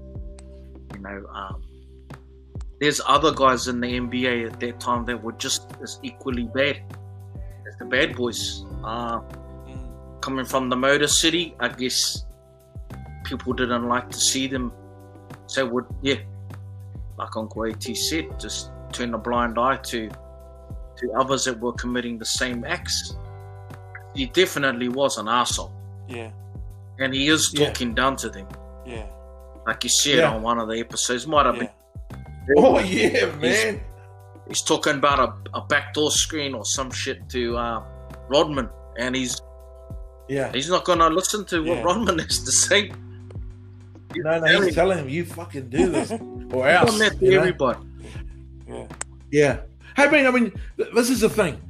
You 0.94 1.01
know, 1.01 1.27
um, 1.33 1.62
there's 2.81 3.01
other 3.07 3.33
guys 3.33 3.68
in 3.68 3.81
the 3.81 3.87
NBA 3.87 4.51
at 4.51 4.61
that 4.61 4.81
time 4.81 5.05
that 5.05 5.23
were 5.23 5.33
just 5.33 5.71
as 5.83 6.01
equally 6.03 6.49
bad 6.55 6.81
as 6.92 6.98
the 7.79 7.85
bad 7.85 8.17
boys. 8.17 8.64
Uh, 8.85 9.21
coming 10.21 10.45
from 10.45 10.69
the 10.69 10.77
Motor 10.77 11.09
City, 11.09 11.55
I 11.61 11.69
guess 11.69 12.25
people 13.25 13.53
didn't 13.53 13.88
like 13.88 14.11
to 14.11 14.19
see 14.19 14.47
them. 14.47 14.73
So 15.47 15.67
would 15.67 15.87
yeah, 16.03 16.17
like 17.19 17.37
Uncle 17.37 17.64
AT 17.67 17.83
said, 17.97 18.38
just 18.38 18.71
turn 18.93 19.14
a 19.14 19.19
blind 19.19 19.59
eye 19.59 19.77
to 19.77 20.09
to 20.97 21.12
others 21.12 21.45
that 21.45 21.59
were 21.61 21.73
committing 21.73 22.19
the 22.19 22.25
same 22.25 22.64
acts. 22.64 23.14
He 24.14 24.27
definitely 24.27 24.88
was 24.88 25.17
an 25.19 25.29
asshole. 25.29 25.73
Yeah. 26.09 26.31
And 26.99 27.14
he 27.14 27.29
is 27.29 27.53
Yeah. 27.55 27.67
talking 27.69 27.95
down 27.95 28.17
to 28.17 28.29
them. 28.29 28.49
Yeah. 28.85 29.07
Like 29.67 29.85
you 29.85 29.91
said 29.91 30.19
Yeah. 30.19 30.35
on 30.35 30.43
one 30.43 30.59
of 30.59 30.69
the 30.69 30.79
episodes. 30.81 31.27
Might 31.27 31.47
have 31.47 31.57
Yeah. 31.57 31.69
been 31.69 31.71
Oh 32.57 32.79
yeah, 32.81 33.27
man. 33.37 33.81
He's 34.49 34.63
talking 34.63 34.95
about 34.97 35.19
a, 35.19 35.59
a 35.59 35.61
backdoor 35.67 36.11
screen 36.11 36.55
or 36.55 36.65
some 36.65 36.91
shit 36.91 37.29
to 37.31 37.57
uh, 37.57 37.83
Rodman 38.29 38.69
and 38.99 39.15
he's 39.15 39.41
Yeah. 40.29 40.51
he's 40.53 40.69
not 40.71 40.85
gonna 40.85 41.09
listen 41.11 41.45
to 41.47 41.61
what 41.61 41.79
Yeah. 41.79 41.83
Rodman 41.83 42.19
has 42.27 42.41
to 42.45 42.53
say. 42.53 42.91
No, 44.17 44.41
no, 44.41 44.61
he's 44.63 44.75
telling 44.75 44.99
him 44.99 45.09
you 45.09 45.25
fucking 45.25 45.69
do 45.69 45.89
this 45.91 46.11
or 46.53 46.67
else. 46.69 46.91
done 46.91 46.99
that 47.01 47.19
to 47.19 47.25
you 47.25 47.31
know? 47.33 47.39
everybody. 47.41 47.79
Yeah. 48.67 48.87
Yeah. 49.31 49.61
Hey, 49.97 50.05
I 50.05 50.11
mean, 50.11 50.27
I 50.27 50.31
mean, 50.31 50.53
this 50.95 51.11
is 51.11 51.21
the 51.21 51.29
thing. 51.29 51.61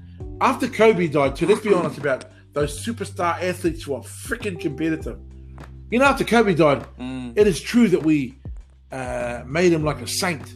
After 0.40 0.68
Kobe 0.68 1.08
died, 1.08 1.34
too, 1.34 1.46
let's 1.46 1.60
be 1.62 1.72
honest 1.74 1.98
about 1.98 2.26
those 2.52 2.84
superstar 2.84 3.40
athletes 3.42 3.82
who 3.82 3.94
are 3.94 4.02
freaking 4.02 4.58
competitive. 4.60 5.18
You 5.90 5.98
know, 5.98 6.04
after 6.04 6.24
Kobe 6.24 6.54
died, 6.54 6.86
Mm. 6.98 7.32
it 7.36 7.46
is 7.46 7.60
true 7.60 7.88
that 7.88 8.02
we 8.02 8.36
uh, 8.92 9.42
made 9.46 9.72
him 9.72 9.82
like 9.84 10.00
a 10.00 10.06
saint. 10.06 10.54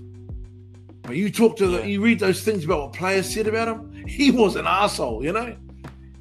But 1.02 1.16
you 1.16 1.30
talk 1.30 1.56
to 1.56 1.66
the, 1.66 1.86
you 1.88 2.00
read 2.02 2.20
those 2.20 2.42
things 2.42 2.64
about 2.64 2.80
what 2.82 2.92
players 2.92 3.32
said 3.32 3.46
about 3.46 3.68
him. 3.68 4.04
He 4.06 4.30
was 4.30 4.56
an 4.56 4.66
asshole, 4.66 5.24
you 5.24 5.32
know. 5.32 5.56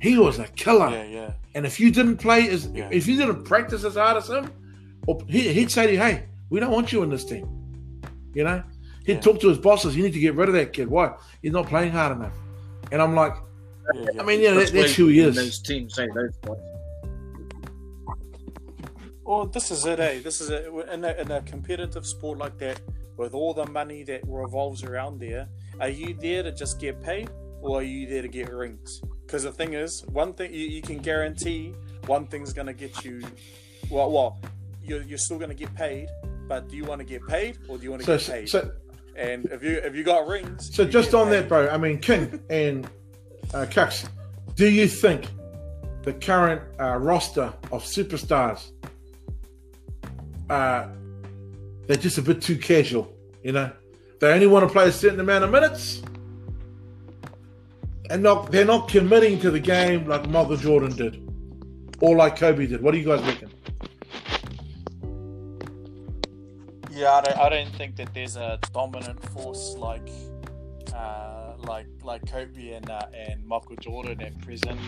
He 0.01 0.17
was 0.17 0.39
a 0.39 0.47
killer. 0.47 0.89
Yeah. 0.89 1.03
Yeah. 1.03 1.33
And 1.53 1.65
if 1.65 1.79
you 1.79 1.91
didn't 1.91 2.17
play 2.17 2.49
as, 2.49 2.67
Yeah. 2.67 2.89
if 2.91 3.05
you 3.07 3.15
didn't 3.17 3.43
practice 3.43 3.83
as 3.83 3.95
hard 3.95 4.17
as 4.17 4.29
him, 4.29 4.51
or 5.05 5.19
he, 5.27 5.53
he'd 5.53 5.69
say 5.69 5.85
to 5.85 5.93
you, 5.93 5.99
"Hey, 5.99 6.25
we 6.49 6.59
don't 6.59 6.71
want 6.71 6.91
you 6.91 7.03
in 7.03 7.09
this 7.09 7.25
team." 7.25 7.47
You 8.33 8.43
know, 8.43 8.63
he'd 9.05 9.13
Yeah. 9.13 9.19
talk 9.19 9.39
to 9.41 9.49
his 9.49 9.57
bosses. 9.59 9.95
You 9.95 10.03
need 10.03 10.13
to 10.13 10.19
get 10.19 10.33
rid 10.35 10.47
of 10.49 10.55
that 10.55 10.73
kid. 10.73 10.87
Why? 10.87 11.13
He's 11.41 11.51
not 11.51 11.67
playing 11.67 11.91
hard 11.91 12.17
enough. 12.17 12.33
And 12.91 13.01
I'm 13.01 13.13
like, 13.13 13.35
Yeah. 13.93 14.05
yeah. 14.13 14.21
I 14.21 14.25
mean, 14.25 14.41
yeah, 14.41 14.51
that, 14.51 14.59
That's 14.59 14.71
that's 14.71 14.95
who 14.95 15.07
he 15.07 15.19
is. 15.19 15.35
Those 15.35 15.59
teams 15.59 15.93
say 15.93 16.07
those 16.15 16.35
guys. 16.43 16.57
Well, 19.23 19.45
this 19.45 19.69
is 19.71 19.85
it, 19.85 19.99
eh? 19.99 20.19
This 20.21 20.41
is 20.41 20.49
it. 20.49 20.67
In 20.91 21.05
a, 21.05 21.13
in 21.13 21.31
a 21.31 21.41
competitive 21.43 22.05
sport 22.05 22.39
like 22.39 22.57
that, 22.57 22.81
with 23.17 23.33
all 23.33 23.53
the 23.53 23.65
money 23.67 24.03
that 24.03 24.21
revolves 24.27 24.83
around 24.83 25.19
there, 25.19 25.47
are 25.79 25.89
you 25.89 26.13
there 26.13 26.43
to 26.43 26.51
just 26.51 26.79
get 26.79 27.01
paid, 27.01 27.29
or 27.61 27.79
are 27.79 27.83
you 27.83 28.07
there 28.07 28.21
to 28.21 28.27
get 28.27 28.51
rings? 28.51 29.01
Because 29.25 29.43
the 29.43 29.51
thing 29.51 29.73
is, 29.73 30.03
one 30.07 30.33
thing 30.33 30.53
you, 30.53 30.65
you 30.67 30.81
can 30.81 30.97
guarantee, 30.99 31.73
one 32.07 32.25
thing's 32.27 32.53
gonna 32.53 32.73
get 32.73 33.03
you. 33.05 33.21
Well, 33.89 34.11
well, 34.11 34.39
you're, 34.83 35.01
you're 35.03 35.17
still 35.17 35.37
gonna 35.39 35.53
get 35.53 35.73
paid, 35.75 36.07
but 36.47 36.67
do 36.69 36.75
you 36.75 36.83
want 36.85 36.99
to 36.99 37.05
get 37.05 37.25
paid, 37.27 37.57
or 37.67 37.77
do 37.77 37.83
you 37.83 37.91
want 37.91 38.03
to 38.03 38.05
So, 38.05 38.17
get 38.33 38.39
paid? 38.41 38.49
so, 38.49 38.71
and 39.15 39.45
if 39.51 39.61
you 39.63 39.71
if 39.77 39.95
you 39.95 40.03
got 40.03 40.27
rings, 40.27 40.73
so 40.75 40.83
just 40.85 41.13
on 41.13 41.29
that, 41.29 41.47
bro. 41.47 41.69
I 41.69 41.77
mean, 41.77 41.99
King 41.99 42.41
and 42.49 42.85
uh, 43.53 43.65
Cux, 43.69 44.07
do 44.55 44.69
you 44.69 44.87
think 44.87 45.27
the 46.03 46.13
current 46.13 46.61
uh, 46.79 46.97
roster 46.97 47.53
of 47.71 47.83
superstars, 47.83 48.71
uh, 50.49 50.87
they're 51.87 51.97
just 51.97 52.17
a 52.17 52.21
bit 52.21 52.41
too 52.41 52.57
casual? 52.57 53.13
You 53.43 53.53
know, 53.53 53.71
they 54.19 54.31
only 54.31 54.47
want 54.47 54.67
to 54.67 54.71
play 54.71 54.87
a 54.87 54.91
certain 54.91 55.19
amount 55.19 55.43
of 55.43 55.51
minutes, 55.51 56.01
and 58.09 58.23
not 58.23 58.51
they're 58.51 58.65
not 58.65 58.87
committing 58.87 59.39
to 59.39 59.51
the 59.51 59.59
game 59.59 60.07
like 60.07 60.29
Michael 60.29 60.57
Jordan 60.57 60.95
did, 60.95 61.27
or 61.99 62.15
like 62.15 62.35
Kobe 62.35 62.67
did. 62.67 62.81
What 62.81 62.91
do 62.91 62.99
you 62.99 63.05
guys 63.05 63.21
reckon? 63.23 63.51
Yeah, 66.91 67.13
I 67.13 67.21
don't, 67.21 67.37
I 67.39 67.49
don't 67.49 67.75
think 67.75 67.95
that 67.95 68.13
there's 68.13 68.35
a 68.35 68.59
dominant 68.73 69.23
force 69.29 69.75
like 69.77 70.07
uh, 70.93 71.53
like 71.57 71.87
like 72.03 72.29
Kobe 72.29 72.73
and 72.73 72.89
uh, 72.89 73.07
and 73.13 73.45
Michael 73.45 73.75
Jordan 73.77 74.21
at 74.21 74.39
present. 74.41 74.79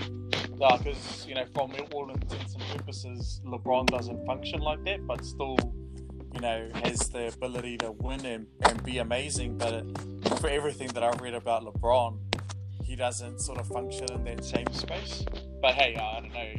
Because 0.52 1.26
you 1.28 1.36
know, 1.36 1.46
from 1.54 1.74
all 1.94 2.10
intents 2.10 2.54
and 2.54 2.64
purposes, 2.78 3.42
LeBron 3.46 3.88
doesn't 3.88 4.26
function 4.26 4.60
like 4.60 4.84
that, 4.86 5.06
but 5.08 5.26
still, 5.26 5.58
you 6.34 6.42
know, 6.42 6.70
has 6.84 7.10
the 7.10 7.28
ability 7.28 7.78
to 7.78 7.92
win 7.92 8.26
and, 8.26 8.48
and 8.68 8.84
be 8.84 8.98
amazing. 8.98 9.58
But 9.58 9.86
for 10.40 10.50
everything 10.50 10.88
that 10.90 11.04
I've 11.04 11.22
read 11.22 11.34
about 11.34 11.64
LeBron, 11.64 12.20
he 12.84 12.96
doesn't 12.96 13.40
sort 13.40 13.60
of 13.60 13.68
function 13.68 14.12
in 14.12 14.24
that 14.26 14.44
same 14.44 14.72
space. 14.74 15.24
But 15.62 15.76
hey, 15.76 15.96
I 15.96 16.20
don't 16.20 16.34
know. 16.34 16.54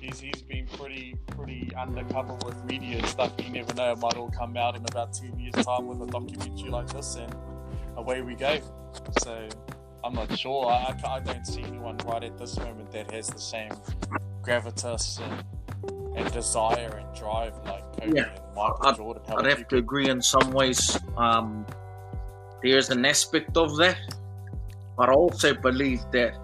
He's 0.00 0.20
he's 0.20 0.42
been 0.42 0.66
pretty 0.66 1.16
pretty 1.36 1.70
undercover 1.76 2.34
with 2.44 2.64
media 2.64 2.98
and 2.98 3.06
stuff. 3.06 3.32
You 3.38 3.50
never 3.50 3.74
know; 3.74 3.92
it 3.92 3.98
might 3.98 4.16
all 4.16 4.30
come 4.30 4.56
out 4.56 4.76
in 4.76 4.82
about 4.82 5.12
ten 5.12 5.38
years' 5.38 5.64
time 5.64 5.86
with 5.86 6.00
a 6.00 6.10
documentary 6.10 6.70
like 6.70 6.88
this, 6.88 7.16
and 7.16 7.34
away 7.96 8.22
we 8.22 8.34
go. 8.34 8.58
So 9.22 9.48
I'm 10.02 10.14
not 10.14 10.36
sure. 10.38 10.66
I, 10.66 10.96
I 11.04 11.16
I 11.16 11.20
don't 11.20 11.46
see 11.46 11.62
anyone 11.62 11.98
right 12.06 12.24
at 12.24 12.38
this 12.38 12.58
moment 12.58 12.90
that 12.92 13.10
has 13.10 13.26
the 13.28 13.38
same 13.38 13.72
gravitas 14.42 15.20
and, 15.20 15.44
and 16.16 16.32
desire 16.32 16.96
and 16.98 17.16
drive 17.18 17.54
like 17.66 17.84
Kobe 18.00 18.12
Yeah. 18.16 18.24
and 18.24 18.40
Michael 18.54 18.78
I'd- 18.86 18.96
Jordan. 18.96 19.22
I'd 19.36 19.46
have 19.46 19.68
to 19.68 19.76
agree 19.76 20.08
in 20.08 20.20
some 20.22 20.50
ways. 20.52 20.98
Um, 21.16 21.66
there's 22.62 22.90
an 22.90 23.04
aspect 23.04 23.56
of 23.56 23.76
that, 23.76 23.96
but 24.96 25.08
I 25.08 25.12
also 25.12 25.54
believe 25.54 26.00
that, 26.12 26.34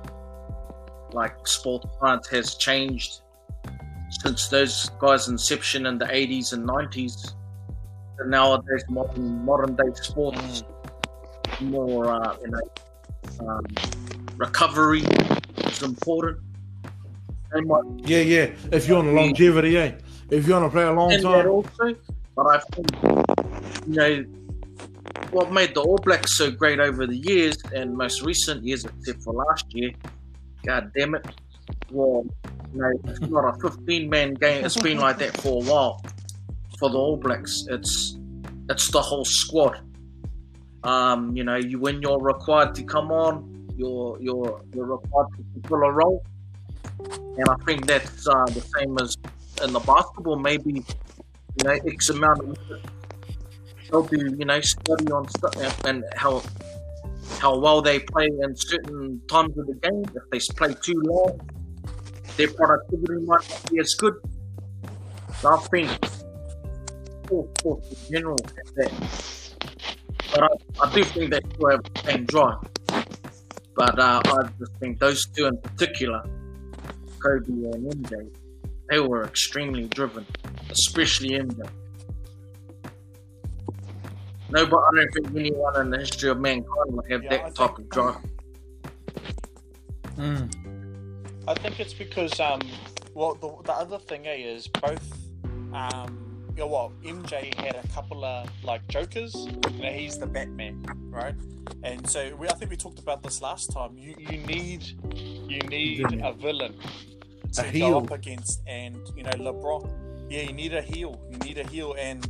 like 1.12 1.47
sports 1.47 1.87
science 2.01 2.29
has 2.29 2.55
changed 2.55 3.21
since 4.23 4.49
those 4.49 4.90
guys' 5.01 5.29
inception 5.29 5.87
in 5.87 5.99
the 5.99 6.07
80s 6.07 6.53
and 6.53 6.64
90s. 6.66 7.35
And 8.18 8.31
nowadays, 8.31 8.85
modern 8.88 9.45
modern 9.45 9.75
day 9.75 9.90
sports 9.95 10.64
more, 11.61 12.12
uh, 12.12 12.37
you 12.42 12.49
know, 12.51 12.61
um, 13.49 13.64
recovery 14.37 15.03
is 15.66 15.83
important. 15.83 16.38
Yeah, 18.04 18.20
yeah. 18.20 18.50
If 18.70 18.88
you're 18.88 18.98
on 18.98 19.08
a 19.08 19.12
longevity, 19.12 19.76
eh? 19.76 19.92
If 20.30 20.46
you 20.46 20.54
want 20.54 20.66
to 20.66 20.70
play 20.70 20.84
a 20.84 20.92
long 20.92 21.12
and 21.12 21.22
time, 21.22 21.48
also. 21.48 21.94
But 22.34 22.46
I 22.46 22.58
think, 22.72 23.86
you 23.86 23.94
know, 23.94 24.24
what 25.30 25.52
made 25.52 25.74
the 25.74 25.82
All 25.82 25.98
Blacks 25.98 26.36
so 26.36 26.50
great 26.50 26.80
over 26.80 27.06
the 27.06 27.16
years 27.16 27.56
and 27.74 27.94
most 27.94 28.22
recent 28.22 28.64
years, 28.64 28.84
except 28.84 29.22
for 29.22 29.34
last 29.34 29.66
year, 29.74 29.90
God 30.64 30.90
damn 30.96 31.14
it, 31.14 31.26
well, 31.90 32.24
you 32.72 32.80
know, 32.80 32.92
it's 33.04 33.20
not 33.20 33.54
a 33.54 33.58
15 33.70 34.08
man 34.08 34.34
game. 34.34 34.64
It's 34.64 34.80
been 34.80 34.98
like 34.98 35.18
that 35.18 35.36
for 35.36 35.62
a 35.62 35.66
while 35.66 36.02
for 36.78 36.88
the 36.90 36.96
All 36.98 37.16
Blacks. 37.16 37.66
It's 37.68 38.16
it's 38.70 38.90
the 38.90 39.02
whole 39.02 39.24
squad. 39.24 39.80
Um, 40.84 41.36
you 41.36 41.44
know, 41.44 41.56
you 41.56 41.78
when 41.78 42.00
you're 42.02 42.18
required 42.20 42.74
to 42.76 42.82
come 42.82 43.12
on, 43.12 43.68
you're 43.76 44.18
you're 44.20 44.62
you're 44.74 44.86
required 44.86 45.28
to 45.36 45.44
fulfill 45.60 45.88
a 45.88 45.92
role, 45.92 46.24
and 46.98 47.48
I 47.48 47.55
think 47.66 47.87
that's 47.87 48.28
uh, 48.28 48.44
the 48.46 48.61
same 48.76 48.96
as 48.98 49.16
in 49.64 49.72
the 49.72 49.81
basketball. 49.81 50.37
Maybe 50.37 50.72
you 50.72 51.64
know 51.64 51.78
X 51.87 52.11
amount 52.11 52.40
of 52.40 52.46
minutes. 52.46 52.88
they'll 53.90 54.02
do 54.02 54.35
you 54.38 54.44
know 54.44 54.61
study 54.61 55.11
on 55.12 55.28
stuff 55.28 55.85
and 55.85 56.05
how 56.16 56.42
how 57.38 57.59
well 57.59 57.83
they 57.83 57.98
play 57.98 58.26
in 58.26 58.57
certain 58.57 59.20
times 59.28 59.57
of 59.59 59.66
the 59.66 59.74
game. 59.74 60.05
If 60.14 60.31
they 60.31 60.55
play 60.55 60.74
too 60.83 61.00
long, 61.05 61.40
their 62.37 62.48
productivity 62.52 63.24
might 63.24 63.48
not 63.48 63.70
be 63.70 63.78
as 63.81 63.94
good. 63.94 64.14
So 65.40 65.55
I 65.55 65.59
think 65.68 65.90
all 67.30 67.51
sports 67.59 67.88
in 68.09 68.14
general 68.14 68.36
that. 68.76 68.93
But 70.32 70.43
I, 70.45 70.49
I 70.82 70.95
do 70.95 71.05
think 71.05 71.30
they 71.30 71.40
still 71.55 71.70
have 71.70 71.80
the. 72.09 72.59
But 73.74 73.99
uh, 73.99 74.20
I 74.24 74.49
just 74.59 74.72
think 74.80 74.99
those 74.99 75.26
two 75.26 75.47
in 75.47 75.57
particular, 75.59 76.22
Kobe 77.23 77.47
and 77.49 77.93
MJ, 78.05 78.29
they 78.91 78.99
were 79.01 79.25
extremely 79.25 79.87
driven, 79.89 80.27
especially 80.70 81.31
MJ. 81.31 81.68
No, 84.51 84.66
but 84.66 84.77
I 84.79 84.91
don't 84.97 85.12
think 85.14 85.29
anyone 85.37 85.81
in 85.81 85.91
the 85.91 85.99
history 85.99 86.29
of 86.31 86.39
mankind 86.41 86.66
would 86.89 87.11
have 87.11 87.23
Yeah, 87.23 87.31
that 87.31 87.45
I 87.47 87.51
type 87.51 87.77
think- 87.77 87.79
of 87.79 87.89
drive. 87.91 88.16
I 91.49 91.55
think 91.55 91.81
it's 91.81 91.95
because 91.95 92.39
um, 92.39 92.61
well, 93.14 93.35
the, 93.35 93.51
the 93.64 93.73
other 93.73 93.99
thing 93.99 94.27
eh, 94.27 94.35
is 94.37 94.68
both 94.68 95.03
um, 95.73 96.22
yeah, 96.57 96.64
well, 96.64 96.92
MJ 97.03 97.55
had 97.55 97.76
a 97.76 97.88
couple 97.88 98.24
of 98.24 98.48
like 98.62 98.86
jokers. 98.88 99.34
You 99.34 99.82
know, 99.82 99.90
he's 99.90 100.18
the 100.18 100.26
Batman, 100.26 100.84
right? 101.11 101.34
And 101.82 102.09
so 102.09 102.34
we, 102.36 102.48
I 102.48 102.55
think 102.55 102.70
we 102.70 102.76
talked 102.76 102.98
about 102.98 103.22
this 103.22 103.40
last 103.40 103.72
time. 103.72 103.96
You 103.96 104.14
you 104.18 104.38
need 104.38 104.82
you 105.14 105.61
need 105.68 106.20
a 106.22 106.32
villain 106.32 106.74
to 107.53 107.61
A 107.61 107.64
go 107.64 107.70
heel. 107.70 107.98
up 107.98 108.11
against, 108.11 108.62
and 108.66 108.96
you 109.16 109.22
know 109.22 109.30
LeBron. 109.30 109.90
Yeah, 110.30 110.42
you 110.42 110.53
need 110.53 110.74
a 110.74 110.82
heel. 110.82 111.20
You 111.30 111.38
need 111.38 111.59
a 111.59 111.66
heel, 111.66 111.94
and 111.98 112.26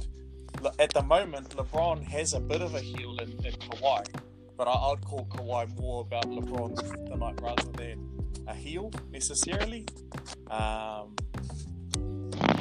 at 0.78 0.92
the 0.92 1.02
moment, 1.02 1.50
LeBron 1.50 2.02
has 2.04 2.34
a 2.34 2.40
bit 2.40 2.62
of 2.62 2.74
a 2.74 2.80
heel 2.80 3.16
in, 3.20 3.30
in 3.44 3.52
Kawhi, 3.54 4.04
but 4.56 4.68
I, 4.68 4.72
I'd 4.72 5.04
call 5.04 5.26
Kawhi 5.26 5.78
more 5.80 6.02
about 6.02 6.24
LeBron's 6.26 6.82
kryptonite 6.82 7.40
rather 7.40 7.70
than 7.72 8.08
a 8.46 8.54
heel 8.54 8.90
necessarily. 9.10 9.86
Um, 10.50 11.14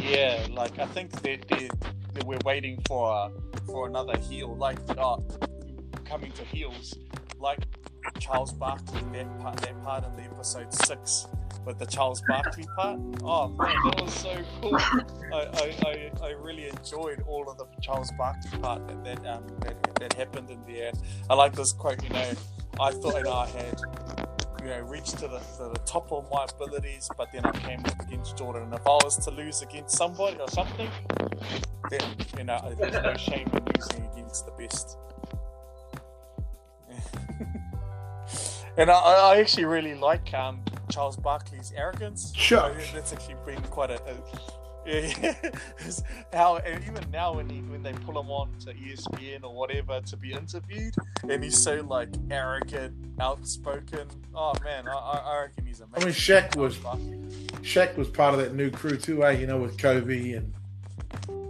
yeah, 0.02 0.46
like 0.50 0.80
I 0.80 0.86
think 0.88 1.12
that, 1.22 1.48
that, 1.50 1.72
that 2.14 2.24
we're 2.24 2.40
waiting 2.46 2.82
for 2.88 3.12
a, 3.12 3.32
for 3.66 3.88
another 3.88 4.18
heel, 4.18 4.56
like 4.56 4.80
uh, 4.98 5.18
coming 6.06 6.32
to 6.34 6.44
heels, 6.46 6.96
like 7.40 7.60
Charles 8.20 8.52
Barkley. 8.54 9.02
That 9.14 9.40
part, 9.40 9.58
that 9.58 9.84
part 9.84 10.06
in 10.06 10.16
the 10.16 10.24
episode 10.24 10.74
six 10.74 11.28
with 11.66 11.78
the 11.78 11.86
Charles 11.86 12.22
Barkley 12.28 12.66
part. 12.76 13.00
Oh 13.24 13.50
man, 13.50 13.76
that 13.86 14.02
was 14.02 14.14
so 14.14 14.36
cool. 14.62 14.76
I, 14.76 15.06
I, 15.34 15.76
I, 15.86 16.12
I 16.28 16.30
really 16.32 16.70
enjoyed 16.70 17.24
all 17.28 17.50
of 17.50 17.58
the 17.58 17.66
Charles 17.82 18.12
Barkley 18.18 18.60
part 18.60 18.88
that 18.88 19.04
that, 19.04 19.26
um, 19.28 19.46
that 19.62 19.96
that 19.96 20.14
happened 20.14 20.50
in 20.50 20.64
the 20.66 20.88
end. 20.88 21.00
I 21.30 21.36
like 21.36 21.54
this 21.54 21.74
quote. 21.74 22.04
You 22.04 22.10
know, 22.10 22.32
I 22.80 22.92
thought 22.92 23.18
you 23.18 23.24
know, 23.24 23.34
I 23.34 23.48
had 23.48 23.82
you 24.62 24.70
know 24.70 24.80
reached 24.82 25.18
to 25.20 25.28
the, 25.28 25.40
to 25.58 25.70
the 25.74 25.82
top 25.86 26.12
of 26.12 26.30
my 26.32 26.46
abilities, 26.50 27.10
but 27.18 27.32
then 27.32 27.46
I 27.46 27.52
came 27.52 27.80
up 27.86 28.00
against 28.02 28.38
Jordan. 28.38 28.64
And 28.64 28.74
if 28.74 28.86
I 28.86 28.98
was 29.04 29.18
to 29.26 29.32
lose 29.32 29.62
against 29.62 29.98
somebody 29.98 30.38
or 30.40 30.48
something, 30.50 30.90
then 31.90 32.02
you 32.38 32.44
know 32.44 32.74
there's 32.78 32.94
no 32.94 33.14
shame 33.18 33.50
in 33.54 33.66
losing 33.76 34.06
against 34.14 34.46
the 34.46 34.52
best. 34.52 34.98
and 38.78 38.90
I, 38.90 38.94
I 38.94 39.38
actually 39.40 39.66
really 39.66 39.96
like 39.96 40.34
um, 40.34 40.62
Charles 40.90 41.18
Barkley's 41.18 41.74
arrogance. 41.76 42.34
Sure. 42.36 42.70
Think 42.74 42.94
That's 42.94 43.14
actually 43.14 43.36
been 43.46 43.62
quite 43.64 43.92
a. 43.92 44.02
a 44.04 44.61
how 46.34 46.58
and 46.58 46.84
even 46.84 47.06
now 47.12 47.34
when 47.34 47.50
he, 47.50 47.62
when 47.62 47.84
they 47.84 47.94
pull 47.94 48.20
him 48.20 48.30
on 48.30 48.50
to 48.62 48.74
ESPN 48.74 49.44
or 49.44 49.54
whatever 49.54 50.02
to 50.02 50.18
be 50.18 50.34
interviewed, 50.34 50.96
and 51.30 51.44
he's 51.44 51.62
so 51.62 51.86
like 51.88 52.10
arrogant, 52.30 52.94
outspoken. 53.20 54.08
Oh 54.34 54.54
man, 54.64 54.88
I, 54.88 54.92
I 54.92 55.42
reckon 55.44 55.66
he's 55.66 55.82
amazing. 55.82 56.02
I 56.02 56.06
mean, 56.06 56.14
Shaq 56.14 56.56
was 56.56 56.78
Shaq 57.62 57.96
was 57.98 58.10
part 58.10 58.34
of 58.34 58.40
that 58.40 58.56
new 58.56 58.72
crew 58.72 58.98
too, 58.98 59.24
eh? 59.24 59.32
You 59.32 59.48
know, 59.48 59.58
with 59.58 59.78
Kobe 59.78 60.34
and 60.34 60.54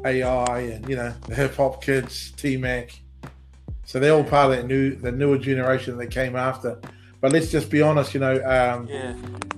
AI 0.06 0.60
and 0.60 0.90
you 0.90 0.96
know 0.96 1.14
the 1.28 1.36
hip 1.36 1.56
hop 1.56 1.84
kids, 1.84 2.32
T 2.32 2.58
Mac. 2.58 3.00
So 3.86 4.00
they're 4.00 4.14
all 4.14 4.24
part 4.24 4.52
of 4.52 4.58
that 4.58 4.68
new, 4.68 4.96
the 4.96 5.12
newer 5.12 5.38
generation 5.38 5.98
that 5.98 6.08
came 6.08 6.36
after. 6.36 6.80
But 7.20 7.34
let's 7.34 7.52
just 7.52 7.70
be 7.70 7.82
honest, 7.82 8.14
you 8.14 8.20
know, 8.20 8.36
um, 8.36 8.88
Yeah, 8.88 9.14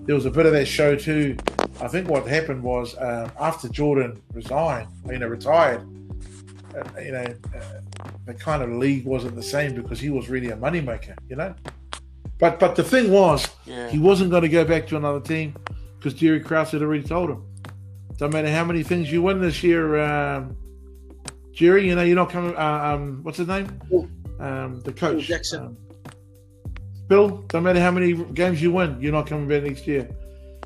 there 0.05 0.15
was 0.15 0.25
a 0.25 0.31
bit 0.31 0.45
of 0.45 0.53
that 0.53 0.65
show 0.65 0.95
too. 0.95 1.37
I 1.81 1.87
think 1.87 2.07
what 2.07 2.27
happened 2.27 2.63
was 2.63 2.95
um, 2.99 3.31
after 3.39 3.67
Jordan 3.67 4.21
resigned, 4.33 4.87
you 5.07 5.19
know, 5.19 5.27
retired, 5.27 5.81
uh, 6.75 6.99
you 6.99 7.11
know, 7.11 7.25
uh, 7.55 8.09
the 8.25 8.33
kind 8.33 8.63
of 8.63 8.69
league 8.69 9.05
wasn't 9.05 9.35
the 9.35 9.43
same 9.43 9.75
because 9.75 9.99
he 9.99 10.09
was 10.09 10.29
really 10.29 10.49
a 10.49 10.57
moneymaker, 10.57 11.17
you 11.29 11.35
know. 11.35 11.53
But 12.39 12.59
but 12.59 12.75
the 12.75 12.83
thing 12.83 13.11
was, 13.11 13.47
yeah, 13.65 13.89
he 13.89 13.99
wasn't 13.99 14.29
going 14.31 14.43
to 14.43 14.49
go 14.49 14.65
back 14.65 14.87
to 14.87 14.97
another 14.97 15.19
team 15.19 15.55
because 15.97 16.13
Jerry 16.13 16.39
Krause 16.39 16.71
had 16.71 16.81
already 16.81 17.03
told 17.03 17.29
him. 17.29 17.43
Don't 18.17 18.33
matter 18.33 18.51
how 18.51 18.63
many 18.63 18.83
things 18.83 19.11
you 19.11 19.21
win 19.21 19.41
this 19.41 19.63
year, 19.63 19.99
um, 19.99 20.55
Jerry. 21.51 21.87
You 21.87 21.95
know 21.95 22.03
you're 22.03 22.15
not 22.15 22.29
coming. 22.29 22.55
Uh, 22.55 22.59
um, 22.95 23.19
what's 23.23 23.37
his 23.37 23.47
name? 23.47 23.67
Um, 24.39 24.81
the 24.81 24.93
coach. 24.93 25.23
Jackson. 25.23 25.65
Um, 25.65 25.77
Bill. 27.07 27.43
Don't 27.49 27.63
matter 27.63 27.81
how 27.81 27.91
many 27.91 28.13
games 28.33 28.61
you 28.61 28.71
win, 28.71 28.97
you're 28.99 29.11
not 29.11 29.27
coming 29.27 29.47
back 29.47 29.63
next 29.63 29.85
year. 29.87 30.09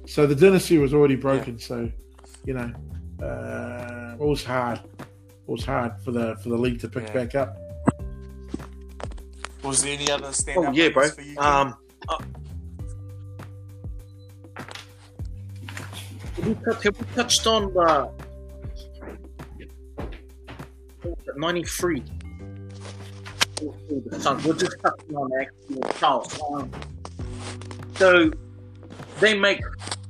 So 0.08 0.26
the 0.26 0.36
dynasty 0.36 0.78
was 0.78 0.94
already 0.94 1.16
broken. 1.16 1.60
So, 1.60 1.92
you 2.46 2.54
know, 2.54 2.72
uh, 3.24 4.14
it 4.20 4.26
was 4.26 4.44
hard. 4.44 4.80
It 5.00 5.52
was 5.52 5.66
hard 5.66 5.94
for 6.04 6.12
the 6.12 6.36
for 6.42 6.50
the 6.50 6.58
league 6.58 6.80
to 6.82 6.88
pick 6.90 7.08
Yeah. 7.08 7.14
back 7.14 7.36
up. 7.36 7.58
Was 9.64 9.84
there 9.84 9.94
any 9.94 10.10
other 10.10 10.28
standout 10.30 10.70
Oh 10.70 10.72
yeah, 10.72 10.90
bro. 10.90 11.10
for 11.10 11.22
you? 11.22 11.38
Um, 11.38 11.76
uh, 12.08 12.18
have, 16.36 16.48
we 16.48 16.54
touched, 16.56 16.84
have 16.84 17.00
we 17.00 17.06
touched 17.16 17.48
on 17.48 17.74
the 17.74 18.10
'93? 21.36 22.04
We're 23.62 24.04
just 24.54 24.76
touching 24.82 25.16
on 25.16 25.30
actual 25.42 25.82
Charles. 26.00 26.40
Um, 26.54 26.72
so 27.96 28.32
they 29.20 29.38
make 29.38 29.60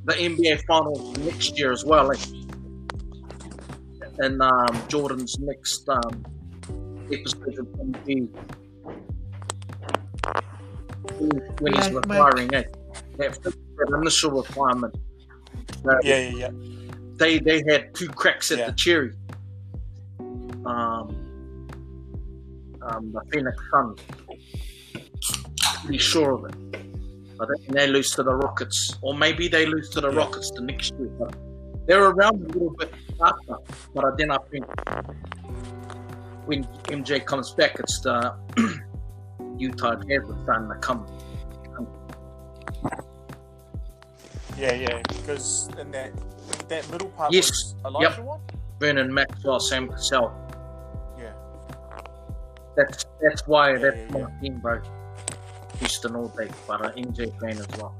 the 0.07 0.13
NBA 0.13 0.63
Finals 0.65 1.17
next 1.19 1.57
year 1.59 1.71
as 1.71 1.83
well. 1.85 2.11
eh? 2.11 2.15
And 4.19 4.41
um, 4.41 4.81
Jordan's 4.87 5.37
next 5.39 5.87
um, 5.89 6.25
episode 7.11 7.59
of 7.59 7.67
NBA 7.67 8.29
when 11.59 11.73
he's 11.73 11.89
Like, 11.89 12.07
mate. 12.07 12.15
retiring, 12.17 12.53
eh? 12.53 12.63
That, 13.17 13.37
that 13.43 13.97
initial 14.01 14.31
requirement. 14.31 14.95
Uh, 15.87 15.95
yeah, 16.03 16.29
yeah, 16.29 16.29
yeah. 16.37 16.49
They 17.15 17.39
they 17.39 17.63
had 17.67 17.93
two 17.95 18.07
cracks 18.09 18.51
at 18.51 18.59
Yeah. 18.59 18.67
the 18.67 18.73
cherry. 18.73 19.13
Um, 20.65 21.69
um, 22.81 23.11
the 23.11 23.21
Phoenix 23.31 23.57
Suns. 23.71 23.99
Pretty 25.83 25.97
sure 25.99 26.33
of 26.33 26.45
it. 26.45 26.55
But 27.37 27.49
then 27.49 27.75
they 27.75 27.87
lose 27.87 28.11
to 28.11 28.23
the 28.23 28.33
Rockets, 28.33 28.97
or 29.01 29.13
maybe 29.13 29.47
they 29.47 29.65
lose 29.65 29.89
to 29.91 30.01
the 30.01 30.09
Yeah. 30.11 30.17
Rockets 30.17 30.51
the 30.51 30.61
next 30.61 30.93
year. 30.99 31.09
But 31.19 31.35
they're 31.85 32.05
around 32.09 32.41
a 32.43 32.47
little 32.47 32.71
bit 32.77 32.91
after. 33.21 33.55
But 33.93 34.17
then 34.17 34.31
I 34.31 34.37
think 34.51 34.65
when 36.45 36.63
MJ 36.85 37.23
comes 37.25 37.51
back, 37.53 37.79
it's 37.79 37.99
the 38.01 38.33
Utah 39.57 39.95
Jazz 39.95 40.23
are 40.29 40.37
starting 40.43 40.69
to 40.69 40.75
come. 40.81 41.05
Yeah, 44.57 44.73
yeah, 44.73 45.01
because 45.09 45.69
in 45.79 45.91
that 45.91 46.11
that 46.69 46.89
middle 46.91 47.09
part 47.09 47.31
Yes. 47.31 47.75
Olajuwon. 47.85 48.39
Vernon 48.79 49.13
Maxwell, 49.13 49.59
Sam 49.59 49.87
Cassell. 49.87 50.31
Yeah, 51.17 51.33
That's 52.75 53.05
that's 53.21 53.47
why 53.47 53.71
Yeah, 53.73 53.77
that's 53.77 53.97
yeah, 54.13 54.21
my 54.23 54.39
team, 54.41 54.59
bro. 54.59 54.81
Houston 55.79 56.15
all 56.15 56.27
day, 56.29 56.49
but 56.67 56.85
an 56.85 57.03
MJ 57.05 57.37
fan 57.39 57.51
as 57.57 57.67
well. 57.79 57.95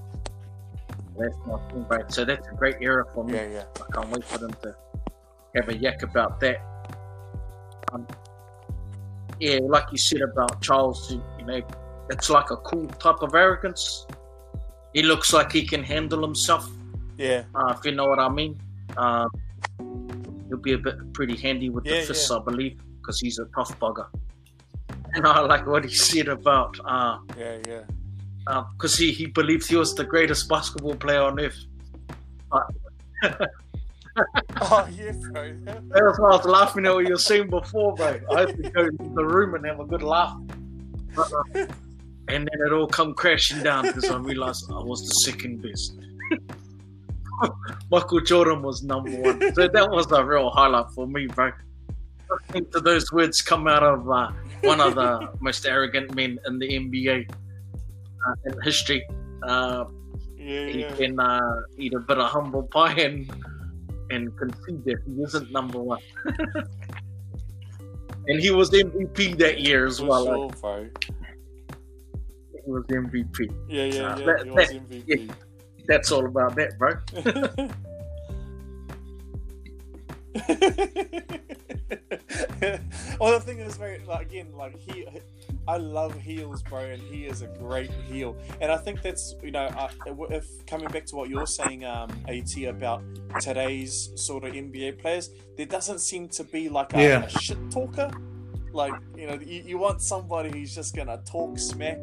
That's 1.18 1.36
my 1.48 1.60
team, 1.70 1.84
bro. 1.84 2.00
So 2.10 2.26
that's 2.26 2.48
a 2.48 2.54
great 2.56 2.76
era 2.82 3.04
for 3.14 3.24
me. 3.24 3.34
yeah, 3.34 3.48
yeah. 3.48 3.64
I 3.82 3.92
can't 3.94 4.10
wait 4.10 4.24
for 4.24 4.38
them 4.38 4.52
to 4.62 4.76
have 5.56 5.70
a 5.70 5.76
yak 5.78 6.04
about 6.04 6.40
that. 6.42 6.58
Um, 7.92 8.06
yeah, 9.40 9.60
like 9.64 9.86
you 9.92 9.98
said 9.98 10.22
about 10.22 10.62
Charles, 10.62 11.12
you 11.12 11.24
you 11.40 11.46
know, 11.46 11.62
it's 12.10 12.30
like 12.30 12.52
a 12.52 12.58
cool 12.58 12.88
type 12.88 13.22
of 13.22 13.34
arrogance. 13.34 14.06
He 14.94 15.04
looks 15.04 15.34
like 15.34 15.52
he 15.52 15.66
can 15.66 15.84
handle 15.84 16.22
himself, 16.22 16.70
Yeah, 17.18 17.44
uh, 17.56 17.74
if 17.78 17.86
you 17.86 17.92
know 17.94 18.06
what 18.06 18.20
I 18.20 18.30
mean. 18.30 18.60
Uh, 18.96 19.28
he'll 20.48 20.58
be 20.58 20.74
a 20.74 20.78
bit 20.78 20.96
pretty 21.14 21.36
handy 21.36 21.70
with 21.70 21.86
Yeah, 21.86 22.00
the 22.02 22.08
fists, 22.08 22.30
yeah. 22.30 22.38
I 22.38 22.44
believe, 22.44 22.80
because 23.00 23.20
he's 23.20 23.38
a 23.40 23.46
tough 23.56 23.78
bugger. 23.80 24.08
And 25.14 25.26
I 25.28 25.40
like 25.42 25.66
what 25.66 25.86
he 25.86 25.94
said 25.94 26.28
about 26.28 26.78
uh, 26.86 27.20
yeah, 27.38 27.58
yeah. 27.68 28.64
because 28.74 28.98
he, 28.98 29.12
he 29.12 29.28
believed 29.28 29.68
he 29.70 29.76
was 29.76 29.96
the 29.96 30.04
greatest 30.04 30.48
basketball 30.50 30.96
player 30.96 31.22
on 31.22 31.40
earth. 31.40 31.66
Oh 34.62 34.88
yeah, 34.92 35.12
bro. 35.32 35.56
That's 35.66 36.20
why 36.20 36.30
I 36.30 36.38
was 36.38 36.46
laughing 36.46 36.86
at 36.86 36.94
what 36.94 37.06
you 37.06 37.12
were 37.12 37.18
saying 37.18 37.50
before, 37.50 37.94
bro. 37.96 38.20
I 38.36 38.40
had 38.42 38.64
to 38.64 38.70
go 38.70 38.86
into 38.86 39.14
the 39.14 39.26
room 39.26 39.56
and 39.56 39.66
have 39.66 39.80
a 39.80 39.86
good 39.86 40.04
laugh. 40.04 40.36
But, 41.16 41.32
uh, 41.32 41.66
and 42.30 42.48
then 42.48 42.68
it 42.68 42.74
all 42.74 42.88
come 42.88 43.14
crashing 43.14 43.64
down 43.64 43.86
because 43.86 44.10
I 44.10 44.18
realized 44.18 44.70
I 44.72 44.82
was 44.84 45.02
the 45.02 45.32
second 45.32 45.62
best. 45.62 45.98
Michael 47.92 48.22
Jordan 48.22 48.64
was 48.64 48.84
number 48.84 49.12
one. 49.12 49.54
So 49.54 49.68
that 49.68 49.90
was 49.92 50.12
a 50.12 50.24
real 50.26 50.50
highlight 50.50 50.90
for 50.94 51.08
me, 51.08 51.28
bro. 51.28 51.52
Listening 52.48 52.72
to 52.72 52.80
those 52.80 53.12
words 53.12 53.42
come 53.42 53.68
out 53.68 53.84
of 53.84 54.10
uh, 54.10 54.32
one 54.64 54.80
of 54.80 54.96
the 54.96 55.30
most 55.42 55.66
arrogant 55.66 56.16
men 56.16 56.40
in 56.48 56.60
the 56.60 56.68
NBA 56.68 57.30
uh, 57.30 58.36
in 58.46 58.62
history. 58.62 59.04
Uh, 59.44 59.84
Yeah, 60.38 60.66
he 60.72 60.80
yeah. 60.82 60.96
can 60.96 61.20
uh, 61.20 61.42
eat 61.78 61.94
a 61.94 62.00
bit 62.00 62.18
of 62.18 62.30
humble 62.32 62.64
pie 62.72 62.94
and 63.08 63.28
and 64.10 64.32
concede 64.40 64.80
that 64.88 65.00
he 65.06 65.12
isn't 65.28 65.52
number 65.52 65.80
one. 65.84 66.00
and 68.28 68.40
he 68.40 68.52
was 68.52 68.72
MVP 68.72 69.36
that 69.44 69.60
year 69.60 69.86
as 69.86 70.00
well. 70.02 70.24
sure, 70.26 70.38
like, 70.48 70.62
bro. 70.62 70.88
he 72.64 72.72
was 72.72 72.84
MVP. 72.88 73.52
Yeah, 73.68 73.70
yeah, 73.84 73.84
yeah. 73.92 74.16
that- 74.26 74.46
that- 74.56 74.72
MVP. 74.88 75.30
That's 75.88 76.12
all 76.12 76.26
about 76.26 76.56
that, 76.56 76.78
bro. 76.80 76.94
well, 83.20 83.32
the 83.32 83.42
thing 83.44 83.60
is, 83.60 83.78
very 83.78 84.00
like 84.06 84.28
again, 84.28 84.48
like 84.54 84.78
he, 84.78 85.06
I 85.68 85.78
love 85.78 86.20
heels, 86.20 86.62
bro, 86.64 86.80
and 86.80 87.02
he 87.02 87.26
is 87.26 87.42
a 87.42 87.48
great 87.48 87.92
heel, 88.10 88.36
and 88.62 88.72
I 88.72 88.78
think 88.78 89.02
that's 89.02 89.36
you 89.42 89.52
know, 89.52 89.70
if 90.30 90.66
coming 90.66 90.88
back 90.90 91.06
to 91.08 91.16
what 91.16 91.30
you're 91.30 91.48
saying, 91.48 91.86
um, 91.86 92.10
At 92.28 92.58
about 92.68 93.04
today's 93.42 94.12
sort 94.16 94.44
of 94.44 94.54
NBA 94.54 95.00
players, 95.00 95.30
there 95.56 95.66
doesn't 95.66 96.00
seem 96.00 96.30
to 96.30 96.44
be 96.44 96.70
like 96.70 96.94
a, 96.94 97.02
Yeah. 97.02 97.24
a 97.26 97.30
shit 97.30 97.58
talker, 97.72 98.12
like 98.72 98.94
you 99.16 99.28
know, 99.28 99.40
you, 99.40 99.64
you 99.66 99.78
want 99.78 100.02
somebody 100.02 100.52
who's 100.52 100.74
just 100.74 100.96
gonna 100.96 101.22
talk 101.26 101.58
smack, 101.60 102.00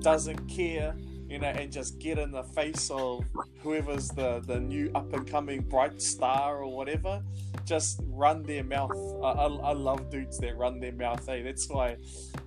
doesn't 0.00 0.46
care. 0.48 0.94
You 1.28 1.38
know, 1.38 1.48
and 1.48 1.72
just 1.72 1.98
get 1.98 2.18
in 2.18 2.30
the 2.30 2.42
face 2.42 2.90
of 2.90 3.24
whoever's 3.62 4.08
the, 4.10 4.40
the 4.46 4.60
new 4.60 4.90
up 4.94 5.10
and 5.14 5.26
coming 5.26 5.62
bright 5.62 6.02
star 6.02 6.58
or 6.58 6.76
whatever 6.76 7.22
just 7.64 8.00
run 8.06 8.42
their 8.42 8.64
mouth. 8.64 8.92
I, 9.22 9.28
I, 9.28 9.46
I 9.46 9.72
love 9.72 10.10
dudes 10.10 10.38
that 10.38 10.56
run 10.56 10.80
their 10.80 10.92
mouth. 10.92 11.24
Hey, 11.26 11.42
that's 11.42 11.68
why, 11.68 11.96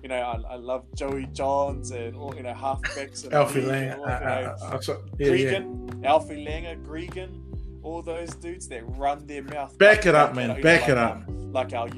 you 0.02 0.08
know, 0.08 0.16
I, 0.16 0.52
I 0.52 0.56
love 0.56 0.84
Joey 0.94 1.26
Johns 1.32 1.90
and 1.90 2.16
all 2.16 2.34
you 2.34 2.42
know 2.42 2.54
halfbacks 2.54 3.24
and 3.24 3.32
Alfie 3.34 3.62
Langer, 3.62 3.98
Lang. 3.98 4.46
Uh, 4.46 4.56
uh, 4.60 4.92
uh, 4.92 4.96
yeah, 5.18 5.32
yeah. 5.32 5.50
Gregan, 5.50 6.04
Alfie 6.04 6.44
Langer, 6.44 6.82
Gregan, 6.84 7.40
all 7.82 8.02
those 8.02 8.34
dudes 8.34 8.68
that 8.68 8.82
run 8.96 9.26
their 9.26 9.42
mouth. 9.42 9.76
Back 9.78 10.06
it 10.06 10.14
up, 10.14 10.34
man. 10.34 10.50
you 10.50 10.56
know, 10.56 10.62
Back 10.62 10.82
like, 10.82 10.90
it 10.90 10.98
up. 10.98 11.28
Um, 11.28 11.52
like 11.52 11.72
our, 11.72 11.88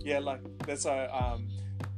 yeah, 0.00 0.18
like 0.18 0.40
that's 0.66 0.84
a 0.84 1.14
um, 1.14 1.48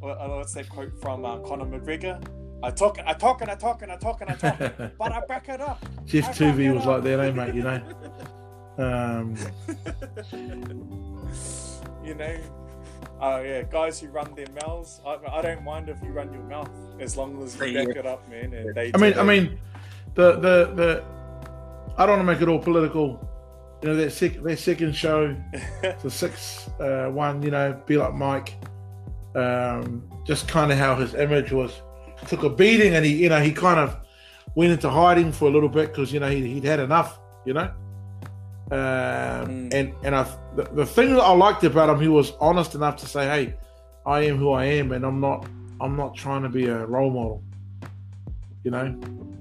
what- 0.01 0.19
what's 0.31 0.55
that 0.55 0.69
quote 0.69 1.01
from 1.01 1.25
uh, 1.25 1.39
Conor 1.39 1.67
McGregor? 1.67 2.23
I 2.63 2.71
talk, 2.71 2.99
I 3.07 3.15
talk, 3.15 3.41
and 3.41 3.51
I 3.51 3.55
talk, 3.55 3.81
and 3.83 3.91
I 3.91 3.97
talk, 3.97 4.21
and 4.21 4.31
I 4.31 4.35
talk, 4.35 4.59
but 4.99 5.13
I 5.13 5.25
back 5.27 5.49
it 5.49 5.61
up. 5.61 5.83
Jeff 6.05 6.37
Tuvey 6.37 6.75
was 6.75 6.83
up. 6.83 6.89
like 6.89 7.05
that, 7.05 7.21
eh, 7.21 7.31
mate? 7.33 7.55
You 7.55 7.63
know. 7.63 7.83
Um, 8.81 9.37
you 12.03 12.15
know, 12.15 12.37
oh 13.21 13.41
yeah, 13.41 13.63
guys 13.63 14.01
who 14.01 14.09
run 14.09 14.35
their 14.35 14.47
mouths. 14.65 15.01
I, 15.07 15.19
I 15.31 15.43
don't 15.43 15.63
mind 15.63 15.91
if 15.91 16.03
you 16.03 16.11
run 16.11 16.33
your 16.33 16.43
mouth 16.45 16.71
as 16.99 17.17
long 17.17 17.43
as 17.43 17.55
you 17.57 17.75
back 17.75 17.95
it 17.97 18.07
up, 18.07 18.27
man. 18.31 18.55
And 18.55 18.75
they 18.75 18.91
I 18.95 18.97
mean, 18.99 19.19
I 19.19 19.23
mean, 19.23 19.59
the 20.15 20.33
the 20.33 20.73
the. 20.75 21.05
I 21.99 22.07
don't 22.07 22.17
want 22.17 22.29
to 22.29 22.33
make 22.33 22.41
it 22.41 22.49
all 22.49 22.59
political. 22.59 23.27
You 23.83 23.89
know 23.91 23.97
that 23.97 24.13
sec- 24.13 24.43
their 24.43 24.57
second 24.57 24.95
show, 24.95 25.37
the 26.03 26.11
six 26.11 26.69
uh, 26.81 27.09
one. 27.11 27.43
You 27.43 27.51
know, 27.51 27.79
be 27.87 27.99
like 27.99 28.15
Mike. 28.15 28.55
Um, 29.35 30.11
just 30.27 30.49
kind 30.49 30.73
of 30.73 30.79
how 30.79 30.97
his 30.97 31.15
image 31.15 31.53
was 31.53 31.83
took 32.27 32.45
a 32.45 32.51
beating, 32.51 32.95
and 32.95 33.05
he, 33.05 33.23
you 33.23 33.29
know, 33.29 33.41
he 33.41 33.53
kind 33.53 33.79
of 33.79 33.97
went 34.55 34.73
into 34.73 34.89
hiding 34.89 35.33
for 35.33 35.49
a 35.49 35.51
little 35.51 35.69
bit 35.69 35.89
because 35.89 36.13
you 36.13 36.21
know 36.21 36.31
he, 36.31 36.55
he'd 36.55 36.65
had 36.65 36.81
enough. 36.81 37.19
You 37.45 37.53
know. 37.53 37.71
Um, 38.73 38.79
Mm. 39.51 39.75
And 39.75 39.95
and 40.05 40.15
I 40.15 40.23
the, 40.55 40.65
the 40.75 40.87
thing 40.87 41.15
that 41.15 41.23
I 41.23 41.33
liked 41.33 41.65
about 41.65 41.89
him, 41.91 42.01
he 42.01 42.09
was 42.09 42.33
honest 42.41 42.75
enough 42.75 42.97
to 42.99 43.07
say, 43.07 43.25
"Hey, 43.27 43.55
I 44.07 44.23
am 44.23 44.37
who 44.37 44.51
I 44.53 44.65
am, 44.65 44.93
and 44.93 45.05
I'm 45.05 45.21
not 45.21 45.47
I'm 45.81 45.97
not 45.97 46.15
trying 46.15 46.43
to 46.43 46.49
be 46.49 46.67
a 46.67 46.87
role 46.87 47.11
model." 47.11 47.43
You 48.65 48.71
know. 48.71 48.95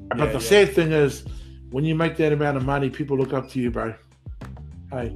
But 0.10 0.28
the 0.28 0.34
yeah. 0.34 0.40
sad 0.40 0.74
thing 0.74 0.92
is, 0.92 1.26
when 1.70 1.84
you 1.86 1.94
make 1.94 2.18
that 2.18 2.32
amount 2.34 2.58
of 2.58 2.66
money, 2.66 2.90
people 2.90 3.18
look 3.18 3.34
up 3.34 3.50
to 3.52 3.60
you, 3.60 3.70
bro. 3.70 3.94
Hey, 4.92 5.10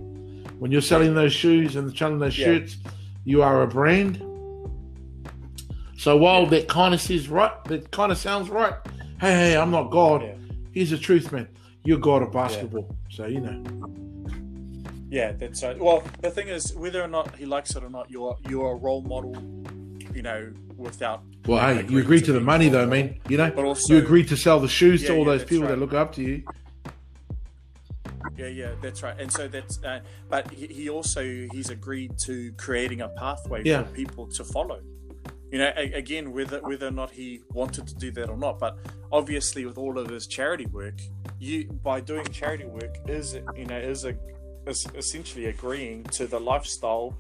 when 0.60 0.72
you're 0.72 0.82
selling 0.82 1.16
those 1.16 1.34
shoes 1.34 1.76
and 1.76 1.96
selling 1.98 2.20
those 2.20 2.38
Yeah. 2.38 2.46
shirts, 2.46 2.78
you 3.24 3.42
are 3.42 3.64
a 3.64 3.68
brand. 3.68 4.22
So 5.98 6.18
while 6.18 6.46
that 6.48 6.68
kind 6.68 6.94
of 6.94 7.02
says 7.02 7.30
right, 7.30 7.52
that 7.66 7.90
kind 7.92 8.12
of 8.12 8.18
sounds 8.18 8.50
right. 8.50 8.74
Hey, 9.20 9.32
hey, 9.52 9.58
I'm 9.58 9.72
not 9.72 9.90
God. 9.90 10.22
Yeah. 10.22 10.34
Here's 10.74 10.90
the 10.90 10.98
truth, 10.98 11.32
man. 11.32 11.48
You're 11.84 12.00
God 12.00 12.24
of 12.24 12.32
basketball. 12.32 12.96
So 13.10 13.26
you 13.26 13.42
know. 13.42 13.64
Yeah, 15.10 15.34
that's 15.34 15.62
right. 15.64 15.78
Well, 15.78 16.04
the 16.22 16.32
thing 16.32 16.48
is, 16.48 16.74
whether 16.74 17.02
or 17.04 17.08
not 17.08 17.36
he 17.36 17.46
likes 17.46 17.76
it 17.76 17.84
or 17.84 17.90
not, 17.90 18.10
you're 18.10 18.36
you're 18.50 18.72
a 18.72 18.76
role 18.76 19.02
model. 19.02 19.36
You 20.14 20.22
know, 20.22 20.54
without. 20.78 21.24
Well, 21.48 21.60
hey, 21.60 21.86
you 21.88 21.98
agreed 22.00 22.22
to 22.22 22.26
to 22.28 22.34
the 22.34 22.40
money, 22.40 22.70
though, 22.70 22.86
man. 22.86 23.20
You 23.28 23.38
know, 23.38 23.52
But 23.52 23.66
also, 23.66 23.94
you 23.94 24.00
agreed 24.00 24.28
to 24.30 24.38
sell 24.38 24.60
the 24.60 24.68
shoes 24.68 25.02
Yeah, 25.02 25.10
to 25.10 25.14
all 25.16 25.26
yeah, 25.26 25.32
those 25.38 25.44
people 25.44 25.64
right. 25.64 25.70
that 25.72 25.80
look 25.80 25.94
up 25.94 26.14
to 26.14 26.22
you. 26.22 26.44
Yeah, 28.38 28.48
yeah, 28.48 28.72
that's 28.82 29.04
right. 29.04 29.20
And 29.20 29.32
so 29.32 29.48
that's, 29.48 29.84
uh, 29.84 30.00
but 30.30 30.50
he, 30.52 30.68
he 30.68 30.90
also 30.90 31.22
he's 31.52 31.70
agreed 31.70 32.18
to 32.26 32.52
creating 32.54 33.02
a 33.02 33.10
pathway 33.10 33.64
Yeah. 33.64 33.84
for 33.84 33.92
people 33.92 34.28
to 34.28 34.44
follow. 34.44 34.82
You 35.52 35.60
know, 35.60 35.72
a, 35.76 35.94
again, 35.94 36.32
whether 36.32 36.60
whether 36.62 36.88
or 36.88 36.92
not 36.92 37.12
he 37.12 37.42
wanted 37.52 37.88
to 37.88 37.96
do 37.96 38.12
that 38.12 38.30
or 38.30 38.38
not, 38.38 38.60
but 38.60 38.78
obviously 39.12 39.66
with 39.66 39.78
all 39.78 40.00
of 40.00 40.10
his 40.10 40.26
charity 40.26 40.66
work, 40.68 41.00
you 41.44 41.66
by 41.90 42.00
doing 42.00 42.26
charity 42.40 42.66
work 42.66 42.96
is 43.08 43.38
you 43.56 43.66
know 43.66 43.78
is 43.78 44.06
a 44.06 44.16
is 44.68 44.88
essentially 44.96 45.46
agreeing 45.48 46.04
to 46.06 46.26
the 46.26 46.40
lifestyle 46.40 47.14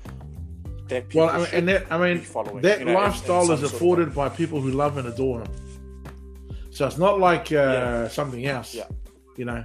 that 0.87 1.09
people 1.09 1.25
Well, 1.27 1.35
I 1.35 1.37
mean, 1.39 1.47
and 1.53 1.67
that 1.69 1.81
I 1.91 1.97
mean 1.97 2.19
following. 2.21 2.61
that 2.61 2.79
you 2.79 2.85
know, 2.85 2.93
lifestyle 2.93 3.51
is 3.51 3.63
of 3.63 3.73
afforded 3.73 4.13
by 4.15 4.29
people 4.29 4.61
who 4.61 4.71
love 4.71 4.97
and 4.97 5.07
adore 5.07 5.41
him. 5.41 5.51
So 6.71 6.87
it's 6.87 6.97
not 6.97 7.19
like 7.19 7.51
uh, 7.51 7.55
Yeah. 7.55 8.07
something 8.07 8.45
else. 8.45 8.73
Yeah. 8.73 8.87
You 9.37 9.45
know, 9.45 9.63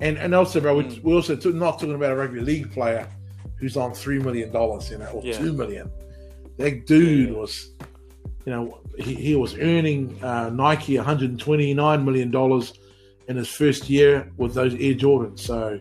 and 0.00 0.16
and 0.18 0.34
also, 0.34 0.60
bro, 0.60 0.76
we 0.76 0.84
Mm. 0.84 1.02
we 1.02 1.12
also 1.18 1.34
t- 1.36 1.50
not 1.52 1.72
talking 1.80 1.94
about 1.94 2.12
a 2.12 2.16
rugby 2.16 2.40
league 2.40 2.70
player 2.72 3.06
who's 3.58 3.76
on 3.76 3.92
three 3.94 4.18
million 4.20 4.52
dollars, 4.52 4.90
you 4.90 4.98
know, 4.98 5.10
or 5.14 5.22
Yeah. 5.24 5.38
two 5.38 5.52
million. 5.52 5.90
That 6.58 6.86
dude 6.86 7.32
was, 7.34 7.70
you 8.44 8.52
know, 8.52 8.80
he, 8.98 9.14
he 9.14 9.34
was 9.36 9.56
earning 9.58 10.00
uh, 10.22 10.50
Nike 10.50 10.96
129 10.96 12.04
million 12.04 12.30
dollars 12.30 12.72
in 13.28 13.36
his 13.36 13.48
first 13.48 13.88
year 13.88 14.30
with 14.36 14.54
those 14.54 14.72
Air 14.74 14.94
Jordans. 14.94 15.40
So, 15.40 15.78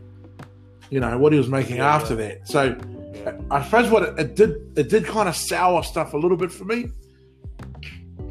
you 0.89 0.99
know 0.99 1.17
what 1.17 1.31
he 1.33 1.37
was 1.39 1.49
making 1.49 1.77
Yeah, 1.77 1.95
after 1.95 2.13
yeah. 2.15 2.27
that. 2.27 2.47
So. 2.47 2.77
Yeah. 3.13 3.37
I 3.49 3.63
suppose 3.63 3.89
what 3.89 4.03
it, 4.03 4.19
it 4.19 4.35
did 4.35 4.51
it 4.77 4.89
did 4.89 5.03
kind 5.05 5.27
of 5.27 5.35
sour 5.35 5.81
stuff 5.81 6.13
a 6.13 6.17
little 6.17 6.37
bit 6.37 6.51
for 6.51 6.65
me 6.65 6.89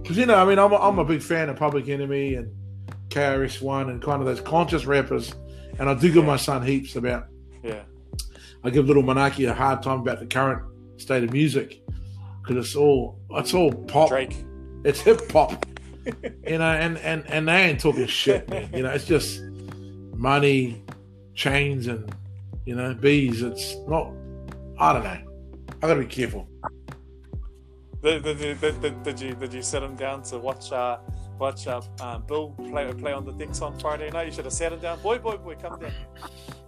because 0.00 0.16
you 0.16 0.24
know 0.26 0.36
I 0.36 0.44
mean 0.44 0.58
I'm 0.60 0.72
a, 0.72 0.76
I'm 0.76 0.98
a 1.00 1.04
big 1.04 1.20
fan 1.20 1.48
of 1.48 1.56
Public 1.56 1.88
Enemy 1.88 2.34
and 2.34 2.54
KRS 3.08 3.60
One 3.60 3.90
and 3.90 4.00
kind 4.00 4.20
of 4.20 4.26
those 4.26 4.40
conscious 4.40 4.86
rappers, 4.86 5.34
and 5.80 5.90
I 5.90 5.94
do 5.94 6.12
give 6.12 6.24
my 6.24 6.36
son 6.36 6.64
heaps 6.64 6.94
about. 6.96 7.26
Yeah, 7.64 7.82
I 8.62 8.70
give 8.70 8.86
Little 8.86 9.02
Monarchy 9.02 9.44
a 9.46 9.52
hard 9.54 9.82
time 9.82 10.00
about 10.00 10.20
the 10.20 10.26
current 10.26 10.62
state 10.98 11.24
of 11.24 11.32
music 11.32 11.82
because 12.42 12.64
it's 12.64 12.76
all 12.76 13.18
it's 13.32 13.52
all 13.54 13.72
pop, 13.72 14.08
Drake. 14.10 14.36
it's 14.84 15.00
hip 15.00 15.30
hop, 15.32 15.66
you 16.46 16.58
know, 16.58 16.72
and 16.72 16.98
and 16.98 17.24
and 17.28 17.48
they 17.48 17.64
ain't 17.64 17.80
talking 17.80 18.06
shit, 18.06 18.48
man. 18.48 18.70
You 18.72 18.82
know, 18.82 18.90
it's 18.90 19.04
just 19.04 19.42
money, 20.14 20.82
chains, 21.34 21.86
and 21.86 22.14
you 22.64 22.74
know 22.74 22.94
bees. 22.94 23.42
It's 23.42 23.76
not. 23.88 24.12
I 24.78 24.92
don't 24.92 25.04
know. 25.04 25.18
I 25.82 25.86
gotta 25.86 26.00
be 26.00 26.06
careful. 26.06 26.48
Did, 28.02 28.22
did, 28.22 28.60
did, 28.60 29.02
did, 29.02 29.20
you 29.20 29.34
did 29.34 29.52
you 29.52 29.62
sit 29.62 29.82
him 29.82 29.96
down 29.96 30.22
to 30.24 30.38
watch 30.38 30.70
uh, 30.70 30.98
watch 31.38 31.66
uh, 31.66 31.80
um, 32.00 32.22
Bill 32.26 32.50
play 32.70 32.92
play 32.92 33.12
on 33.12 33.24
the 33.24 33.32
decks 33.32 33.60
on 33.62 33.78
Friday 33.80 34.10
night? 34.10 34.26
You 34.26 34.32
should 34.32 34.44
have 34.44 34.54
sat 34.54 34.72
him 34.72 34.78
down. 34.78 35.00
Boy, 35.00 35.18
boy, 35.18 35.36
boy, 35.38 35.56
come 35.56 35.80
down. 35.80 35.92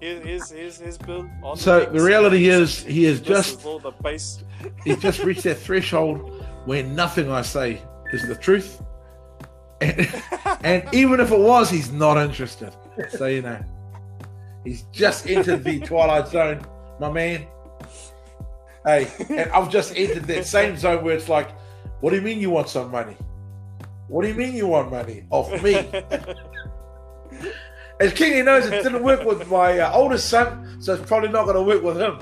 Here, 0.00 0.20
here's 0.20 0.50
here's 0.50 0.78
here's 0.78 0.98
Bill 0.98 1.30
on 1.42 1.56
So 1.56 1.80
the, 1.80 1.98
the 1.98 2.04
reality 2.04 2.48
is, 2.48 2.82
he 2.82 3.04
is 3.04 3.20
just 3.20 3.64
all 3.64 3.78
the 3.78 3.92
base. 4.02 4.42
he's 4.84 4.98
just 4.98 5.20
reached 5.20 5.44
that 5.44 5.58
threshold 5.58 6.44
where 6.64 6.82
nothing 6.82 7.30
I 7.30 7.42
say 7.42 7.82
is 8.12 8.26
the 8.26 8.34
truth, 8.34 8.82
and, 9.80 10.22
and 10.62 10.94
even 10.94 11.20
if 11.20 11.30
it 11.30 11.38
was, 11.38 11.70
he's 11.70 11.92
not 11.92 12.16
interested. 12.16 12.74
So 13.10 13.26
you 13.26 13.42
know, 13.42 13.62
he's 14.64 14.82
just 14.92 15.28
entered 15.28 15.64
the 15.64 15.80
twilight 15.86 16.28
zone, 16.28 16.64
my 17.00 17.10
man. 17.10 17.46
Hey, 18.84 19.08
and 19.28 19.50
I've 19.50 19.70
just 19.70 19.96
entered 19.96 20.24
that 20.24 20.46
same 20.46 20.76
zone 20.76 21.04
where 21.04 21.14
it's 21.14 21.28
like, 21.28 21.50
what 22.00 22.10
do 22.10 22.16
you 22.16 22.22
mean 22.22 22.40
you 22.40 22.50
want 22.50 22.68
some 22.68 22.90
money? 22.90 23.16
What 24.08 24.22
do 24.22 24.28
you 24.28 24.34
mean 24.34 24.54
you 24.54 24.66
want 24.68 24.90
money 24.90 25.24
off 25.30 25.50
me? 25.62 25.74
As 28.00 28.14
Kingy 28.14 28.44
knows, 28.44 28.66
it 28.66 28.82
didn't 28.82 29.02
work 29.02 29.24
with 29.24 29.50
my 29.50 29.80
uh, 29.80 29.92
oldest 29.92 30.28
son, 30.28 30.80
so 30.80 30.94
it's 30.94 31.04
probably 31.06 31.30
not 31.30 31.46
going 31.46 31.56
to 31.56 31.62
work 31.62 31.82
with 31.82 31.98
him. 32.00 32.18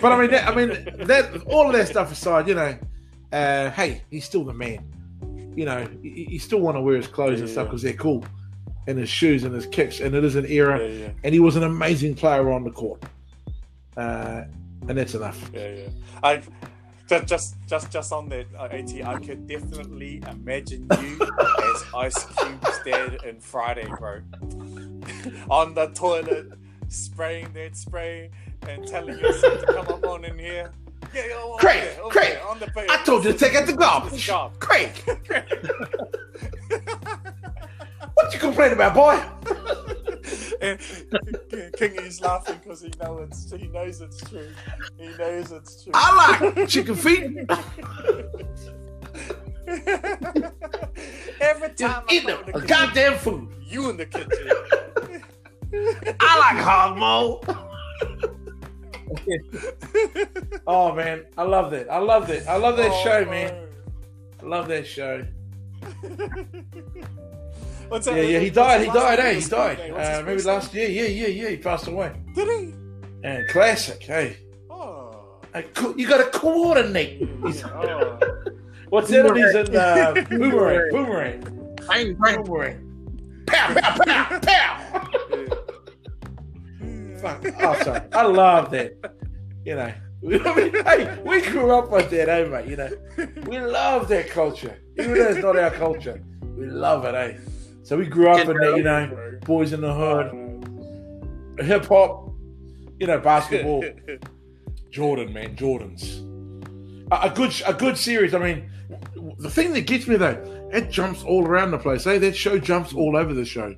But 0.00 0.12
I 0.12 0.18
mean, 0.20 0.30
that, 0.30 0.48
I 0.48 0.54
mean, 0.54 0.70
that 1.06 1.42
all 1.46 1.66
of 1.66 1.72
that 1.74 1.88
stuff 1.88 2.10
aside, 2.12 2.48
you 2.48 2.54
know, 2.54 2.78
uh, 3.32 3.70
hey, 3.70 4.02
he's 4.10 4.24
still 4.24 4.44
the 4.44 4.52
man. 4.54 4.84
You 5.56 5.64
know, 5.64 5.86
he, 6.02 6.38
still 6.38 6.60
want 6.60 6.76
to 6.76 6.80
wear 6.80 6.96
his 6.96 7.06
clothes 7.08 7.40
and 7.40 7.48
Yeah, 7.48 7.52
stuff 7.52 7.64
yeah. 7.64 7.70
because 7.70 7.82
they're 7.82 7.92
cool, 7.94 8.24
and 8.86 8.98
his 8.98 9.08
shoes 9.08 9.44
and 9.44 9.54
his 9.54 9.66
kicks, 9.66 10.00
and 10.00 10.14
it 10.14 10.24
is 10.24 10.36
an 10.36 10.46
era. 10.46 10.78
yeah, 10.80 10.86
yeah, 11.06 11.08
And 11.24 11.34
he 11.34 11.40
was 11.40 11.56
an 11.56 11.64
amazing 11.64 12.14
player 12.14 12.50
on 12.52 12.64
the 12.64 12.70
court, 12.70 13.02
uh, 13.96 14.42
and 14.88 14.96
that's 14.98 15.14
enough. 15.14 15.50
yeah, 15.52 15.68
yeah. 15.72 15.88
I 16.22 16.42
just 17.08 17.26
just 17.26 17.56
just 17.66 17.90
just 17.90 18.12
on 18.12 18.28
that 18.28 18.46
uh, 18.56 18.64
At, 18.70 18.88
I 19.04 19.18
could 19.18 19.46
definitely 19.48 20.22
imagine 20.30 20.86
you 21.02 21.20
as 21.74 21.84
Ice 21.96 22.24
Cube's 22.38 22.78
dad 22.84 23.18
in 23.24 23.40
Friday, 23.40 23.86
bro, 23.98 24.20
on 25.50 25.74
the 25.74 25.88
toilet, 25.94 26.52
spraying 26.88 27.52
that 27.54 27.76
spray 27.76 28.30
and 28.68 28.86
telling 28.86 29.18
yourself 29.18 29.60
to 29.60 29.66
come 29.66 29.88
up 29.88 30.06
on 30.06 30.24
in 30.24 30.38
here. 30.38 30.70
Yeah, 31.14 31.26
yeah, 31.26 31.34
oh, 31.36 31.56
Craig, 31.58 31.82
there, 31.82 32.02
over 32.02 32.10
Craig, 32.10 32.38
on 32.48 32.58
the 32.60 32.66
bed. 32.68 32.86
I 32.88 33.02
told 33.04 33.24
you 33.24 33.32
to 33.32 33.38
take 33.38 33.54
out 33.54 33.66
the 33.66 33.72
garbage. 33.72 34.30
Craig. 34.58 34.92
What 38.20 38.34
you 38.34 38.40
complaining 38.40 38.74
about, 38.74 38.92
boy? 38.94 39.14
and, 40.60 40.78
Kingy's 40.78 42.20
laughing 42.20 42.60
because 42.62 42.82
he 42.82 42.92
knows 43.00 43.28
it's 43.30 43.50
he 43.50 43.66
knows 43.68 44.02
it's 44.02 44.20
true. 44.28 44.46
He 44.98 45.08
knows 45.08 45.50
it's 45.52 45.82
true. 45.82 45.92
I 45.94 46.52
like 46.54 46.68
chicken 46.68 46.94
feet. 46.94 47.24
Every 51.40 51.70
time 51.70 52.04
I 52.08 52.10
Eat 52.10 52.26
come 52.26 52.30
in 52.30 52.36
the 52.36 52.36
the 52.44 52.52
kitchen, 52.52 52.66
goddamn 52.66 53.16
food. 53.18 53.48
you 53.62 53.88
in 53.90 53.96
the 53.96 54.06
kitchen. 54.06 54.48
I 56.20 56.38
like 56.38 56.58
hog 56.62 56.98
maw. 56.98 57.40
oh 60.66 60.94
man, 60.94 61.24
I 61.36 61.42
loved 61.42 61.72
it. 61.74 61.88
I 61.90 61.98
loved 61.98 62.30
it. 62.30 62.46
I 62.46 62.56
love 62.56 62.76
that 62.76 62.90
Oh, 62.92 63.02
show, 63.04 63.24
no. 63.24 63.30
man. 63.30 63.66
I 64.42 64.46
love 64.46 64.68
that 64.68 64.86
show. 64.86 65.24
What's 67.88 68.06
Yeah, 68.06 68.14
that? 68.14 68.26
yeah. 68.28 68.38
He 68.38 68.50
died. 68.50 68.80
He 68.82 68.86
died. 68.86 69.18
eh? 69.18 69.32
He 69.34 69.48
died. 69.48 69.78
name? 69.78 69.92
What's 69.94 70.08
his 70.08 70.18
Uh, 70.18 70.22
maybe 70.22 70.36
first 70.36 70.46
last 70.46 70.74
year. 70.74 70.88
Yeah, 70.88 71.04
yeah, 71.06 71.26
yeah. 71.26 71.48
He 71.50 71.56
passed 71.56 71.86
away. 71.88 72.12
Did 72.34 72.48
he? 72.48 72.74
And 73.24 73.48
classic. 73.48 74.02
Hey, 74.02 74.36
Oh. 74.70 75.16
Co- 75.74 75.94
you 75.96 76.06
got 76.06 76.18
to 76.18 76.38
coordinate. 76.38 77.18
He's- 77.44 77.64
oh. 77.64 78.18
What's 78.90 79.08
that? 79.10 79.24
when 79.24 79.36
He's 79.36 79.54
in 79.54 79.76
uh, 79.76 80.14
boomerang. 80.28 80.90
Boomerang. 80.90 81.74
Bang, 81.88 82.14
bang. 82.14 82.42
Boomerang. 82.42 82.86
Pow, 83.46 83.74
pow, 83.74 83.96
pow, 84.04 84.38
pow. 84.40 85.59
Fuck. 87.20 87.44
Yeah. 87.44 87.50
Oh, 87.60 87.82
sorry. 87.82 88.00
I 88.12 88.22
love 88.22 88.70
that. 88.70 88.92
You 89.64 89.76
know. 89.76 89.92
I 90.22 90.54
mean, 90.54 90.84
hey, 90.84 91.18
we 91.24 91.40
grew 91.40 91.70
up 91.72 91.90
with 91.90 92.10
that, 92.10 92.28
eh, 92.28 92.44
mate? 92.46 92.66
You 92.66 92.76
know, 92.76 92.90
we 93.46 93.58
love 93.58 94.06
that 94.08 94.28
culture. 94.28 94.78
Even 94.98 95.14
though 95.14 95.28
it's 95.28 95.42
not 95.42 95.56
our 95.56 95.70
culture, 95.70 96.22
we 96.56 96.66
love 96.66 97.06
it, 97.06 97.14
eh? 97.14 97.38
So 97.82 97.96
we 97.96 98.06
grew 98.06 98.28
up 98.28 98.46
in 98.46 98.54
that, 98.56 98.76
you 98.76 98.82
know, 98.82 99.38
boys 99.44 99.72
in 99.72 99.80
the 99.80 99.92
hood, 99.92 101.64
hip 101.64 101.86
hop, 101.86 102.32
you 102.98 103.06
know, 103.06 103.18
basketball. 103.18 103.82
Jordan, 104.90 105.32
man, 105.32 105.56
Jordans. 105.56 106.26
A, 107.12 107.28
a 107.28 107.30
good, 107.30 107.54
a 107.66 107.72
good 107.72 107.96
series. 107.96 108.34
I 108.34 108.38
mean, 108.40 108.70
the 109.38 109.50
thing 109.50 109.72
that 109.72 109.86
gets 109.86 110.06
me 110.06 110.16
though, 110.16 110.68
it 110.72 110.90
jumps 110.90 111.22
all 111.22 111.46
around 111.46 111.70
the 111.70 111.78
place. 111.78 112.06
Eh? 112.06 112.18
That 112.18 112.36
show 112.36 112.58
jumps 112.58 112.92
all 112.92 113.16
over 113.16 113.32
the 113.32 113.44
show. 113.44 113.74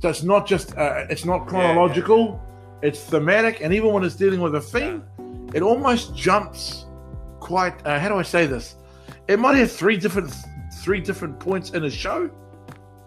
So 0.00 0.08
it's 0.08 0.22
not 0.22 0.46
just, 0.46 0.76
uh, 0.76 1.04
it's 1.08 1.24
not 1.24 1.46
chronological. 1.46 2.40
It's 2.82 3.00
thematic, 3.02 3.60
and 3.62 3.72
even 3.72 3.92
when 3.92 4.04
it's 4.04 4.14
dealing 4.16 4.40
with 4.40 4.54
a 4.54 4.60
theme, 4.60 5.02
it 5.54 5.62
almost 5.62 6.14
jumps 6.14 6.86
quite. 7.40 7.74
Uh, 7.86 7.98
how 7.98 8.08
do 8.08 8.16
I 8.16 8.22
say 8.22 8.46
this? 8.46 8.76
It 9.28 9.38
might 9.38 9.56
have 9.56 9.72
three 9.72 9.96
different, 9.96 10.32
three 10.82 11.00
different 11.00 11.38
points 11.40 11.70
in 11.70 11.84
a 11.84 11.90
show, 11.90 12.30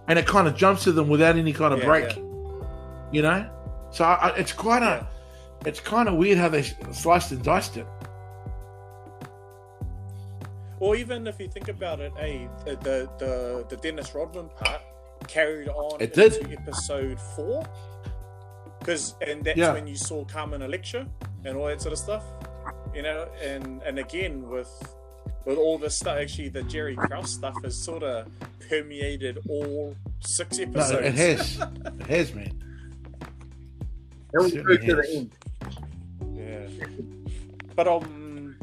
and 0.07 0.17
it 0.19 0.25
kind 0.25 0.47
of 0.47 0.55
jumps 0.55 0.83
to 0.85 0.91
them 0.91 1.07
without 1.07 1.35
any 1.37 1.53
kind 1.53 1.73
of 1.73 1.79
Yeah, 1.79 1.85
break. 1.85 2.15
yeah. 2.15 2.23
You 3.11 3.21
know, 3.21 3.49
so 3.91 4.05
I, 4.05 4.33
it's 4.37 4.51
quite 4.53 4.83
a, 4.83 5.07
it's 5.65 5.79
kind 5.79 6.09
of 6.09 6.15
weird 6.15 6.37
how 6.37 6.49
they 6.49 6.63
sliced 6.91 7.31
and 7.31 7.43
diced 7.43 7.77
it. 7.77 7.85
Or 10.79 10.95
even 10.95 11.27
if 11.27 11.39
you 11.39 11.47
think 11.49 11.67
about 11.67 11.99
it, 11.99 12.13
eh, 12.19 12.47
the 12.65 13.09
the 13.19 13.65
the 13.69 13.75
Dennis 13.77 14.13
Rodman 14.15 14.49
part 14.55 14.81
carried 15.27 15.67
on 15.67 15.99
It 16.01 16.13
did. 16.13 16.51
episode 16.53 17.19
four. 17.19 17.63
Because 18.79 19.15
and 19.25 19.43
that's 19.43 19.57
Yeah. 19.57 19.73
when 19.73 19.87
you 19.87 19.95
saw 19.95 20.23
Carmen 20.25 20.61
Electra 20.61 21.07
and 21.45 21.57
all 21.57 21.67
that 21.67 21.81
sort 21.81 21.93
of 21.93 21.99
stuff. 21.99 22.23
You 22.95 23.03
know, 23.03 23.27
and 23.43 23.81
and 23.83 23.99
again 23.99 24.49
with 24.49 24.69
with 25.45 25.57
all 25.57 25.77
this 25.77 25.95
stuff, 25.95 26.17
actually 26.17 26.49
the 26.49 26.63
Jerry 26.63 26.95
Krause 26.95 27.31
stuff 27.31 27.55
has 27.63 27.75
sort 27.77 28.03
of 28.03 28.27
permeated 28.67 29.39
all 29.49 29.95
six 30.19 30.57
No, 30.57 30.63
episodes. 30.65 31.05
it 31.07 31.13
has, 31.15 31.59
it 31.99 32.07
has, 32.07 32.33
man. 32.33 32.53
That 34.33 34.43
was 34.43 34.53
Certainly 34.53 34.77
good 34.77 34.85
to 34.87 34.95
the 34.95 35.15
end. 35.15 35.31
Yeah. 36.35 36.85
But 37.75 37.87
um, 37.87 38.55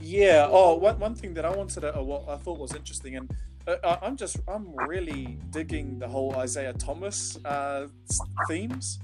yeah. 0.00 0.48
Oh, 0.50 0.74
one 0.76 0.98
one 0.98 1.14
thing 1.14 1.34
that 1.34 1.44
I 1.44 1.50
wanted 1.54 1.80
to, 1.80 1.98
uh, 1.98 2.02
what 2.02 2.28
I 2.28 2.36
thought 2.36 2.58
was 2.58 2.74
interesting, 2.74 3.16
and 3.16 3.30
I- 3.84 3.98
I'm 4.02 4.16
just 4.16 4.38
I'm 4.48 4.74
really 4.74 5.38
digging 5.50 5.98
the 5.98 6.08
whole 6.08 6.40
Isiah 6.40 6.72
Thomas 6.72 7.38
uh, 7.44 7.86
themes, 8.48 8.98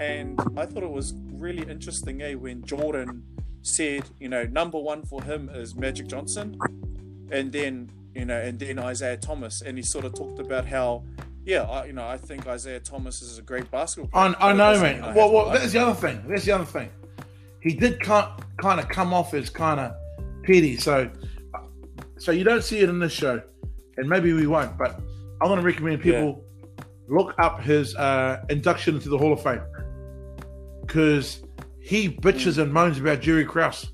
and 0.00 0.40
I 0.56 0.66
thought 0.66 0.82
it 0.82 0.90
was 0.90 1.14
really 1.32 1.68
interesting, 1.70 2.22
eh, 2.22 2.34
when 2.34 2.64
Jordan 2.64 3.22
said, 3.62 4.04
you 4.18 4.28
know, 4.28 4.44
number 4.44 4.78
one 4.78 5.02
for 5.04 5.22
him 5.22 5.50
is 5.52 5.74
Magic 5.74 6.06
Johnson, 6.06 6.58
and 7.30 7.52
then 7.52 7.90
you 8.14 8.24
know, 8.24 8.40
and 8.40 8.58
then 8.58 8.78
Isiah 8.78 9.18
Thomas, 9.18 9.60
and 9.60 9.76
he 9.76 9.82
sort 9.82 10.04
of 10.04 10.14
talked 10.14 10.38
about 10.38 10.66
how. 10.66 11.04
Yeah, 11.44 11.62
I, 11.62 11.84
you 11.84 11.92
know, 11.92 12.04
I 12.04 12.16
think 12.16 12.44
Isiah 12.48 12.80
Thomas 12.80 13.22
is 13.22 13.38
a 13.38 13.42
great 13.42 13.70
basketball 13.70 14.10
I, 14.20 14.32
player. 14.32 14.36
I 14.40 14.50
it 14.50 14.56
know, 14.56 14.80
man. 14.80 15.04
I 15.04 15.14
Well, 15.14 15.30
well, 15.30 15.50
that's 15.50 15.70
the 15.70 15.78
other 15.78 15.94
thing. 15.94 16.20
That's 16.26 16.44
the 16.44 16.50
other 16.50 16.64
thing. 16.64 16.90
He 17.60 17.72
did 17.72 18.00
kind 18.00 18.28
kind 18.56 18.80
of 18.80 18.88
come 18.88 19.14
off 19.14 19.32
as 19.32 19.48
kind 19.48 19.78
of 19.78 19.94
petty, 20.42 20.76
so 20.76 21.08
so 22.18 22.32
you 22.32 22.42
don't 22.42 22.64
see 22.64 22.80
it 22.80 22.88
in 22.88 22.98
this 22.98 23.12
show, 23.12 23.40
and 23.96 24.08
maybe 24.08 24.32
we 24.32 24.46
won't. 24.46 24.76
But 24.76 24.98
I'm 25.40 25.48
going 25.48 25.58
to 25.60 25.64
recommend 25.64 26.02
people 26.02 26.44
look 27.08 27.34
up 27.38 27.60
his 27.60 27.94
uh, 27.96 28.44
induction 28.48 28.96
into 28.96 29.08
the 29.08 29.18
Hall 29.18 29.32
of 29.32 29.42
Fame 29.42 29.62
because 30.82 31.42
he 31.80 32.08
bitches 32.08 32.58
and 32.58 32.72
moans 32.72 32.98
about 32.98 33.20
Jerry 33.20 33.44
Krause. 33.44 33.92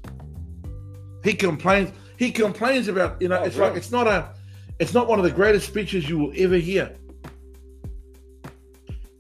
He 1.25 1.35
complains. 1.35 1.91
He 2.17 2.31
complains 2.33 2.89
about 2.89 3.21
you 3.21 3.29
know. 3.29 3.39
Oh, 3.39 3.45
it's 3.45 3.57
really? 3.57 3.71
like 3.71 3.77
it's 3.79 3.91
not 3.91 4.07
a. 4.07 4.35
It's 4.79 4.95
not 4.95 5.09
one 5.09 5.19
of 5.19 5.25
the 5.25 5.31
greatest 5.31 5.67
speeches 5.69 6.09
you 6.09 6.19
will 6.19 6.33
ever 6.37 6.57
hear. 6.57 6.97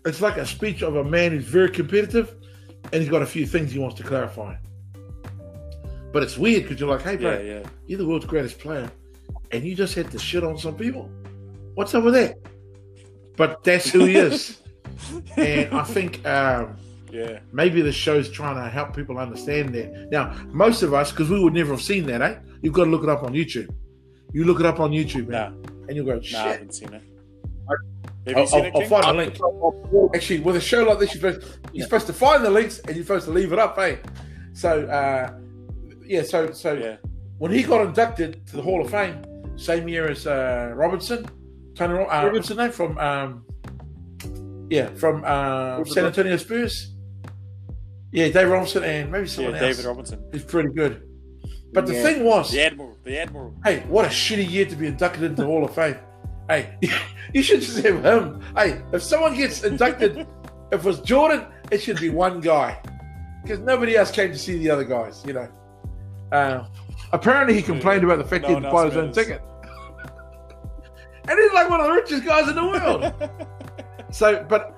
It's 0.04 0.20
like 0.20 0.36
a 0.36 0.46
speech 0.46 0.82
of 0.82 0.96
a 0.96 1.04
man 1.04 1.30
who's 1.30 1.44
very 1.44 1.70
competitive, 1.70 2.34
and 2.92 3.00
he's 3.00 3.08
got 3.08 3.22
a 3.22 3.26
few 3.26 3.46
things 3.46 3.70
he 3.70 3.78
wants 3.78 3.96
to 3.96 4.02
clarify. 4.02 4.56
But 6.12 6.24
it's 6.24 6.36
weird 6.36 6.64
because 6.64 6.80
you're 6.80 6.88
like, 6.90 7.02
hey, 7.02 7.16
bro, 7.16 7.38
Yeah, 7.38 7.60
yeah. 7.60 7.62
you're 7.86 7.98
the 7.98 8.06
world's 8.06 8.26
greatest 8.26 8.58
player, 8.58 8.90
and 9.52 9.64
you 9.64 9.74
just 9.74 9.94
had 9.94 10.10
to 10.10 10.18
shit 10.18 10.44
on 10.44 10.56
some 10.58 10.76
people. 10.76 11.10
What's 11.74 11.94
up 11.94 12.04
with 12.04 12.14
that? 12.14 12.36
But 13.36 13.62
that's 13.64 13.88
who 13.90 14.04
he 14.04 14.16
is, 14.16 14.60
and 15.36 15.72
I 15.74 15.82
think 15.84 16.24
um, 16.26 16.76
Yeah. 17.10 17.38
maybe 17.52 17.80
the 17.82 17.92
show's 17.92 18.30
trying 18.30 18.56
to 18.62 18.68
help 18.70 18.94
people 18.94 19.18
understand 19.18 19.74
that. 19.74 20.08
Now, 20.10 20.34
most 20.48 20.82
of 20.82 20.92
us, 20.94 21.10
because 21.10 21.30
we 21.30 21.40
would 21.42 21.54
never 21.54 21.72
have 21.72 21.82
seen 21.82 22.04
that, 22.06 22.20
eh? 22.22 22.36
You've 22.60 22.74
got 22.74 22.84
to 22.84 22.90
look 22.90 23.02
it 23.02 23.08
up 23.08 23.22
on 23.22 23.32
YouTube. 23.32 23.74
You 24.32 24.44
look 24.44 24.60
it 24.60 24.66
up 24.66 24.80
on 24.80 24.90
YouTube, 24.90 25.28
Nah, 25.28 25.46
and 25.88 25.96
you'll 25.96 26.04
go, 26.06 26.20
shit. 26.20 26.32
nah, 26.34 26.38
I 26.40 26.42
shit. 26.44 26.52
haven't 26.52 26.74
seen 26.74 26.92
it. 26.94 27.02
Have 28.26 28.36
I'll, 28.36 28.42
you 28.42 28.46
seen 28.48 28.60
I'll- 28.60 28.66
it, 28.66 28.72
I'll 28.74 28.80
King? 28.82 28.90
find 28.90 29.04
the 29.04 29.12
link. 29.14 30.14
Actually, 30.14 30.40
with 30.40 30.56
a 30.56 30.60
show 30.60 30.82
like 30.84 30.98
this, 31.00 31.14
you're 31.14 31.32
supposed, 31.32 31.58
you're 31.72 31.84
supposed 31.84 32.06
to 32.06 32.12
find 32.12 32.44
the 32.44 32.50
links 32.50 32.78
and 32.80 32.94
you're 32.96 33.04
supposed 33.04 33.24
to 33.24 33.32
leave 33.32 33.52
it 33.52 33.58
up, 33.58 33.78
eh? 33.78 33.96
So, 34.52 34.86
uh, 34.86 35.32
yeah, 36.04 36.22
so 36.22 36.52
so 36.52 36.74
Yeah. 36.74 36.96
when 37.38 37.50
he 37.50 37.62
got 37.62 37.84
inducted 37.86 38.46
to 38.48 38.56
the 38.56 38.62
Hall 38.62 38.80
of 38.84 38.90
Fame, 38.90 39.22
same 39.62 39.88
year 39.88 40.10
as 40.10 40.26
uh, 40.26 40.72
Robinson, 40.74 41.26
Tony, 41.74 42.04
uh, 42.04 42.30
what's 42.30 42.48
his 42.48 42.56
name 42.56 42.70
from? 42.70 42.98
Um, 42.98 43.44
yeah, 44.70 44.88
from 44.94 45.22
uh, 45.24 45.84
San 45.84 46.06
Antonio 46.06 46.36
Spurs. 46.36 46.94
Yeah, 48.10 48.28
Dave 48.28 48.48
Robinson 48.48 48.84
and 48.84 49.10
maybe 49.10 49.26
Yeah, 49.26 49.34
someone 49.34 49.54
else. 49.54 49.76
David 49.76 49.88
Robinson. 49.88 50.24
He's 50.32 50.44
pretty 50.44 50.68
good. 50.70 51.02
But 51.72 51.86
the 51.86 51.94
thing 51.94 52.24
was, 52.24 52.50
The 52.50 52.62
Admiral. 52.62 52.98
The 53.02 53.18
Admiral. 53.18 53.54
hey, 53.64 53.80
what 53.88 54.04
a 54.04 54.08
shitty 54.08 54.48
year 54.48 54.66
to 54.66 54.76
be 54.76 54.86
inducted 54.86 55.22
into 55.22 55.44
Hall 55.44 55.64
of 55.64 55.74
Fame. 55.74 55.96
Hey, 56.48 56.76
you 57.32 57.42
should 57.42 57.62
just 57.62 57.78
have 57.78 58.04
him. 58.04 58.42
Hey, 58.54 58.82
if 58.92 59.02
someone 59.02 59.34
gets 59.34 59.64
inducted, 59.64 60.18
if 60.72 60.80
it 60.80 60.84
was 60.84 61.00
Jordan, 61.00 61.46
it 61.70 61.78
should 61.78 61.98
be 61.98 62.10
one 62.10 62.40
guy. 62.40 62.78
Because 63.42 63.60
nobody 63.60 63.96
else 63.96 64.10
came 64.10 64.30
to 64.30 64.38
see 64.38 64.58
the 64.58 64.68
other 64.70 64.84
guys, 64.84 65.22
you 65.26 65.32
know. 65.32 65.48
Uh, 66.30 66.66
apparently, 67.12 67.54
he 67.54 67.62
complained 67.62 68.04
about 68.04 68.18
the 68.18 68.24
fact 68.24 68.42
No 68.42 68.48
he 68.48 68.54
had 68.54 68.62
to 68.64 68.70
buy 68.70 68.84
his 68.86 68.96
own 68.96 69.12
ticket. 69.12 69.42
And 71.28 71.38
he's 71.38 71.52
like 71.52 71.68
one 71.70 71.80
of 71.80 71.86
the 71.86 71.92
richest 71.92 72.24
guys 72.24 72.48
in 72.48 72.54
the 72.54 72.64
world. 72.66 73.14
so, 74.10 74.44
but, 74.48 74.76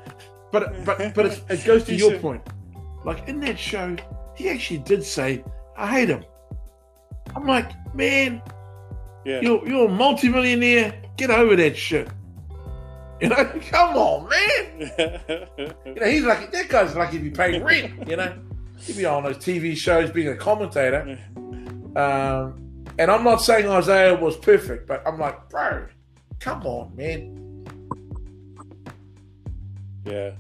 but, 0.53 0.85
but, 0.85 1.15
but 1.15 1.27
it, 1.27 1.43
it 1.49 1.65
goes 1.65 1.85
to 1.85 1.95
your 1.95 2.13
should- 2.13 2.21
point. 2.23 2.43
Like 3.05 3.29
in 3.29 3.39
that 3.41 3.59
show, 3.59 3.97
he 4.35 4.49
actually 4.49 4.79
did 4.79 5.05
say, 5.05 5.45
"I 5.77 5.87
hate 5.87 6.09
him." 6.09 6.25
I'm 7.37 7.47
like, 7.47 7.71
man, 7.95 8.41
Yeah. 9.27 9.41
you're 9.43 9.67
you're 9.69 9.87
a 9.89 9.93
multimillionaire. 9.93 10.95
Get 11.19 11.31
over 11.31 11.55
that 11.57 11.77
shit. 11.77 12.09
You 13.21 13.29
know, 13.29 13.45
come 13.71 13.97
on, 13.97 14.29
man. 14.29 14.91
You 15.87 15.95
know, 16.01 16.07
he's 16.07 16.25
like 16.25 16.51
that 16.53 16.69
guy's 16.69 16.97
lucky 16.97 17.19
to 17.19 17.25
be 17.25 17.31
paying 17.31 17.63
rent. 17.63 18.09
You 18.09 18.17
know, 18.17 18.35
he'd 18.81 18.97
be 18.97 19.05
on 19.05 19.23
those 19.25 19.37
TV 19.37 19.77
shows 19.77 20.11
being 20.11 20.29
a 20.29 20.37
commentator. 20.37 21.19
Um, 21.95 22.85
and 22.99 23.11
I'm 23.11 23.23
not 23.23 23.37
saying 23.43 23.71
Isiah 23.71 24.15
was 24.17 24.37
perfect, 24.37 24.87
but 24.89 25.03
I'm 25.07 25.19
like, 25.19 25.49
bro, 25.51 25.87
come 26.45 26.67
on, 26.67 26.95
man. 26.95 27.41
yeah. 30.05 30.33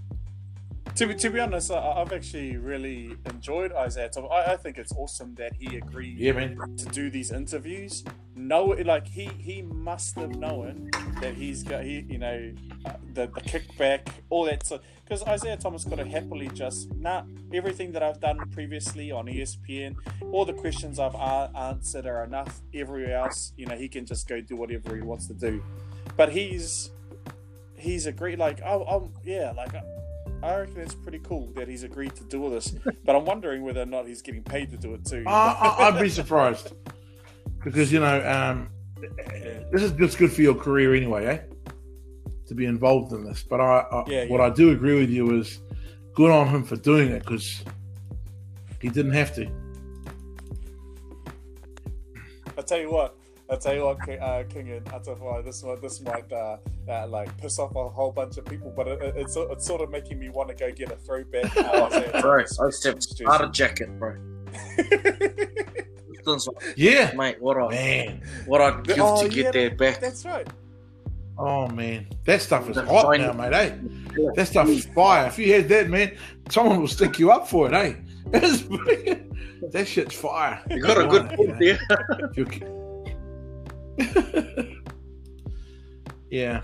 To 0.96 1.08
be, 1.08 1.14
to 1.16 1.30
be 1.30 1.40
honest, 1.40 1.72
I, 1.72 1.78
I've 1.78 2.12
actually 2.12 2.56
really 2.56 3.16
enjoyed 3.26 3.72
Isiah 3.72 4.10
Thomas. 4.10 4.30
I, 4.32 4.52
I 4.52 4.56
think 4.56 4.78
it's 4.78 4.92
awesome 4.92 5.34
that 5.36 5.52
he 5.58 5.76
agreed 5.76 6.16
Yeah, 6.18 6.32
man. 6.32 6.56
to 6.76 6.84
do 6.90 7.10
these 7.10 7.32
interviews 7.32 8.04
No, 8.36 8.66
like 8.66 9.08
he 9.08 9.24
he 9.38 9.62
must 9.62 10.14
have 10.16 10.36
known 10.36 10.90
that 11.20 11.34
he's 11.34 11.64
got 11.64 11.82
he 11.82 12.04
you 12.08 12.18
know 12.18 12.52
uh, 12.86 12.92
the 13.14 13.26
the 13.26 13.40
kickback 13.40 14.06
all 14.30 14.44
that 14.44 14.64
so 14.66 14.78
because 15.04 15.22
Isiah 15.26 15.56
Thomas 15.56 15.82
could 15.84 15.98
have 15.98 16.06
happily 16.06 16.48
just 16.54 16.92
nah 16.94 17.24
everything 17.52 17.90
that 17.92 18.02
I've 18.04 18.20
done 18.20 18.38
previously 18.52 19.10
on 19.10 19.26
ESPN 19.26 19.96
all 20.32 20.44
the 20.44 20.52
questions 20.52 21.00
I've 21.00 21.14
a- 21.16 21.50
answered 21.56 22.06
are 22.06 22.22
enough 22.22 22.60
everywhere 22.72 23.16
else 23.16 23.52
you 23.56 23.66
know 23.66 23.74
he 23.76 23.88
can 23.88 24.04
just 24.06 24.28
go 24.28 24.40
do 24.40 24.54
whatever 24.54 24.94
he 24.94 25.02
wants 25.02 25.26
to 25.26 25.34
do 25.34 25.60
but 26.16 26.30
he's 26.30 26.90
he's 27.76 28.06
agreed 28.06 28.38
like 28.38 28.60
oh, 28.64 28.84
oh 28.88 29.10
yeah 29.24 29.52
like 29.56 29.74
I 30.42 30.58
reckon 30.58 30.80
it's 30.80 30.94
pretty 30.94 31.20
cool 31.20 31.50
that 31.54 31.68
he's 31.68 31.82
agreed 31.82 32.14
to 32.16 32.24
do 32.24 32.42
all 32.42 32.50
this 32.50 32.74
but 33.04 33.16
I'm 33.16 33.24
wondering 33.24 33.62
whether 33.62 33.82
or 33.82 33.86
not 33.86 34.06
he's 34.06 34.22
getting 34.22 34.42
paid 34.42 34.70
to 34.70 34.76
do 34.76 34.94
it 34.94 35.04
too 35.04 35.24
I, 35.26 35.30
I, 35.30 35.88
I'd 35.88 36.00
be 36.00 36.08
surprised 36.08 36.72
because 37.62 37.92
you 37.92 38.00
know 38.00 38.26
um, 38.28 38.68
this 39.72 39.82
is 39.82 39.92
just 39.92 40.18
good 40.18 40.32
for 40.32 40.42
your 40.42 40.54
career 40.54 40.94
anyway, 40.94 41.26
eh? 41.26 41.38
To 42.48 42.54
be 42.54 42.66
involved 42.66 43.12
in 43.12 43.24
this. 43.24 43.42
But 43.42 43.60
I, 43.60 43.80
I 43.90 44.04
Yeah, 44.06 44.24
what 44.26 44.40
yeah. 44.40 44.46
I 44.46 44.50
do 44.50 44.70
agree 44.70 44.98
with 44.98 45.10
you 45.10 45.38
is 45.38 45.60
good 46.14 46.30
on 46.30 46.48
him 46.48 46.62
for 46.62 46.76
doing 46.76 47.10
it 47.10 47.20
because 47.20 47.64
he 48.80 48.88
didn't 48.88 49.12
have 49.12 49.34
to. 49.36 49.50
I 52.56 52.62
tell 52.62 52.78
you 52.78 52.92
what. 52.92 53.16
I 53.50 53.56
tell 53.56 53.74
you 53.74 53.84
what, 53.84 53.98
King, 54.06 54.20
uh, 54.20 54.42
King 54.48 54.70
and 54.70 54.88
I 54.88 54.98
tell 55.00 55.16
you 55.16 55.22
what, 55.24 55.44
this 55.44 55.62
one, 55.62 55.78
this 55.80 56.00
might 56.00 56.32
uh, 56.32 56.56
uh, 56.88 57.06
like 57.08 57.36
piss 57.38 57.58
off 57.58 57.74
a 57.76 57.88
whole 57.90 58.10
bunch 58.10 58.38
of 58.38 58.46
people, 58.46 58.72
but 58.74 58.88
it, 58.88 59.02
it- 59.02 59.14
it's 59.16 59.36
it's 59.36 59.66
sort 59.66 59.82
of 59.82 59.90
making 59.90 60.18
me 60.18 60.30
want 60.30 60.48
to 60.48 60.54
go 60.54 60.72
get 60.72 60.90
a 60.90 60.96
throwback. 60.96 61.54
uh, 61.56 61.88
Isiah 61.92 62.20
Bro, 62.22 62.40
I 62.40 62.44
Thomas 62.44 62.58
used 62.58 62.82
to 62.82 62.88
have 62.88 62.96
jersey. 62.98 63.24
starter 63.24 63.48
jacket, 63.48 63.98
bro. 63.98 64.16
Yeah, 66.74 67.12
mate, 67.14 67.36
what 67.38 67.58
I 67.58 67.68
man. 67.68 68.22
what 68.46 68.62
I'd 68.62 68.82
give 68.84 68.96
Oh, 68.98 69.22
to 69.22 69.28
get 69.28 69.54
yeah, 69.54 69.68
that 69.68 69.76
back. 69.76 70.00
That's 70.00 70.24
right. 70.24 70.48
Oh 71.36 71.68
man, 71.68 72.06
that 72.24 72.40
stuff 72.40 72.66
is 72.70 72.78
hot 72.78 73.04
shiny- 73.14 73.24
now, 73.24 73.34
mate. 73.34 73.52
Eh? 73.52 73.74
That 74.34 74.48
stuff 74.48 74.66
is 74.70 74.86
fire. 74.86 75.26
If 75.26 75.38
you 75.38 75.52
had 75.52 75.68
that, 75.68 75.90
man, 75.90 76.16
someone 76.48 76.80
will 76.80 76.88
stick 76.88 77.18
you 77.18 77.30
up 77.30 77.46
for 77.46 77.66
it, 77.68 77.74
eh? 77.74 77.92
That's 78.28 78.62
brilliant. 78.62 79.70
that 79.72 79.86
shit's 79.86 80.14
fire. 80.14 80.62
You 80.70 80.80
got 80.80 80.96
a 80.98 81.06
good 81.06 81.28
point 81.36 81.58
there. 81.58 81.78
If 83.98 84.14
you're- 84.34 84.80
yeah, 86.30 86.62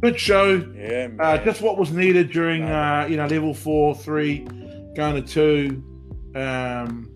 good 0.00 0.18
show. 0.18 0.54
Yeah, 0.76 1.08
man. 1.08 1.20
Uh, 1.20 1.44
just 1.44 1.60
what 1.62 1.78
was 1.78 1.92
needed 1.92 2.30
during 2.30 2.64
uh, 2.64 3.06
you 3.08 3.16
know 3.16 3.26
level 3.26 3.54
four, 3.54 3.94
three, 3.94 4.46
going 4.96 5.22
to 5.22 5.22
two. 5.22 5.82
Um, 6.34 7.10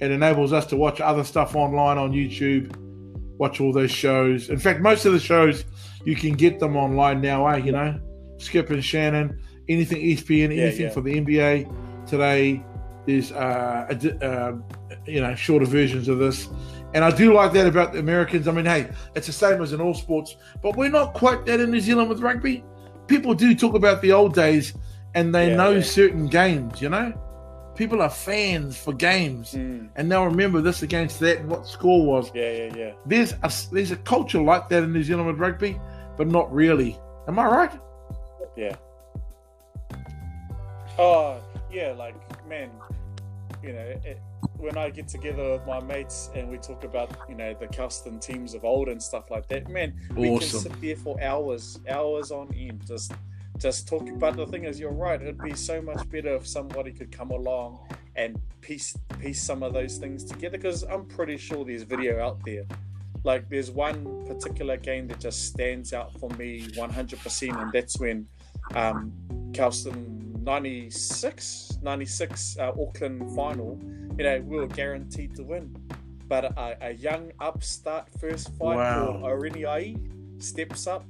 it 0.00 0.10
enables 0.10 0.52
us 0.52 0.66
to 0.66 0.76
watch 0.76 1.00
other 1.00 1.24
stuff 1.24 1.54
online 1.56 1.98
on 1.98 2.12
YouTube, 2.12 2.74
watch 3.38 3.60
all 3.60 3.72
those 3.72 3.90
shows. 3.90 4.48
In 4.48 4.58
fact, 4.58 4.80
most 4.80 5.04
of 5.06 5.12
the 5.12 5.20
shows 5.20 5.64
you 6.04 6.14
can 6.16 6.32
get 6.34 6.58
them 6.60 6.76
online 6.76 7.20
now. 7.20 7.46
Eh? 7.48 7.56
You 7.58 7.72
know, 7.72 8.00
Skip 8.38 8.70
and 8.70 8.84
Shannon, 8.84 9.40
anything 9.68 9.98
ESPN, 10.02 10.54
Yeah, 10.56 10.64
anything 10.64 10.86
yeah. 10.86 10.90
for 10.90 11.00
the 11.00 11.14
NBA 11.14 12.06
today. 12.06 12.64
There's 13.06 13.32
uh, 13.32 13.86
a 13.90 14.24
uh, 14.26 14.56
you 15.06 15.20
know 15.20 15.34
shorter 15.34 15.64
versions 15.66 16.08
of 16.08 16.18
this. 16.18 16.48
And 16.94 17.04
I 17.04 17.10
do 17.10 17.34
like 17.34 17.52
that 17.52 17.66
about 17.66 17.92
the 17.92 17.98
Americans. 17.98 18.48
I 18.48 18.52
mean, 18.52 18.64
hey, 18.64 18.88
it's 19.14 19.26
the 19.26 19.32
same 19.32 19.60
as 19.62 19.72
in 19.72 19.80
all 19.80 19.94
sports, 19.94 20.36
but 20.62 20.76
we're 20.76 20.88
not 20.90 21.12
quite 21.14 21.44
that 21.46 21.60
in 21.60 21.70
New 21.70 21.80
Zealand 21.80 22.08
with 22.08 22.20
rugby. 22.20 22.64
People 23.06 23.34
do 23.34 23.54
talk 23.54 23.74
about 23.74 24.00
the 24.02 24.12
old 24.12 24.34
days 24.34 24.74
and 25.14 25.34
they 25.34 25.50
Yeah, 25.50 25.56
know 25.56 25.70
yeah. 25.72 25.82
certain 25.82 26.26
games, 26.28 26.80
you 26.80 26.88
know? 26.88 27.12
People 27.76 28.02
are 28.02 28.10
fans 28.10 28.76
for 28.76 28.92
games 28.92 29.52
Mm, 29.54 29.88
and 29.96 30.10
they'll 30.10 30.24
remember 30.24 30.60
this 30.60 30.82
against 30.82 31.20
that 31.20 31.38
and 31.38 31.48
what 31.48 31.66
score 31.66 32.04
was. 32.04 32.30
yeah, 32.34 32.50
yeah, 32.52 32.74
yeah. 32.76 32.92
There's 33.06 33.32
a, 33.42 33.52
there's 33.72 33.90
a 33.92 33.96
culture 33.96 34.40
like 34.42 34.68
that 34.70 34.82
in 34.82 34.92
New 34.92 35.04
Zealand 35.04 35.26
with 35.28 35.38
rugby, 35.38 35.78
but 36.16 36.26
not 36.26 36.52
really. 36.52 36.98
Am 37.28 37.38
I 37.38 37.44
right? 37.46 37.70
Yeah. 38.56 38.74
Oh, 40.98 41.38
yeah, 41.72 41.92
like, 41.96 42.14
man, 42.48 42.70
you 43.62 43.72
know, 43.72 43.78
it, 44.04 44.18
when 44.58 44.76
I 44.76 44.90
get 44.90 45.08
together 45.08 45.52
with 45.52 45.66
my 45.66 45.80
mates 45.80 46.30
and 46.34 46.50
we 46.50 46.58
talk 46.58 46.84
about, 46.84 47.16
you 47.28 47.34
know, 47.34 47.54
the 47.54 47.68
custom 47.68 48.18
teams 48.18 48.54
of 48.54 48.64
old 48.64 48.88
and 48.88 49.02
stuff 49.02 49.30
like 49.30 49.48
that, 49.48 49.68
man, 49.68 49.94
we 50.14 50.28
can 50.38 50.48
sit 50.48 50.80
there 50.80 50.96
for 50.96 51.20
hours, 51.22 51.78
hours 51.88 52.30
on 52.30 52.52
end, 52.54 52.84
just 52.86 53.12
just 53.58 53.88
talking. 53.88 54.18
But 54.18 54.36
the 54.36 54.46
thing 54.46 54.64
is, 54.64 54.78
you're 54.78 54.92
right. 54.92 55.20
It'd 55.20 55.38
be 55.38 55.54
so 55.54 55.80
much 55.80 56.08
better 56.10 56.34
if 56.34 56.46
somebody 56.46 56.92
could 56.92 57.10
come 57.10 57.30
along 57.30 57.78
and 58.16 58.40
piece 58.60 58.96
piece 59.20 59.42
some 59.42 59.62
of 59.62 59.72
those 59.72 59.96
things 59.96 60.24
together. 60.24 60.58
Because 60.58 60.82
I'm 60.82 61.06
pretty 61.06 61.36
sure 61.36 61.64
there's 61.64 61.82
video 61.82 62.24
out 62.24 62.44
there. 62.44 62.64
Like 63.24 63.48
there's 63.48 63.70
one 63.70 64.26
particular 64.26 64.76
game 64.76 65.08
that 65.08 65.20
just 65.20 65.46
stands 65.46 65.92
out 65.92 66.18
for 66.18 66.30
me 66.30 66.68
100%, 66.68 67.62
and 67.62 67.72
that's 67.72 67.98
when 67.98 68.26
um, 68.74 69.12
Kelston 69.52 70.42
96, 70.42 71.78
96 71.82 72.56
uh, 72.58 72.72
Auckland 72.80 73.34
final. 73.34 73.78
You 74.18 74.24
know, 74.24 74.40
we 74.40 74.56
were 74.58 74.66
guaranteed 74.66 75.36
to 75.36 75.44
win, 75.44 75.72
but 76.26 76.44
a, 76.44 76.76
a 76.88 76.90
young 76.92 77.30
upstart 77.38 78.08
first 78.20 78.48
fight 78.56 78.76
Wow. 78.76 79.20
called 79.22 79.22
Oriniai 79.22 80.42
steps 80.42 80.88
up, 80.88 81.04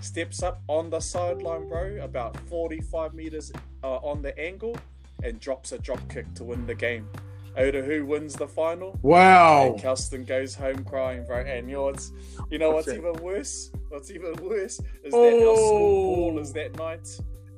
steps 0.00 0.42
up 0.42 0.62
on 0.68 0.88
the 0.88 1.00
sideline, 1.00 1.68
bro, 1.68 1.98
about 2.00 2.36
45 2.48 3.14
meters 3.14 3.52
uh, 3.82 3.96
on 3.96 4.22
the 4.22 4.38
angle, 4.38 4.76
and 5.24 5.40
drops 5.40 5.72
a 5.72 5.78
drop 5.78 5.98
kick 6.08 6.32
to 6.34 6.44
win 6.44 6.64
the 6.64 6.74
game. 6.76 7.08
Oda 7.56 7.82
who 7.82 8.06
wins 8.06 8.34
the 8.34 8.46
final? 8.48 8.98
Wow. 9.02 9.72
And 9.72 9.80
Kelston 9.80 10.24
goes 10.24 10.54
home 10.54 10.84
crying, 10.84 11.24
bro. 11.26 11.38
And 11.40 11.68
you 11.68 11.74
know 11.76 11.82
what's, 11.82 12.12
you 12.50 12.58
know 12.58 12.70
what's 12.70 12.88
even 12.88 13.12
worse? 13.14 13.70
What's 13.88 14.10
even 14.12 14.34
worse 14.36 14.80
is 15.04 15.12
that 15.12 15.44
our 15.46 15.56
school 15.56 16.02
Oh. 16.04 16.06
ball 16.06 16.38
is 16.38 16.52
that 16.52 16.78
night, 16.78 17.06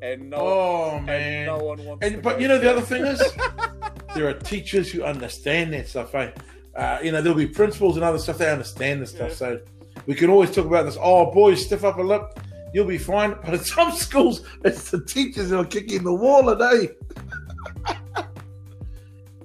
and 0.03 0.31
no, 0.31 0.39
Oh, 0.39 0.97
and 0.97 1.07
man. 1.07 1.47
no 1.47 1.59
one 1.59 1.85
wants. 1.85 2.05
And 2.07 2.17
to 2.17 2.23
but 2.23 2.41
you 2.41 2.49
know 2.49 2.59
the 2.59 2.71
other 2.71 2.81
thing 2.81 3.05
is, 3.05 3.23
there 4.15 4.29
are 4.29 4.35
teachers 4.35 4.91
who 4.91 5.03
understand 5.03 5.73
that 5.75 5.89
stuff. 5.89 6.15
Eh? 6.15 6.31
Uh, 6.77 6.99
you 7.03 7.13
know 7.13 7.21
there'll 7.23 7.39
be 7.39 7.47
principals 7.47 7.97
and 7.97 8.05
other 8.05 8.19
stuff 8.19 8.39
they 8.39 8.51
understand 8.51 9.03
this 9.03 9.11
stuff. 9.11 9.31
Yeah. 9.31 9.35
So 9.37 9.61
we 10.07 10.15
can 10.15 10.31
always 10.31 10.51
talk 10.51 10.67
about 10.67 10.85
this. 10.85 10.97
Oh, 11.01 11.31
boys, 11.33 11.65
stiff 11.65 11.85
up 11.85 11.99
a 11.99 12.03
lip, 12.03 12.39
you'll 12.73 12.87
be 12.87 12.99
fine. 12.99 13.37
But 13.45 13.55
in 13.55 13.61
some 13.61 13.93
schools, 13.93 14.43
it's 14.65 14.91
the 14.91 15.05
teachers 15.05 15.51
that 15.51 15.59
are 15.59 15.65
kicking 15.65 16.03
the 16.05 16.15
wall 16.15 16.49
a 16.49 16.59
day. 16.59 16.89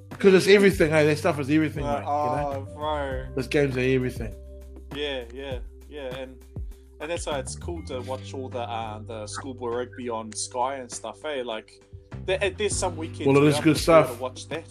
Because 0.09 0.33
it's 0.33 0.47
everything. 0.47 0.89
Hey, 0.91 1.05
that 1.05 1.17
stuff 1.17 1.39
is 1.39 1.49
everything, 1.49 1.85
Uh, 1.85 1.93
mate. 1.93 1.99
You 1.99 2.05
know, 2.05 2.67
oh, 2.69 2.75
bro. 2.75 3.25
those 3.35 3.47
games 3.47 3.77
are 3.77 3.79
everything. 3.79 4.35
Yeah, 4.93 5.23
yeah, 5.33 5.59
yeah, 5.89 6.13
and 6.17 6.35
and 6.99 7.09
that's 7.09 7.25
why 7.25 7.39
it's 7.39 7.55
cool 7.55 7.81
to 7.85 8.01
watch 8.01 8.33
all 8.33 8.49
the 8.49 8.59
uh, 8.59 8.99
the 8.99 9.27
schoolboy 9.27 9.69
rugby 9.69 10.09
on 10.09 10.33
Sky 10.33 10.75
and 10.75 10.91
stuff. 10.91 11.23
Eh, 11.23 11.41
like 11.45 11.79
there, 12.25 12.49
there's 12.51 12.75
some 12.75 12.95
weekends. 12.97 13.27
Well, 13.27 13.37
it 13.37 13.41
where 13.41 13.49
is 13.49 13.55
I 13.57 13.61
good 13.61 13.77
stuff. 13.77 14.15
To 14.15 14.21
watch 14.21 14.47
that, 14.49 14.69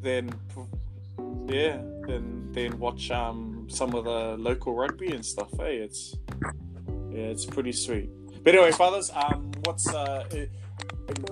then 0.00 0.30
yeah, 1.48 1.80
then 2.06 2.48
then 2.52 2.78
watch 2.78 3.10
um 3.10 3.66
some 3.68 3.94
of 3.94 4.04
the 4.04 4.36
local 4.42 4.74
rugby 4.74 5.12
and 5.12 5.24
stuff. 5.24 5.50
Hey, 5.58 5.76
it's 5.78 6.16
yeah, 7.10 7.24
it's 7.32 7.44
pretty 7.44 7.72
sweet. 7.72 8.08
But 8.44 8.54
anyway, 8.54 8.72
fathers, 8.72 9.10
um, 9.14 9.50
what's 9.64 9.88
uh. 9.92 10.24
eh, 10.32 10.46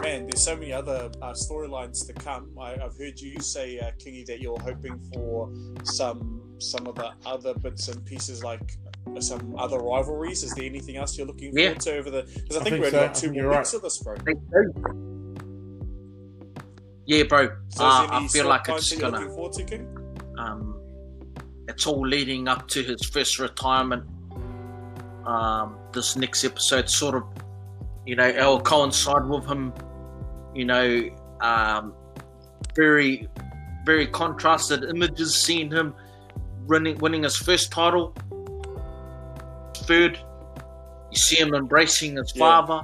Man, 0.01 0.29
there's 0.29 0.41
so 0.41 0.55
many 0.55 0.73
other 0.73 1.11
uh, 1.21 1.33
storylines 1.33 2.07
to 2.07 2.13
come. 2.13 2.49
I, 2.61 2.75
I've 2.75 2.97
heard 2.97 3.19
you 3.21 3.41
say, 3.41 3.81
uh, 3.81 3.91
Kingy, 3.99 4.25
that 4.27 4.41
you're 4.41 4.59
hoping 4.61 5.01
for 5.13 5.53
some 5.83 6.43
some 6.59 6.87
of 6.87 6.95
the 6.95 7.11
other 7.27 7.55
bits 7.55 7.89
and 7.89 8.05
pieces, 8.05 8.45
like 8.45 8.77
uh, 9.17 9.21
some 9.21 9.57
other 9.59 9.79
rivalries. 9.81 10.45
Is 10.45 10.55
there 10.55 10.65
anything 10.65 10.97
else 10.97 11.19
you're 11.19 11.27
looking 11.27 11.51
Yeah. 11.57 11.71
forward 11.71 11.81
to 11.81 11.97
over 11.97 12.11
the? 12.11 12.23
Because 12.23 12.57
I, 12.57 12.61
I 12.61 12.63
think, 12.63 12.75
think 12.75 12.83
we've 12.85 12.93
so. 12.93 12.97
only 12.99 13.05
I 13.05 13.07
got 13.09 13.15
two 13.17 13.21
think 13.23 13.33
more 13.35 13.43
you're 13.43 13.59
weeks 13.59 13.75
of 13.75 13.83
this, 13.83 13.99
bro. 13.99 14.15
Yeah, 17.07 17.25
bro. 17.25 17.49
So 17.69 17.85
Uh, 17.85 18.07
I 18.11 18.27
feel 18.29 18.47
like 18.49 18.69
it's 18.69 18.93
gonna. 18.97 19.19
looking 19.19 19.35
forward 19.35 19.53
to, 19.55 19.65
King? 19.65 19.99
um, 20.39 20.81
it's 21.69 21.87
all 21.87 22.07
leading 22.07 22.49
up 22.49 22.67
to 22.69 22.83
his 22.83 23.03
first 23.07 23.39
retirement. 23.39 24.05
Um, 25.27 25.77
this 25.93 26.17
next 26.17 26.45
episode 26.45 26.89
sort 26.91 27.15
of, 27.15 27.25
you 28.07 28.15
know, 28.17 28.27
it'll 28.29 28.61
coincide 28.61 29.27
with 29.27 29.47
him, 29.47 29.73
you 30.55 30.65
know, 30.67 31.09
um, 31.41 31.95
very, 32.77 33.29
very 33.87 34.07
contrasted 34.07 34.85
images 34.85 35.35
seeing 35.35 35.71
him 35.71 35.95
winning, 36.67 36.99
winning 36.99 37.23
his 37.23 37.37
first 37.37 37.71
title, 37.71 38.15
third. 39.87 40.19
You 41.11 41.17
see 41.19 41.37
him 41.37 41.55
embracing 41.55 42.17
his 42.17 42.33
Yeah. 42.35 42.41
father, 42.61 42.81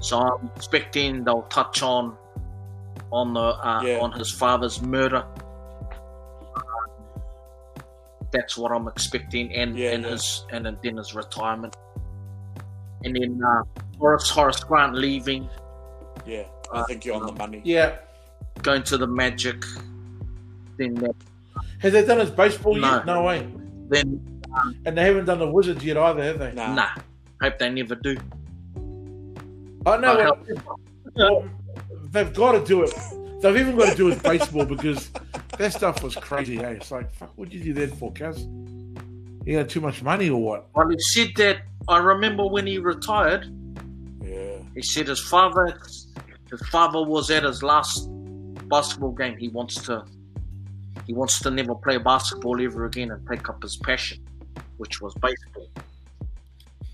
so 0.00 0.18
I'm 0.18 0.50
expecting 0.56 1.24
they'll 1.24 1.42
touch 1.42 1.82
on 1.82 2.16
on 3.14 3.32
the 3.32 3.40
uh, 3.40 3.82
Yeah. 3.82 3.98
on 4.00 4.10
his 4.12 4.30
father's 4.30 4.82
murder 4.82 5.24
that's 8.34 8.58
what 8.58 8.72
I'm 8.72 8.88
expecting, 8.88 9.54
and 9.54 9.78
Yeah, 9.78 9.92
and 9.92 10.02
yeah. 10.02 10.10
his 10.10 10.44
and 10.50 10.66
then 10.82 10.96
his 10.96 11.14
retirement, 11.14 11.76
and 13.04 13.14
then 13.14 13.40
uh, 13.40 13.62
Horace 13.98 14.28
Horace 14.28 14.62
Grant 14.64 14.94
leaving, 14.96 15.48
Yeah, 16.26 16.44
I 16.72 16.82
think 16.82 17.04
you're 17.04 17.14
on 17.14 17.26
the 17.26 17.32
money. 17.32 17.62
Yeah, 17.64 17.98
going 18.62 18.82
to 18.90 18.98
the 18.98 19.06
Magic, 19.06 19.62
then 20.78 20.94
that 20.94 21.14
Has 21.78 21.92
they 21.92 22.04
done 22.04 22.18
his 22.18 22.30
baseball 22.30 22.74
No. 22.74 22.96
yet? 22.96 23.06
No 23.06 23.22
way. 23.22 23.46
Then, 23.88 24.42
And 24.84 24.96
they 24.98 25.04
haven't 25.04 25.26
done 25.26 25.38
the 25.38 25.50
Wizards 25.50 25.84
yet 25.84 25.96
either, 25.96 26.22
have 26.24 26.38
they? 26.40 26.52
Nah. 26.52 26.74
nah. 26.74 26.88
Hope 27.40 27.58
they 27.58 27.70
never 27.70 27.94
do. 27.94 28.16
I 29.86 29.96
know. 29.98 30.16
But 30.16 30.46
well, 30.56 30.78
well, 31.14 31.44
they've 32.14 32.32
got 32.32 32.52
to 32.52 32.64
do 32.64 32.84
it. 32.84 32.94
They've 33.42 33.56
even 33.56 33.76
got 33.76 33.90
to 33.90 33.96
do 33.96 34.06
it 34.08 34.14
with 34.14 34.22
baseball 34.22 34.64
because 34.64 35.10
that 35.58 35.72
stuff 35.72 36.02
was 36.02 36.14
crazy. 36.14 36.56
Hey, 36.56 36.76
it's 36.76 36.90
like, 36.90 37.12
fuck, 37.12 37.32
what 37.36 37.50
did 37.50 37.58
you 37.62 37.74
do 37.74 37.86
that 37.86 37.96
for, 37.98 38.12
cuz? 38.12 38.46
You 39.44 39.58
had 39.58 39.68
too 39.68 39.82
much 39.82 40.02
money 40.02 40.30
or 40.30 40.40
what? 40.40 40.68
Well, 40.74 40.88
he 40.88 40.98
said 40.98 41.32
that. 41.36 41.58
I 41.86 41.98
remember 41.98 42.46
when 42.46 42.66
he 42.66 42.78
retired. 42.78 43.52
Yeah. 44.22 44.56
He 44.74 44.80
said 44.80 45.08
his 45.08 45.20
father, 45.20 45.78
his 46.50 46.66
father 46.68 47.04
was 47.04 47.30
at 47.30 47.42
his 47.42 47.62
last 47.62 48.08
basketball 48.68 49.12
game. 49.12 49.36
He 49.36 49.48
wants 49.48 49.82
to, 49.82 50.06
he 51.06 51.12
wants 51.12 51.40
to 51.40 51.50
never 51.50 51.74
play 51.74 51.98
basketball 51.98 52.58
ever 52.62 52.86
again 52.86 53.10
and 53.10 53.28
take 53.28 53.46
up 53.50 53.62
his 53.62 53.76
passion, 53.76 54.24
which 54.78 55.02
was 55.02 55.12
baseball. 55.14 55.68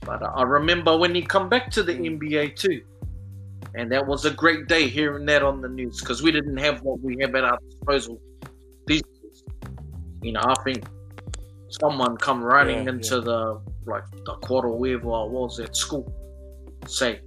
But 0.01 0.25
I 0.25 0.43
remember 0.43 0.97
when 0.99 1.15
he 1.15 1.23
come 1.23 1.49
back 1.49 1.71
to 1.73 1.85
the 1.85 1.95
hmm. 1.95 2.19
NBA 2.19 2.57
too, 2.57 2.83
and 3.75 3.91
that 3.93 4.07
was 4.07 4.25
a 4.25 4.31
great 4.31 4.67
day 4.67 4.89
hearing 4.89 5.27
that 5.27 5.43
on 5.43 5.61
the 5.61 5.69
news 5.69 6.01
because 6.01 6.23
we 6.23 6.33
didn't 6.33 6.57
have 6.57 6.83
what 6.83 7.01
we 7.01 7.17
have 7.21 7.35
at 7.35 7.45
our 7.45 7.59
disposal 7.69 8.21
these 8.87 9.03
days. 9.03 9.43
You 10.23 10.33
know, 10.33 10.41
I 10.45 10.55
think 10.65 10.85
someone 11.69 12.17
come 12.17 12.43
running 12.43 12.85
Yeah, 12.85 12.91
into 12.91 13.21
the 13.21 13.61
like 13.87 14.05
the 14.25 14.35
quarter 14.43 14.69
wherever 14.69 15.13
I 15.13 15.25
was 15.25 15.61
at 15.61 15.77
school, 15.77 16.13
say 16.87 17.21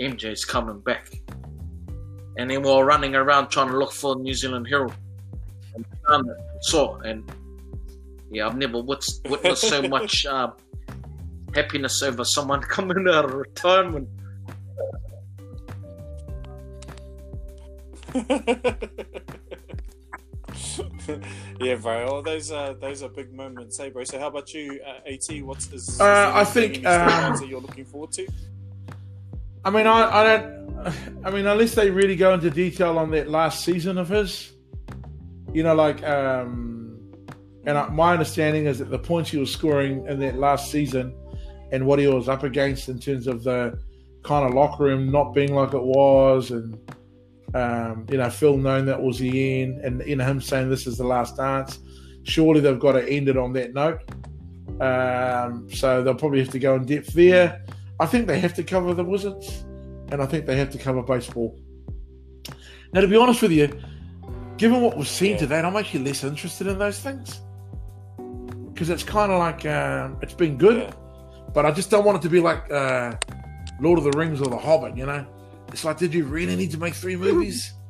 MJ's 0.00 0.44
coming 0.44 0.80
back, 0.80 1.10
and 2.38 2.50
then 2.50 2.62
we 2.62 2.70
were 2.70 2.84
running 2.84 3.14
around 3.14 3.48
trying 3.48 3.68
to 3.68 3.78
look 3.78 3.92
for 3.92 4.16
New 4.16 4.34
Zealand 4.34 4.66
Herald, 4.68 4.94
and 5.74 5.84
found 6.08 6.28
it, 6.28 6.36
saw, 6.62 6.98
and 7.00 7.30
yeah, 8.30 8.46
I've 8.46 8.56
never 8.56 8.82
wit- 8.82 9.04
witnessed 9.28 9.68
so 9.68 9.82
much 9.88 10.26
uh, 10.26 10.50
happiness 11.54 12.02
over 12.02 12.24
someone 12.24 12.60
coming 12.76 13.06
out 13.08 13.26
of 13.26 13.34
retirement. 13.34 14.08
yeah, 21.60 21.74
bro. 21.76 22.08
All 22.08 22.22
those 22.22 22.50
are 22.50 22.74
those 22.74 23.02
are 23.02 23.08
big 23.08 23.32
moments, 23.32 23.78
hey, 23.78 23.90
bro. 23.90 24.04
So, 24.04 24.18
how 24.18 24.28
about 24.28 24.52
you, 24.54 24.80
uh, 24.86 25.00
At? 25.06 25.44
What's 25.44 25.72
is, 25.72 25.88
is 25.88 26.00
Uh, 26.00 26.32
I 26.34 26.44
think, 26.44 26.86
um, 26.86 27.36
that 27.36 27.46
you're 27.48 27.60
looking 27.60 27.84
forward 27.84 28.12
to? 28.12 28.26
I 29.64 29.70
mean, 29.70 29.86
I, 29.86 30.20
I 30.20 30.24
don't. 30.24 30.66
I 31.24 31.30
mean, 31.30 31.46
unless 31.46 31.74
they 31.74 31.90
really 31.90 32.16
go 32.16 32.34
into 32.34 32.50
detail 32.50 32.98
on 32.98 33.10
that 33.10 33.28
last 33.28 33.64
season 33.64 33.98
of 33.98 34.08
his, 34.08 34.52
you 35.52 35.62
know, 35.62 35.74
like, 35.74 36.02
um, 36.04 37.00
and 37.64 37.76
I, 37.76 37.88
my 37.88 38.12
understanding 38.12 38.66
is 38.66 38.78
that 38.78 38.90
the 38.90 38.98
points 38.98 39.30
he 39.30 39.38
was 39.38 39.50
scoring 39.50 40.06
in 40.06 40.20
that 40.20 40.38
last 40.38 40.70
season 40.70 41.14
and 41.72 41.84
what 41.84 41.98
he 41.98 42.06
was 42.06 42.28
up 42.28 42.44
against 42.44 42.88
in 42.88 43.00
terms 43.00 43.26
of 43.26 43.42
the 43.42 43.76
kind 44.22 44.46
of 44.46 44.54
locker 44.54 44.84
room 44.84 45.10
not 45.10 45.34
being 45.34 45.54
like 45.54 45.74
it 45.74 45.82
was, 45.82 46.52
and 46.52 46.78
um, 47.56 48.06
you 48.10 48.18
know, 48.18 48.28
Phil 48.30 48.56
knowing 48.56 48.84
that 48.86 49.00
was 49.00 49.18
the 49.18 49.62
end, 49.62 49.80
and 49.84 50.02
you 50.06 50.16
know, 50.16 50.24
him 50.24 50.40
saying 50.40 50.68
this 50.68 50.86
is 50.86 50.98
the 50.98 51.04
last 51.06 51.36
dance. 51.36 51.78
Surely 52.24 52.60
they've 52.60 52.78
got 52.78 52.92
to 52.92 53.08
end 53.08 53.28
it 53.28 53.36
on 53.36 53.52
that 53.54 53.72
note. 53.72 54.00
Um, 54.80 55.68
so 55.72 56.02
they'll 56.02 56.14
probably 56.14 56.40
have 56.40 56.50
to 56.50 56.58
go 56.58 56.74
in 56.74 56.84
depth 56.84 57.12
there. 57.14 57.64
I 57.98 58.06
think 58.06 58.26
they 58.26 58.38
have 58.40 58.52
to 58.54 58.62
cover 58.64 58.92
the 58.94 59.04
Wizards, 59.04 59.64
and 60.10 60.20
I 60.20 60.26
think 60.26 60.44
they 60.46 60.56
have 60.56 60.70
to 60.70 60.78
cover 60.78 61.02
baseball. 61.02 61.58
Now, 62.92 63.00
to 63.00 63.08
be 63.08 63.16
honest 63.16 63.40
with 63.42 63.52
you, 63.52 63.68
given 64.58 64.80
what 64.82 64.96
we've 64.96 65.08
seen 65.08 65.32
Yeah. 65.32 65.38
today, 65.38 65.60
I'm 65.60 65.76
actually 65.76 66.04
less 66.04 66.24
interested 66.24 66.66
in 66.66 66.78
those 66.78 66.98
things 67.00 67.40
because 68.72 68.90
it's 68.90 69.02
kind 69.02 69.32
of 69.32 69.38
like 69.38 69.64
um, 69.66 70.18
it's 70.20 70.34
been 70.34 70.58
good, 70.58 70.76
Yeah. 70.82 70.90
but 71.54 71.64
I 71.64 71.70
just 71.70 71.90
don't 71.90 72.04
want 72.04 72.18
it 72.18 72.22
to 72.22 72.28
be 72.28 72.40
like 72.40 72.70
uh, 72.70 73.14
Lord 73.80 73.98
of 73.98 74.04
the 74.04 74.12
Rings 74.18 74.40
or 74.40 74.48
The 74.48 74.58
Hobbit. 74.58 74.96
You 74.96 75.06
know, 75.06 75.24
it's 75.76 75.84
like, 75.84 75.98
did 75.98 76.14
you 76.14 76.24
really 76.24 76.56
need 76.56 76.70
to 76.70 76.78
make 76.78 76.94
three 76.94 77.16
movies? 77.16 77.72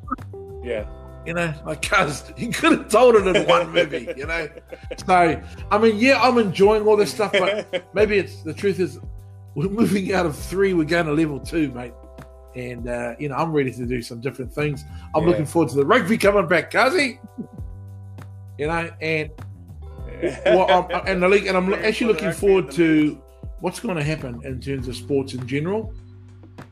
Yeah. 0.63 0.85
You 1.25 1.35
know, 1.35 1.55
like, 1.65 1.81
cuz 1.83 2.25
you 2.37 2.49
could 2.51 2.73
have 2.73 2.89
told 2.89 3.15
it 3.15 3.25
in 3.37 3.47
one 3.47 3.71
movie. 3.71 4.13
You 4.17 4.27
know, 4.27 4.49
so 5.07 5.41
I 5.71 5.79
mean, 5.79 5.97
yeah, 5.97 6.21
I'm 6.21 6.39
enjoying 6.39 6.83
all 6.85 6.97
this 6.97 7.13
stuff, 7.13 7.31
but 7.31 7.89
maybe 7.95 8.19
it's 8.19 8.43
the 8.43 8.53
truth 8.53 8.81
is 8.81 8.99
we're 9.55 9.69
moving 9.69 10.13
out 10.13 10.27
of 10.27 10.35
three, 10.37 10.75
we're 10.75 10.83
going 10.85 11.07
to 11.07 11.13
level 11.13 11.39
two, 11.39 11.71
mate. 11.71 11.93
And 12.57 12.89
uh, 12.89 13.15
you 13.21 13.29
know, 13.29 13.37
I'm 13.37 13.53
ready 13.53 13.73
to 13.75 13.87
do 13.87 14.03
some 14.03 14.21
different 14.21 14.53
things. 14.53 14.85
I'm 15.15 15.23
Yeah. 15.23 15.29
looking 15.31 15.47
forward 15.47 15.69
to 15.71 15.77
the 15.77 15.87
rugby 15.87 16.19
coming 16.19 16.49
back, 16.49 16.73
Kazi. 16.73 17.21
You 18.59 18.67
know, 18.67 18.91
and 19.01 19.31
well, 20.47 20.89
I'm, 20.93 21.07
and 21.07 21.23
the 21.23 21.29
league, 21.29 21.47
and 21.47 21.57
I'm 21.57 21.73
actually 21.75 22.09
looking 22.09 22.33
forward 22.33 22.73
to 22.73 23.23
what's 23.61 23.79
going 23.79 23.97
to 23.97 24.03
happen 24.03 24.41
in 24.45 24.61
terms 24.61 24.89
of 24.89 24.97
sports 24.97 25.33
in 25.35 25.47
general. 25.47 25.93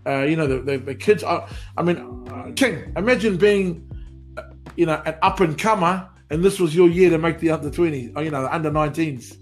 Uh, 0.07 0.23
you 0.23 0.37
know, 0.37 0.47
the, 0.47 0.59
the, 0.61 0.77
the 0.79 0.95
kids. 0.95 1.23
Are, 1.23 1.49
I 1.77 1.83
mean, 1.83 1.97
uh, 2.31 2.53
King, 2.57 2.93
imagine 2.97 3.37
being, 3.37 3.91
uh, 4.37 4.43
you 4.77 4.87
know, 4.87 5.01
an 5.07 5.15
up 5.23 5.41
and 5.41 5.57
comer, 5.59 6.09
and 6.31 6.43
this 6.45 6.61
was 6.61 6.75
your 6.75 6.89
year 6.89 7.11
to 7.11 7.19
make 7.19 7.39
the 7.39 7.51
under 7.51 7.71
20s, 7.71 8.13
or, 8.17 8.23
you 8.23 8.31
know, 8.31 8.43
the 8.43 8.55
under 8.55 8.71
19s, 8.71 9.37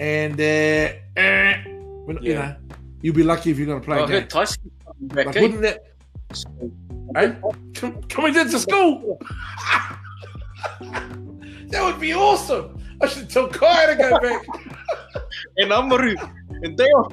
and 0.00 0.40
uh, 0.40 0.42
eh, 1.20 1.62
you 1.66 2.18
Yeah. 2.22 2.34
know, 2.34 2.56
you'll 3.02 3.14
be 3.14 3.22
lucky 3.22 3.50
if 3.50 3.58
you're 3.58 3.66
going 3.66 3.80
to 3.80 3.84
play 3.84 3.98
I 3.98 4.04
a 4.04 4.06
game. 4.06 4.14
heard 4.20 4.30
Tyson 4.30 4.70
coming 4.84 5.08
back. 5.08 5.26
Like, 5.26 5.34
wouldn't 5.36 5.60
that? 5.62 5.84
Hey, 7.14 7.36
coming 8.08 8.36
into 8.36 8.58
school. 8.58 9.18
that 10.80 11.82
would 11.84 12.00
be 12.00 12.14
awesome. 12.14 12.77
I 13.00 13.08
should 13.08 13.30
tell 13.30 13.48
Kai 13.48 13.86
to 13.86 13.96
go 13.96 14.18
back. 14.20 14.46
And 15.58 15.72
Amaru, 15.72 16.16
and 16.62 16.76
they 16.76 16.90
are 16.90 17.08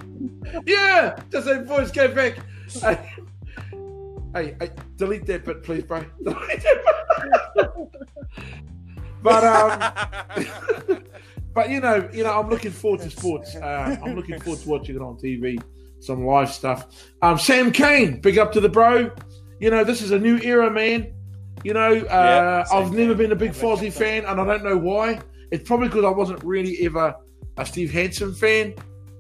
yeah, 0.66 1.20
just 1.32 1.48
say, 1.48 1.62
boys, 1.64 1.92
go 1.92 2.14
back. 2.14 2.38
Hey, 2.82 3.12
hey, 4.34 4.56
hey, 4.60 4.72
delete 4.96 5.26
that 5.28 5.46
bit, 5.46 5.64
please, 5.64 5.84
bro. 5.84 6.04
Delete 6.24 6.64
that 6.64 7.54
bit. 7.56 7.72
but 9.22 9.44
um, 9.44 11.04
but 11.54 11.70
you 11.70 11.80
know, 11.80 12.10
you 12.14 12.24
know, 12.24 12.40
I'm 12.40 12.50
looking 12.50 12.72
forward 12.72 13.02
to 13.02 13.10
sports. 13.10 13.56
Uh, 13.56 13.98
I'm 14.04 14.16
looking 14.16 14.40
forward 14.40 14.62
to 14.62 14.70
watching 14.70 14.96
it 14.96 15.02
on 15.02 15.18
TV, 15.18 15.62
some 16.00 16.26
live 16.26 16.52
stuff. 16.52 17.06
Um, 17.22 17.38
Sam 17.38 17.72
Cane, 17.72 18.20
big 18.22 18.38
up 18.38 18.52
to 18.54 18.62
the 18.62 18.70
bro. 18.70 19.12
You 19.60 19.70
know, 19.70 19.84
this 19.84 20.02
is 20.02 20.12
a 20.12 20.20
new 20.20 20.40
era, 20.40 20.70
man. 20.70 21.14
You 21.64 21.74
know, 21.74 21.94
uh, 21.94 22.66
Sam 22.66 22.78
I've 22.78 22.94
never 22.94 23.16
been 23.16 23.32
a 23.32 23.36
big 23.36 23.52
Fozzie 23.52 23.92
fan, 23.92 24.26
and 24.26 24.40
I 24.40 24.46
don't 24.46 24.64
know 24.64 24.78
why. 24.78 25.20
It's 25.52 25.68
probably 25.68 25.88
because 25.88 26.06
I 26.06 26.10
wasn't 26.10 26.44
really 26.44 26.78
ever 26.86 27.16
a 27.58 27.66
Steve 27.66 27.92
Hansen 27.92 28.34
fan. 28.34 28.74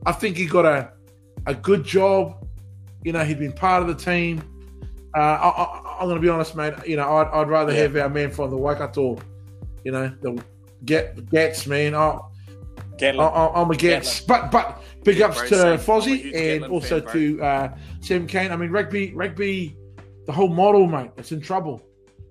I 0.05 0.11
think 0.11 0.37
he 0.37 0.45
got 0.45 0.65
a 0.65 0.91
a 1.47 1.53
good 1.53 1.83
job. 1.83 2.45
You 3.03 3.13
know, 3.13 3.23
he'd 3.23 3.39
been 3.39 3.53
part 3.53 3.81
of 3.83 3.87
the 3.87 3.95
team. 3.95 4.41
Uh, 5.15 5.19
I, 5.19 5.49
I, 5.49 5.97
I'm 5.99 6.07
going 6.07 6.15
to 6.15 6.21
be 6.21 6.27
honest, 6.29 6.55
mate. 6.55 6.73
You 6.85 6.97
know, 6.97 7.17
I'd, 7.17 7.27
I'd 7.27 7.47
rather 7.47 7.71
Yeah. 7.71 7.83
have 7.83 7.95
our 7.97 8.09
man 8.09 8.31
from 8.31 8.49
the 8.49 8.57
Waikato. 8.57 9.17
You 9.83 9.91
know, 9.91 10.11
the 10.21 10.43
get 10.83 11.29
Gats 11.29 11.67
man. 11.67 11.93
I, 11.95 12.19
I, 13.01 13.61
I'm 13.61 13.69
a 13.71 13.75
Gats, 13.75 14.21
but 14.21 14.51
but 14.51 14.81
big 15.03 15.17
Yeah, 15.17 15.27
ups 15.27 15.37
bro, 15.39 15.47
to 15.49 15.55
same. 15.55 15.79
Fozzie 15.79 16.23
and 16.33 16.63
Gatland 16.63 16.71
also 16.71 17.01
fan, 17.01 17.13
to 17.13 17.41
uh, 17.43 17.77
Sam 18.01 18.27
Cane. 18.27 18.51
I 18.51 18.55
mean, 18.55 18.71
rugby, 18.71 19.13
rugby, 19.13 19.77
the 20.25 20.31
whole 20.31 20.49
model, 20.49 20.87
mate. 20.87 21.11
It's 21.17 21.31
in 21.31 21.41
trouble. 21.41 21.81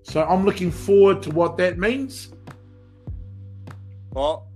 So 0.03 0.23
I'm 0.23 0.45
looking 0.45 0.69
forward 0.71 1.23
to 1.23 1.31
what 1.31 1.57
that 1.57 1.79
means. 1.79 2.31
Well, 4.15 4.47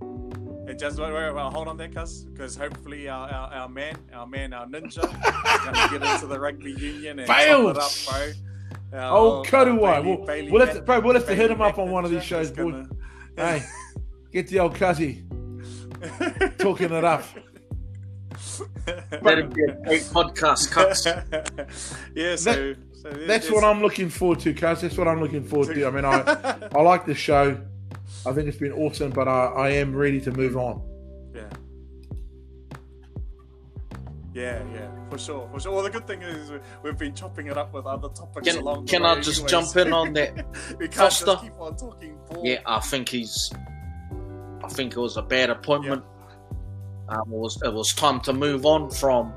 it 0.68 0.80
just 0.80 0.98
wait, 1.00 1.12
wait, 1.14 1.34
wait, 1.34 1.54
hold 1.54 1.68
on 1.68 1.76
there, 1.78 1.90
cuz, 1.90 2.24
because 2.24 2.56
hopefully 2.56 3.10
our, 3.10 3.28
our, 3.30 3.54
our 3.54 3.70
man, 3.70 3.98
our 4.14 4.26
man, 4.26 4.54
our 4.54 4.66
ninja, 4.66 4.88
is 4.88 5.62
going 5.66 5.74
to 5.76 6.00
get 6.00 6.14
into 6.14 6.28
the 6.28 6.40
rugby 6.40 6.72
union 6.72 7.20
and 7.20 7.28
chop 7.28 7.38
Fails. 7.38 7.78
it 7.78 7.78
up, 7.78 7.92
bro. 8.92 9.00
Our 9.00 9.12
Oh, 9.18 9.18
old- 9.36 9.48
Karuai. 9.48 9.98
Uh, 9.98 10.02
Bailey- 10.02 10.16
We'll, 10.18 10.26
Bailey 10.26 10.52
we'll 10.52 10.66
have 10.66 10.76
to, 10.76 10.82
bro, 10.82 11.00
we'll 11.02 11.14
have 11.16 11.28
to 11.28 11.36
hit 11.36 11.52
him 11.52 11.62
up 11.62 11.78
on 11.78 11.92
one 11.92 12.06
of 12.06 12.12
these 12.12 12.24
shows, 12.24 12.50
boy. 12.52 12.72
gonna- 12.72 12.90
Hey, 13.36 13.64
get 14.32 14.48
the 14.48 14.60
old 14.60 14.76
cuzzy 14.76 15.24
talking 16.58 16.92
it 16.94 17.04
up. 17.04 17.24
that'd 18.86 19.54
be 19.54 19.64
a 19.64 19.74
great 19.84 20.02
podcast 20.04 20.72
cuts. 20.72 21.06
yeah, 22.16 22.36
so, 22.38 22.74
so 22.94 23.10
That's 23.10 23.52
what 23.52 23.64
I'm 23.64 23.82
looking 23.82 24.10
forward 24.10 24.40
to, 24.42 24.54
cuz. 24.54 24.82
That's 24.82 24.98
what 24.98 25.08
I'm 25.08 25.20
looking 25.22 25.44
forward 25.44 25.74
to. 25.76 25.86
I 25.86 25.92
mean, 25.92 26.06
I, 26.06 26.70
I 26.74 26.82
like 26.82 27.06
the 27.06 27.14
show. 27.16 27.60
I 28.30 28.34
think 28.34 28.48
it's 28.48 28.58
been 28.58 28.74
awesome, 28.74 29.12
but 29.12 29.28
I, 29.28 29.46
I 29.48 29.70
am 29.72 29.96
ready 29.96 30.22
to 30.22 30.32
move 30.32 30.56
on. 30.56 30.82
Yeah. 31.34 31.50
Yeah, 34.34 34.62
yeah, 34.74 34.88
for 35.10 35.18
sure, 35.18 35.50
for 35.52 35.60
sure. 35.60 35.72
Well, 35.74 35.84
the 35.84 35.90
good 35.90 36.06
thing 36.06 36.22
is 36.22 36.52
we- 36.52 36.60
we've 36.84 36.98
been 36.98 37.16
chopping 37.16 37.48
it 37.48 37.58
up 37.58 37.74
with 37.74 37.86
other 37.88 38.10
topics 38.10 38.48
Can, 38.48 38.60
along 38.62 38.86
the 38.86 38.92
can 38.92 39.02
way 39.04 39.10
I 39.10 39.16
just 39.22 39.40
anyways. 39.44 39.52
jump 39.74 39.88
in 39.88 39.92
on 39.94 40.14
that? 40.18 40.36
we 40.78 40.88
can't 40.88 40.94
Costa? 40.96 41.26
just 41.26 41.44
keep 41.44 41.60
on 41.60 41.76
talking 41.76 42.18
ball. 42.30 42.46
Yeah, 42.46 42.60
I 42.66 42.80
think 42.80 43.10
he's. 43.10 43.52
I 44.64 44.68
think 44.68 44.94
it 44.96 45.00
was 45.00 45.18
a 45.18 45.22
bad 45.24 45.50
appointment. 45.50 46.04
Um, 47.10 47.22
it 47.22 47.28
was 47.40 47.60
it 47.64 47.74
was 47.74 47.92
time 47.94 48.20
to 48.22 48.34
move 48.34 48.68
on 48.68 48.92
from 48.92 49.34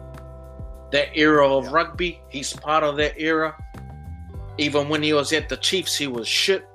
that 0.92 1.08
era 1.16 1.48
of 1.48 1.64
Yeah. 1.64 1.70
rugby. 1.72 2.20
He's 2.28 2.52
part 2.52 2.84
of 2.84 2.96
that 2.98 3.18
era. 3.18 3.56
Even 4.58 4.90
when 4.90 5.02
he 5.02 5.14
was 5.14 5.32
at 5.32 5.48
the 5.48 5.56
Chiefs, 5.56 5.96
he 5.96 6.06
was 6.06 6.28
shit. 6.28 6.68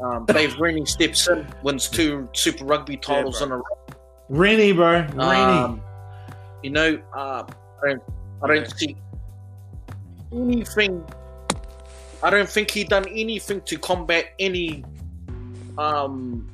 Um, 0.00 0.26
Dave 0.26 0.58
Rennie 0.58 0.84
steps 0.86 1.28
in, 1.28 1.46
wins 1.62 1.88
two 1.88 2.28
Super 2.34 2.64
Rugby 2.64 2.96
titles 2.96 3.38
bro. 3.38 3.46
in 3.46 3.52
a 3.52 3.56
row. 3.56 3.96
Rennie, 4.28 4.72
bro. 4.72 5.06
Rennie. 5.14 5.18
Um, 5.18 5.80
you 6.62 6.70
know, 6.70 7.00
uh, 7.14 7.44
I 7.82 7.88
don't, 7.88 8.02
I 8.42 8.46
don't 8.48 8.70
see 8.78 8.96
anything. 10.32 11.04
I 12.22 12.30
don't 12.30 12.48
think 12.48 12.70
he 12.70 12.84
done 12.84 13.06
anything 13.08 13.60
to 13.62 13.78
combat 13.78 14.26
any, 14.38 14.84
um, 15.78 16.48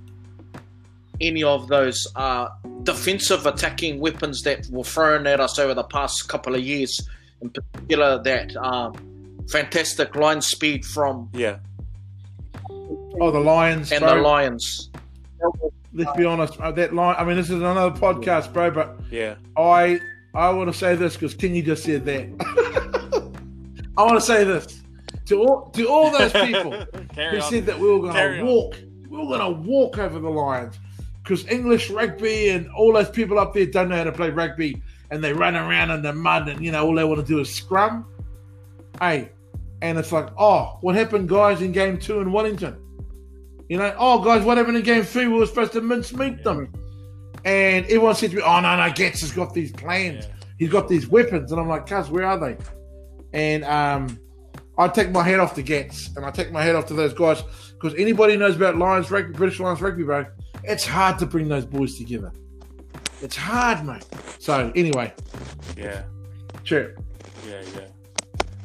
any 1.20 1.42
of 1.42 1.68
those 1.68 2.06
uh, 2.16 2.48
defensive 2.82 3.46
attacking 3.46 4.00
weapons 4.00 4.42
that 4.42 4.66
were 4.70 4.84
thrown 4.84 5.26
at 5.26 5.40
us 5.40 5.58
over 5.58 5.74
the 5.74 5.84
past 5.84 6.28
couple 6.28 6.54
of 6.54 6.62
years. 6.62 7.00
In 7.40 7.50
particular, 7.50 8.22
that 8.22 8.54
um, 8.56 8.94
fantastic 9.48 10.14
line 10.14 10.42
speed 10.42 10.84
from 10.84 11.30
Yeah. 11.32 11.58
Oh, 13.28 13.30
the 13.30 13.40
Lions. 13.40 13.92
and 13.92 14.02
bro. 14.02 14.14
the 14.16 14.20
Lions. 14.22 14.90
Let's 15.94 16.16
be 16.16 16.24
honest. 16.24 16.58
uh, 16.60 16.70
That 16.72 16.94
line. 16.94 17.16
I 17.18 17.24
mean, 17.24 17.36
this 17.36 17.50
is 17.50 17.56
another 17.56 17.90
podcast, 17.98 18.52
bro. 18.52 18.70
But 18.70 18.96
Yeah. 19.10 19.34
I 19.56 20.00
I 20.34 20.50
want 20.50 20.72
to 20.72 20.78
say 20.78 20.94
this 20.96 21.14
because 21.14 21.34
Kingy 21.34 21.64
just 21.64 21.84
said 21.84 22.04
that. 22.06 23.32
I 23.96 24.02
want 24.04 24.18
to 24.18 24.24
say 24.24 24.44
this 24.44 24.82
to 25.26 25.42
all 25.42 25.70
to 25.70 25.86
all 25.88 26.10
those 26.10 26.32
people 26.32 26.72
who 27.14 27.36
on. 27.36 27.42
said 27.42 27.66
that 27.66 27.78
we 27.78 27.88
were 27.88 28.00
going 28.00 28.12
Carry 28.14 28.36
to 28.38 28.42
on. 28.42 28.46
walk. 28.48 28.76
We 29.08 29.18
were 29.18 29.26
going 29.26 29.40
to 29.40 29.60
walk 29.68 29.98
over 29.98 30.18
the 30.18 30.30
Lions 30.30 30.76
because 31.22 31.46
English 31.48 31.90
rugby 31.90 32.48
and 32.48 32.68
all 32.70 32.92
those 32.94 33.10
people 33.10 33.38
up 33.38 33.52
there 33.52 33.66
don't 33.66 33.90
know 33.90 33.96
how 33.96 34.04
to 34.04 34.12
play 34.12 34.30
rugby 34.30 34.82
and 35.10 35.22
they 35.22 35.32
run 35.34 35.54
around 35.54 35.90
in 35.90 36.00
the 36.02 36.12
mud 36.14 36.48
and 36.48 36.64
you 36.64 36.72
know 36.72 36.86
all 36.86 36.94
they 36.94 37.04
want 37.04 37.20
to 37.20 37.26
do 37.26 37.38
is 37.40 37.52
scrum. 37.54 38.06
Hey, 38.98 39.30
and 39.82 39.98
it's 39.98 40.12
like, 40.12 40.28
oh, 40.38 40.78
what 40.80 40.94
happened, 40.94 41.28
guys, 41.28 41.60
in 41.60 41.72
game 41.72 41.98
two 41.98 42.20
in 42.20 42.32
Wellington? 42.32 42.78
You 43.72 43.78
know, 43.78 43.96
oh, 43.98 44.22
guys, 44.22 44.44
what 44.44 44.58
happened 44.58 44.76
in 44.76 44.82
game 44.82 45.02
three? 45.02 45.26
We 45.26 45.38
were 45.38 45.46
supposed 45.46 45.72
to 45.72 45.80
mince 45.80 46.12
meat 46.12 46.44
them. 46.44 46.70
And 47.46 47.86
everyone 47.86 48.14
said 48.14 48.28
to 48.32 48.36
me, 48.36 48.42
oh, 48.42 48.60
no, 48.60 48.76
no, 48.76 48.92
Getz 48.92 49.22
has 49.22 49.32
got 49.32 49.54
these 49.54 49.72
plans. 49.72 50.26
Yeah. 50.26 50.32
He's 50.58 50.68
got 50.68 50.88
these 50.88 51.08
weapons. 51.08 51.52
And 51.52 51.58
I'm 51.58 51.68
like, 51.68 51.86
cuz, 51.86 52.10
where 52.10 52.26
are 52.26 52.38
they? 52.38 52.58
And 53.32 53.64
um, 53.64 54.20
I 54.76 54.88
take 54.88 55.10
my 55.10 55.22
head 55.22 55.40
off 55.40 55.54
to 55.54 55.62
Getz 55.62 56.14
and 56.16 56.26
I 56.26 56.30
take 56.30 56.52
my 56.52 56.62
head 56.62 56.74
off 56.74 56.84
to 56.88 56.92
those 56.92 57.14
guys 57.14 57.42
because 57.72 57.94
anybody 57.98 58.36
knows 58.36 58.56
about 58.56 58.76
Lions 58.76 59.10
rugby, 59.10 59.32
British 59.32 59.58
Lions 59.58 59.80
rugby, 59.80 60.02
bro, 60.02 60.26
it's 60.64 60.84
hard 60.84 61.18
to 61.20 61.24
bring 61.24 61.48
those 61.48 61.64
boys 61.64 61.96
together. 61.96 62.30
It's 63.22 63.36
hard, 63.36 63.86
mate. 63.86 64.04
So, 64.38 64.70
anyway, 64.74 65.14
Yeah. 65.78 66.02
sure. 66.62 66.92
Yeah, 67.48 67.62
yeah. 67.74 67.86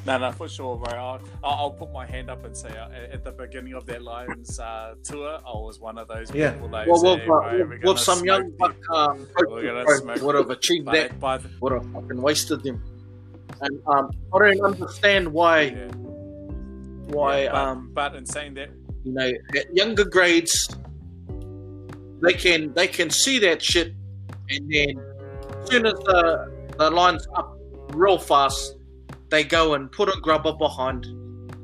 No, 0.07 0.17
no, 0.17 0.31
for 0.31 0.47
sure, 0.47 0.77
bro. 0.77 0.93
I'll, 0.97 1.19
I'll 1.43 1.53
I'll 1.59 1.71
put 1.71 1.91
my 1.91 2.05
hand 2.05 2.29
up 2.29 2.45
and 2.45 2.55
say 2.55 2.69
uh, 2.69 2.87
at 3.11 3.25
the 3.25 3.31
beginning 3.31 3.73
of 3.73 3.85
that 3.87 4.01
Lions 4.01 4.57
uh, 4.57 4.95
tour, 5.03 5.37
I 5.45 5.51
was 5.51 5.81
one 5.81 5.97
of 5.97 6.07
those 6.07 6.33
Yeah. 6.33 6.51
people 6.53 6.69
that 6.69 6.87
Well, 6.87 7.03
well, 7.03 7.17
say, 7.17 7.27
well, 7.27 7.39
"Right, 7.39 7.67
we're 7.67 7.79
well, 7.83 7.97
some 7.97 8.23
young 8.23 8.53
smoke 8.55 8.57
buck 8.87 8.97
um, 8.97 9.27
We're 9.49 9.63
gonna 9.63 9.97
smoke 9.97 10.21
would 10.21 10.35
have 10.35 10.49
achieved 10.49 10.85
But, 10.85 10.93
that, 10.93 11.19
by 11.19 11.37
the, 11.39 11.49
would 11.59 11.73
have 11.73 11.85
fucking 11.91 12.21
wasted 12.21 12.63
them. 12.63 12.81
And 13.59 13.81
um, 13.87 14.09
I 14.33 14.39
don't 14.39 14.61
understand 14.61 15.27
why 15.27 15.61
yeah. 15.63 15.87
why 17.07 17.41
Yeah, 17.43 17.51
but, 17.51 17.57
um, 17.61 17.91
but 17.93 18.15
in 18.15 18.25
saying 18.25 18.53
that, 18.53 18.69
you 19.03 19.11
know 19.11 19.29
at 19.57 19.75
younger 19.75 20.05
grades 20.05 20.69
they 22.23 22.33
can 22.33 22.73
they 22.75 22.87
can 22.87 23.09
see 23.09 23.39
that 23.39 23.61
shit 23.61 23.93
and 24.49 24.71
then 24.71 24.97
as 25.63 25.69
soon 25.69 25.85
as 25.85 25.93
the 25.95 26.49
the 26.77 26.89
line's 26.89 27.27
up 27.35 27.57
real 27.93 28.17
fast 28.17 28.76
they 29.29 29.43
go 29.43 29.73
and 29.73 29.91
put 29.91 30.09
a 30.09 30.19
grubber 30.21 30.53
behind 30.53 31.05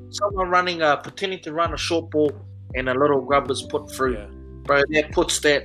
someone 0.10 0.50
running 0.50 0.82
a 0.82 0.98
pretending 0.98 1.40
to 1.42 1.54
run 1.54 1.74
a 1.74 1.78
short 1.78 2.10
ball 2.12 2.32
and 2.76 2.90
a 2.90 2.94
little 2.94 3.22
grubber's 3.22 3.64
put 3.70 3.90
through 3.92 4.14
yeah, 4.16 4.26
bro 4.64 4.82
that 4.90 5.12
puts 5.12 5.40
that 5.40 5.64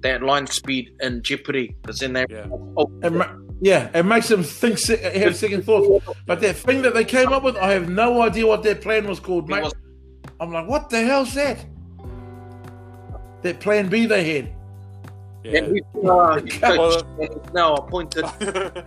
that 0.00 0.22
line 0.22 0.46
speed 0.46 0.90
in 1.00 1.22
jeopardy 1.22 1.74
because 1.80 1.98
then 2.00 2.12
they 2.12 2.26
yeah, 2.28 2.46
oh, 2.76 2.90
It 3.02 3.12
ma- 3.12 3.32
yeah, 3.60 3.88
it 3.94 4.02
makes 4.04 4.26
them 4.26 4.42
think, 4.42 4.76
se- 4.76 5.20
have 5.20 5.36
second 5.36 5.62
thoughts. 5.64 6.04
But 6.26 6.40
that 6.40 6.56
thing 6.56 6.82
that 6.82 6.94
they 6.94 7.04
came 7.04 7.32
up 7.32 7.44
with, 7.44 7.56
I 7.56 7.70
have 7.70 7.88
no 7.88 8.20
idea 8.20 8.44
what 8.44 8.64
their 8.64 8.74
plan 8.74 9.06
was 9.06 9.20
called, 9.20 9.48
mate. 9.48 9.62
was- 9.62 9.72
I'm 10.40 10.50
like, 10.50 10.66
what 10.66 10.90
the 10.90 11.04
hell's 11.04 11.32
that? 11.34 11.64
That 13.42 13.60
plan 13.60 13.88
B 13.88 14.06
they 14.06 14.34
had. 14.34 14.52
Yeah. 15.44 15.58
and 15.58 15.74
he's, 15.74 15.82
uh, 16.08 16.40
he's 16.44 16.58
coach, 16.58 16.78
Well- 16.78 17.50
now 17.54 17.74
appointed 17.74 18.24
uh, 18.24 18.30
the 18.40 18.84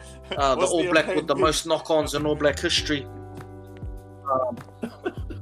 What's 0.58 0.72
All 0.72 0.89
Black 0.91 1.08
with 1.16 1.28
the 1.28 1.36
most 1.36 1.66
knock-ons 1.66 2.14
in 2.16 2.26
All 2.26 2.36
Black 2.36 2.60
history. 2.60 3.06
Um, 4.32 4.58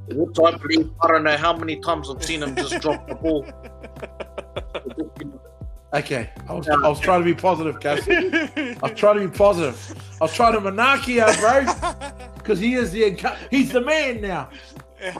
which 0.08 0.38
I 0.38 0.56
believe, 0.56 0.90
I 1.00 1.08
don't 1.08 1.24
know 1.24 1.36
how 1.36 1.56
many 1.56 1.76
times 1.76 2.10
I've 2.10 2.22
seen 2.22 2.42
him 2.42 2.54
just 2.54 2.80
drop 2.80 3.08
the 3.08 3.14
ball. 3.14 3.46
Okay, 5.94 6.28
I 6.48 6.52
was, 6.52 6.68
I 6.68 6.88
was 6.88 6.98
trying 6.98 7.20
to 7.20 7.24
be 7.24 7.34
positive, 7.40 7.80
guys. 7.80 8.00
I 8.08 8.76
was 8.82 8.98
trying 8.98 9.20
to 9.20 9.28
be 9.28 9.36
positive. 9.36 9.94
I 10.20 10.24
was 10.24 10.34
trying 10.34 10.54
to 10.54 10.60
monarchy 10.60 11.20
out, 11.20 11.38
bro, 11.38 11.64
because 12.34 12.58
he 12.58 12.74
is 12.74 12.90
the 12.90 13.16
he's 13.48 13.70
the 13.70 13.80
man 13.80 14.20
now. 14.20 14.48
no, 15.00 15.12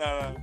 no. 0.00 0.36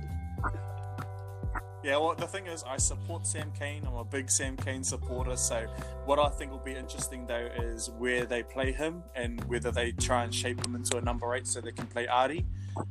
Yeah, 1.86 1.98
well, 1.98 2.16
the 2.16 2.26
thing 2.26 2.48
is, 2.48 2.64
I 2.64 2.78
support 2.78 3.28
Sam 3.28 3.52
Cane. 3.56 3.86
I'm 3.86 3.94
a 3.94 4.02
big 4.02 4.28
Sam 4.28 4.56
Cane 4.56 4.82
supporter. 4.82 5.36
So, 5.36 5.68
what 6.04 6.18
I 6.18 6.28
think 6.30 6.50
will 6.50 6.58
be 6.58 6.74
interesting 6.74 7.28
though 7.28 7.48
is 7.58 7.90
where 7.90 8.24
they 8.24 8.42
play 8.42 8.72
him 8.72 9.04
and 9.14 9.44
whether 9.44 9.70
they 9.70 9.92
try 9.92 10.24
and 10.24 10.34
shape 10.34 10.66
him 10.66 10.74
into 10.74 10.96
a 10.96 11.00
number 11.00 11.32
eight 11.36 11.46
so 11.46 11.60
they 11.60 11.70
can 11.70 11.86
play 11.86 12.08
Ardie. 12.08 12.44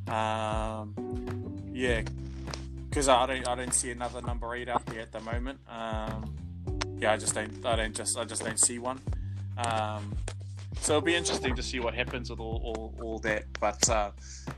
Um, 0.10 0.94
yeah, 1.74 2.04
because 2.88 3.10
I 3.10 3.26
don't, 3.26 3.46
I 3.46 3.56
don't 3.56 3.74
see 3.74 3.92
another 3.92 4.22
number 4.22 4.56
eight 4.56 4.70
out 4.70 4.86
there 4.86 5.02
at 5.02 5.12
the 5.12 5.20
moment. 5.20 5.60
Um, 5.68 6.34
yeah, 6.98 7.12
I 7.12 7.18
just 7.18 7.36
don't, 7.36 7.66
I 7.66 7.76
don't 7.76 7.94
just, 7.94 8.18
I 8.18 8.24
just 8.24 8.46
don't 8.46 8.62
see 8.62 8.80
one. 8.80 9.02
Um, 9.58 10.16
so 10.80 10.94
it'll 10.94 11.06
be 11.06 11.16
interesting 11.16 11.54
to 11.58 11.64
see 11.64 11.82
what 11.82 11.96
happens 11.96 12.30
with 12.30 12.40
all, 12.40 12.62
all, 12.64 12.96
all 13.04 13.20
that. 13.20 13.44
But 13.60 13.90
uh, 13.90 14.12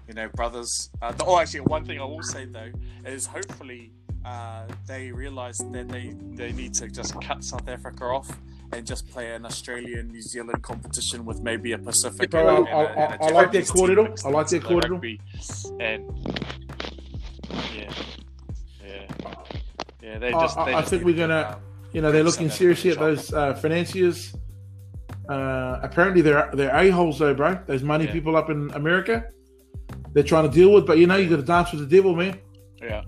you 0.07 0.13
know, 0.13 0.29
brothers. 0.29 0.91
Uh, 1.01 1.13
oh, 1.21 1.39
actually, 1.39 1.61
one 1.61 1.85
thing 1.85 1.99
I 1.99 2.05
will 2.05 2.21
say 2.21 2.45
though 2.45 2.69
is 3.03 3.25
hopefully 3.25 3.93
uh, 4.27 4.63
they 4.87 5.03
realise 5.11 5.57
that 5.73 5.87
they 5.95 6.05
they 6.39 6.51
need 6.51 6.73
to 6.75 6.85
just 6.99 7.13
cut 7.21 7.43
South 7.43 7.67
Africa 7.75 8.03
off 8.17 8.29
and 8.73 8.85
just 8.85 9.07
play 9.13 9.27
an 9.35 9.45
Australian 9.45 10.05
New 10.15 10.21
Zealand 10.21 10.61
competition 10.61 11.19
with 11.29 11.39
maybe 11.41 11.69
a 11.71 11.77
Pacific. 11.89 12.29
Bro, 12.31 12.65
and 12.65 12.67
I- 12.67 12.83
and 12.83 12.97
a- 12.97 13.01
and 13.13 13.21
a 13.21 13.25
I- 13.25 13.29
like 13.39 13.51
team 13.53 13.65
corridor. 13.65 14.07
I 14.25 14.29
like 14.29 14.47
that 14.47 14.55
into 14.55 14.67
the 14.67 14.73
corridor. 14.73 14.99
And 15.87 16.01
yeah, 17.77 17.91
yeah, 18.85 19.05
yeah. 20.01 20.19
They 20.19 20.31
just. 20.31 20.57
I- 20.57 20.65
they 20.65 20.73
I 20.73 20.79
just 20.81 20.89
think 20.91 21.03
we're 21.05 21.15
gonna- 21.25 21.53
um, 21.55 21.61
You 21.93 22.01
know, 22.01 22.11
they're 22.11 22.23
looking 22.31 22.49
seriously 22.49 22.91
at 22.91 22.99
those 22.99 23.31
uh, 23.33 23.53
financiers. 23.55 24.35
Uh, 25.29 25.79
apparently, 25.81 26.21
they're 26.21 26.49
they're 26.53 26.75
a 26.75 26.89
holes 26.89 27.17
though, 27.19 27.33
bro. 27.33 27.57
Those 27.65 27.81
money 27.83 28.05
Yeah. 28.05 28.11
people 28.11 28.35
up 28.35 28.49
in 28.49 28.69
America, 28.81 29.15
they're 30.13 30.29
trying 30.33 30.47
to 30.49 30.53
deal 30.59 30.71
with. 30.73 30.85
But 30.85 30.97
you 30.99 31.07
know, 31.07 31.15
you 31.15 31.29
got 31.29 31.37
to 31.37 31.41
dance 31.55 31.71
with 31.71 31.81
the 31.89 31.95
devil, 31.95 32.13
man. 32.15 32.35
Yeah. 32.81 33.03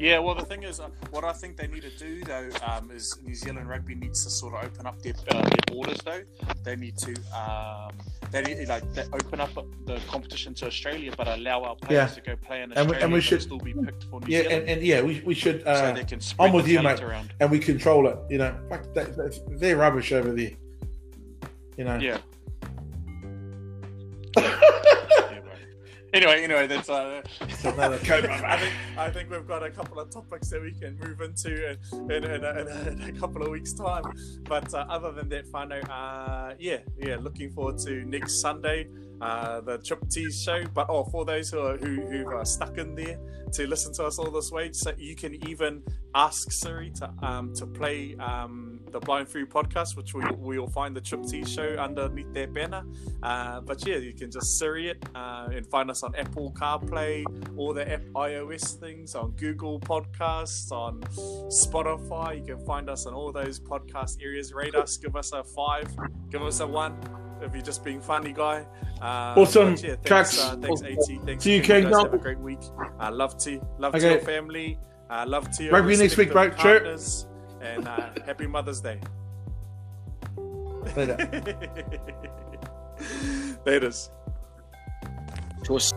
Yeah, 0.00 0.18
well, 0.18 0.34
the 0.34 0.46
thing 0.46 0.62
is, 0.62 0.80
uh, 0.80 0.88
what 1.10 1.24
I 1.24 1.32
think 1.34 1.58
they 1.58 1.66
need 1.66 1.82
to 1.82 1.90
do 1.90 2.24
though 2.24 2.48
um, 2.66 2.90
is 2.90 3.18
New 3.22 3.34
Zealand 3.34 3.68
rugby 3.68 3.94
needs 3.94 4.24
to 4.24 4.30
sort 4.30 4.54
of 4.54 4.64
open 4.64 4.86
up 4.86 4.98
their, 5.02 5.12
uh, 5.28 5.42
their 5.42 5.58
borders. 5.66 5.98
Though 6.02 6.22
they 6.64 6.74
need 6.74 6.96
to, 6.96 7.12
um, 7.38 7.92
they 8.30 8.40
need 8.40 8.66
like 8.66 8.90
they 8.94 9.02
open 9.12 9.40
up 9.40 9.50
the 9.84 10.00
competition 10.08 10.54
to 10.54 10.66
Australia, 10.68 11.12
but 11.14 11.28
allow 11.28 11.64
our 11.64 11.76
players 11.76 12.12
Yeah. 12.12 12.14
to 12.14 12.20
go 12.22 12.36
play 12.36 12.62
in 12.62 12.72
And 12.72 12.88
we- 12.88 12.96
Australia 12.96 13.04
and 13.04 13.12
we 13.12 13.20
should- 13.20 13.42
still 13.42 13.58
be 13.58 13.74
picked 13.74 14.04
for 14.04 14.20
New 14.20 14.26
Yeah, 14.34 14.42
Zealand, 14.44 14.60
and, 14.62 14.70
and 14.70 14.82
yeah, 14.82 15.02
we, 15.02 15.20
we 15.20 15.34
should. 15.34 15.62
so 15.64 15.68
Uh, 15.70 15.92
they 15.92 16.04
can 16.04 16.20
I'm 16.38 16.54
with 16.54 16.64
the 16.64 16.72
you, 16.72 16.82
mate. 16.82 17.02
around. 17.02 17.34
and 17.38 17.50
we 17.50 17.58
control 17.58 18.08
it. 18.08 18.16
You 18.30 18.38
know, 18.38 18.58
like 18.70 18.94
that- 18.94 19.38
they're 19.60 19.76
rubbish 19.76 20.12
over 20.12 20.32
there. 20.32 20.52
You 21.76 21.84
know. 21.84 21.98
Yeah. 21.98 22.18
Anyway, 26.12 26.42
anyway, 26.42 26.66
that's 26.66 26.88
uh, 26.88 27.22
I 27.40 27.46
think 27.96 28.74
I 28.98 29.10
think 29.10 29.30
we've 29.30 29.46
got 29.46 29.62
a 29.62 29.70
couple 29.70 30.00
of 30.00 30.10
topics 30.10 30.50
that 30.50 30.60
we 30.60 30.72
can 30.72 30.98
move 30.98 31.20
into 31.20 31.70
in, 31.70 31.78
in, 32.10 32.24
in, 32.24 32.44
a, 32.44 32.60
in, 32.60 32.68
a, 32.68 32.90
in 32.90 33.02
a 33.02 33.12
couple 33.12 33.42
of 33.42 33.50
weeks' 33.50 33.72
time. 33.72 34.02
But 34.42 34.74
uh, 34.74 34.86
other 34.88 35.12
than 35.12 35.28
that, 35.28 35.46
whānau, 35.52 35.88
uh, 35.88 36.54
yeah, 36.58 36.78
yeah, 36.98 37.16
looking 37.16 37.52
forward 37.52 37.78
to 37.86 38.04
next 38.04 38.40
Sunday, 38.40 38.88
uh, 39.20 39.60
the 39.60 39.78
Trip 39.78 40.00
Tease 40.08 40.42
show. 40.42 40.64
But 40.74 40.86
oh, 40.88 41.04
for 41.04 41.24
those 41.24 41.50
who 41.50 41.60
are 41.60 41.76
who 41.76 42.00
who 42.00 42.26
are 42.28 42.44
stuck 42.44 42.76
in 42.78 42.94
there 42.94 43.18
to 43.52 43.66
listen 43.66 43.92
to 43.94 44.04
us 44.04 44.18
all 44.18 44.30
this 44.30 44.50
way, 44.50 44.72
so 44.72 44.92
you 44.98 45.14
can 45.14 45.34
even 45.48 45.82
ask 46.14 46.50
Siri 46.50 46.90
to 46.96 47.12
um 47.22 47.54
to 47.54 47.66
play 47.66 48.16
um 48.16 48.69
the 48.90 49.00
Blind 49.00 49.28
Free 49.28 49.44
podcast, 49.44 49.96
which 49.96 50.14
we 50.14 50.24
we'll 50.36 50.66
find 50.66 50.96
the 50.96 51.00
Trip 51.00 51.24
Tease 51.24 51.50
show 51.50 51.76
underneath 51.76 52.32
their 52.32 52.46
banner. 52.46 52.84
Uh, 53.22 53.60
but 53.60 53.86
yeah, 53.86 53.96
you 53.96 54.12
can 54.14 54.30
just 54.30 54.58
Siri 54.58 54.88
it 54.90 55.04
uh, 55.14 55.48
and 55.52 55.66
find 55.66 55.90
us 55.90 56.02
on 56.02 56.14
Apple 56.16 56.52
CarPlay, 56.52 57.24
all 57.56 57.72
the 57.72 57.90
app 57.90 58.02
iOS 58.14 58.78
things, 58.78 59.14
on 59.14 59.32
Google 59.32 59.80
Podcasts, 59.80 60.70
on 60.72 61.00
Spotify. 61.48 62.38
You 62.38 62.56
can 62.56 62.64
find 62.66 62.88
us 62.90 63.06
on 63.06 63.14
all 63.14 63.32
those 63.32 63.60
podcast 63.60 64.22
areas. 64.22 64.52
Rate 64.52 64.74
us, 64.74 64.96
give 64.96 65.16
us 65.16 65.32
a 65.32 65.42
five, 65.44 65.88
give 66.30 66.42
us 66.42 66.60
a 66.60 66.66
one. 66.66 66.98
if 67.42 67.54
you're 67.54 67.62
just 67.62 67.82
being 67.84 68.00
funny 68.00 68.32
guy. 68.32 68.66
Um, 69.00 69.38
Awesome. 69.38 69.74
Yeah, 69.76 69.96
thanks, 70.04 70.38
uh, 70.38 70.56
thanks, 70.56 70.82
AT. 70.82 71.24
Thanks, 71.24 71.44
See 71.44 71.56
you, 71.56 71.62
King. 71.62 71.84
Have 71.84 72.12
a 72.12 72.18
great 72.18 72.38
week. 72.38 72.60
Uh, 73.00 73.10
love 73.10 73.38
to 73.44 73.60
love 73.78 73.94
to 73.94 74.00
your 74.00 74.18
family. 74.20 74.78
Uh, 75.08 75.24
love 75.26 75.50
to 75.56 75.64
your 75.64 75.72
Rugby 75.72 75.96
next 75.96 76.16
week, 76.16 76.32
bro. 76.32 76.50
partners, 76.50 77.26
And 77.60 77.86
uh, 77.86 78.10
happy 78.24 78.46
Mother's 78.46 78.80
Day. 78.80 78.98
Later. 80.96 81.16
Laters. 83.66 84.10
Cheers. 85.66 85.92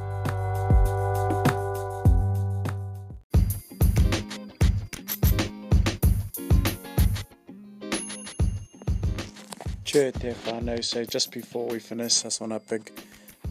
Cheer 9.86 10.12
there, 10.12 10.34
whānau. 10.34 10.84
So 10.84 11.06
just 11.06 11.32
before 11.32 11.68
we 11.68 11.80
finish, 11.80 12.22
I 12.22 12.24
just 12.24 12.42
want 12.42 12.52
a 12.52 12.60
big, 12.60 12.92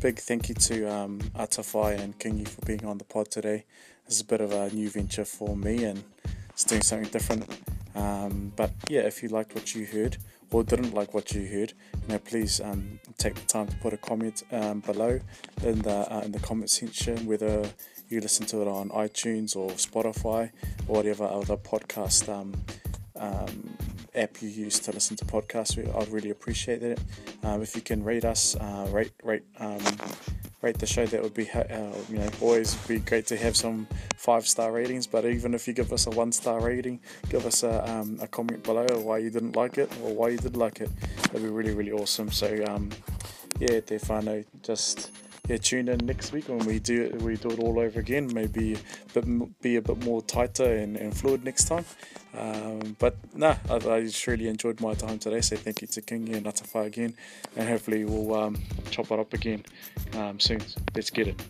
big 0.00 0.18
thank 0.18 0.48
you 0.48 0.54
to 0.56 0.92
um, 0.92 1.20
Atawhai 1.36 1.98
and 1.98 2.18
Kingi 2.18 2.46
for 2.46 2.60
being 2.66 2.84
on 2.84 2.98
the 2.98 3.04
pod 3.04 3.30
today. 3.30 3.64
This 4.06 4.16
is 4.16 4.20
a 4.22 4.24
bit 4.24 4.40
of 4.40 4.52
a 4.52 4.68
new 4.70 4.90
venture 4.90 5.24
for 5.24 5.56
me 5.56 5.84
and 5.84 6.02
it's 6.50 6.64
doing 6.64 6.82
something 6.82 7.08
different. 7.10 7.48
Um, 7.95 8.53
but 8.57 8.70
yeah, 8.88 9.03
if 9.03 9.22
you 9.22 9.28
liked 9.28 9.55
what 9.55 9.74
you 9.74 9.86
heard 9.86 10.16
or 10.51 10.64
didn't 10.64 10.95
like 10.95 11.14
what 11.14 11.32
you 11.32 11.47
heard, 11.47 11.72
you 11.95 12.09
know, 12.09 12.18
please 12.18 12.61
um, 12.61 13.01
take 13.18 13.34
the 13.34 13.47
time 13.47 13.66
to 13.68 13.76
put 13.76 13.93
a 13.93 13.97
comment 13.97 14.43
um, 14.53 14.80
below 14.80 15.20
in 15.62 15.80
the 15.80 16.14
uh, 16.14 16.20
in 16.20 16.32
the 16.32 16.40
comment 16.40 16.70
section, 16.70 17.26
whether 17.26 17.64
you 18.09 18.20
listen 18.20 18.47
to 18.47 18.61
it 18.61 18.68
on 18.68 18.90
iTunes 18.90 19.57
or 19.57 19.70
Spotify 19.70 20.51
or 20.86 20.97
whatever 20.97 21.24
other 21.24 21.57
podcast 21.57 22.28
um, 22.28 22.53
um, 23.16 23.76
app 24.14 24.42
you 24.42 24.48
use 24.48 24.78
to 24.80 24.92
listen 24.92 25.16
to 25.16 25.24
podcasts. 25.24 25.76
We, 25.76 25.90
I'd 25.90 26.08
really 26.08 26.30
appreciate 26.30 26.82
it. 26.82 27.00
Um, 27.42 27.62
if 27.62 27.74
you 27.74 27.82
can 27.82 28.04
rate 28.04 28.24
us, 28.24 28.56
uh, 28.56 28.88
rate 28.90 29.12
rate 29.22 29.44
um, 29.58 29.80
rate 30.60 30.78
the 30.78 30.86
show. 30.86 31.06
That 31.06 31.22
would 31.22 31.34
be 31.34 31.50
uh, 31.50 31.64
you 32.08 32.18
know 32.18 32.28
always 32.40 32.74
be 32.86 32.98
great 32.98 33.26
to 33.28 33.36
have 33.36 33.56
some 33.56 33.86
five 34.16 34.46
star 34.46 34.72
ratings. 34.72 35.06
But 35.06 35.24
even 35.24 35.54
if 35.54 35.66
you 35.66 35.74
give 35.74 35.92
us 35.92 36.06
a 36.06 36.10
one 36.10 36.32
star 36.32 36.60
rating, 36.60 37.00
give 37.28 37.46
us 37.46 37.62
a, 37.62 37.90
um, 37.90 38.18
a 38.20 38.26
comment 38.26 38.62
below 38.62 38.86
why 39.00 39.18
you 39.18 39.30
didn't 39.30 39.56
like 39.56 39.78
it 39.78 39.90
or 40.02 40.14
why 40.14 40.28
you 40.28 40.38
did 40.38 40.56
like 40.56 40.80
it. 40.80 40.90
That'd 41.24 41.42
be 41.42 41.48
really 41.48 41.74
really 41.74 41.92
awesome. 41.92 42.30
So 42.30 42.62
um, 42.68 42.90
yeah, 43.58 43.80
te 43.80 43.96
whānau, 43.96 44.44
just 44.62 45.10
yeah, 45.53 45.59
tune 45.59 45.88
in 45.88 45.98
next 46.07 46.32
week 46.32 46.48
when 46.48 46.61
we 46.61 46.78
do 46.78 47.03
it, 47.03 47.20
we 47.20 47.36
do 47.36 47.50
it 47.50 47.59
all 47.59 47.78
over 47.78 48.00
again. 48.00 48.30
Maybe 48.32 48.74
a 48.74 49.20
bit, 49.20 49.61
be 49.61 49.76
a 49.76 49.82
bit 49.82 50.03
more 50.03 50.22
tighter 50.22 50.76
and, 50.76 50.96
and 50.96 51.14
fluid 51.14 51.44
next 51.44 51.64
time. 51.64 51.84
Um, 52.34 52.96
but 52.98 53.16
nah, 53.34 53.57
I, 53.68 53.74
I 53.74 54.09
really 54.26 54.48
enjoyed 54.48 54.80
my 54.80 54.94
time 54.94 55.18
today. 55.18 55.42
So 55.42 55.57
thank 55.57 55.82
you 55.82 55.88
to 55.88 56.00
Kingi 56.00 56.34
and 56.34 56.46
Atawhai 56.46 56.86
again, 56.86 57.14
and 57.55 57.68
hopefully 57.68 58.07
we'll 58.07 58.34
um, 58.34 58.57
chop 58.90 59.11
it 59.11 59.18
up 59.18 59.34
again 59.34 59.62
um, 60.14 60.40
soon. 60.40 60.62
Let's 60.94 61.11
get 61.11 61.28
it. 61.28 61.42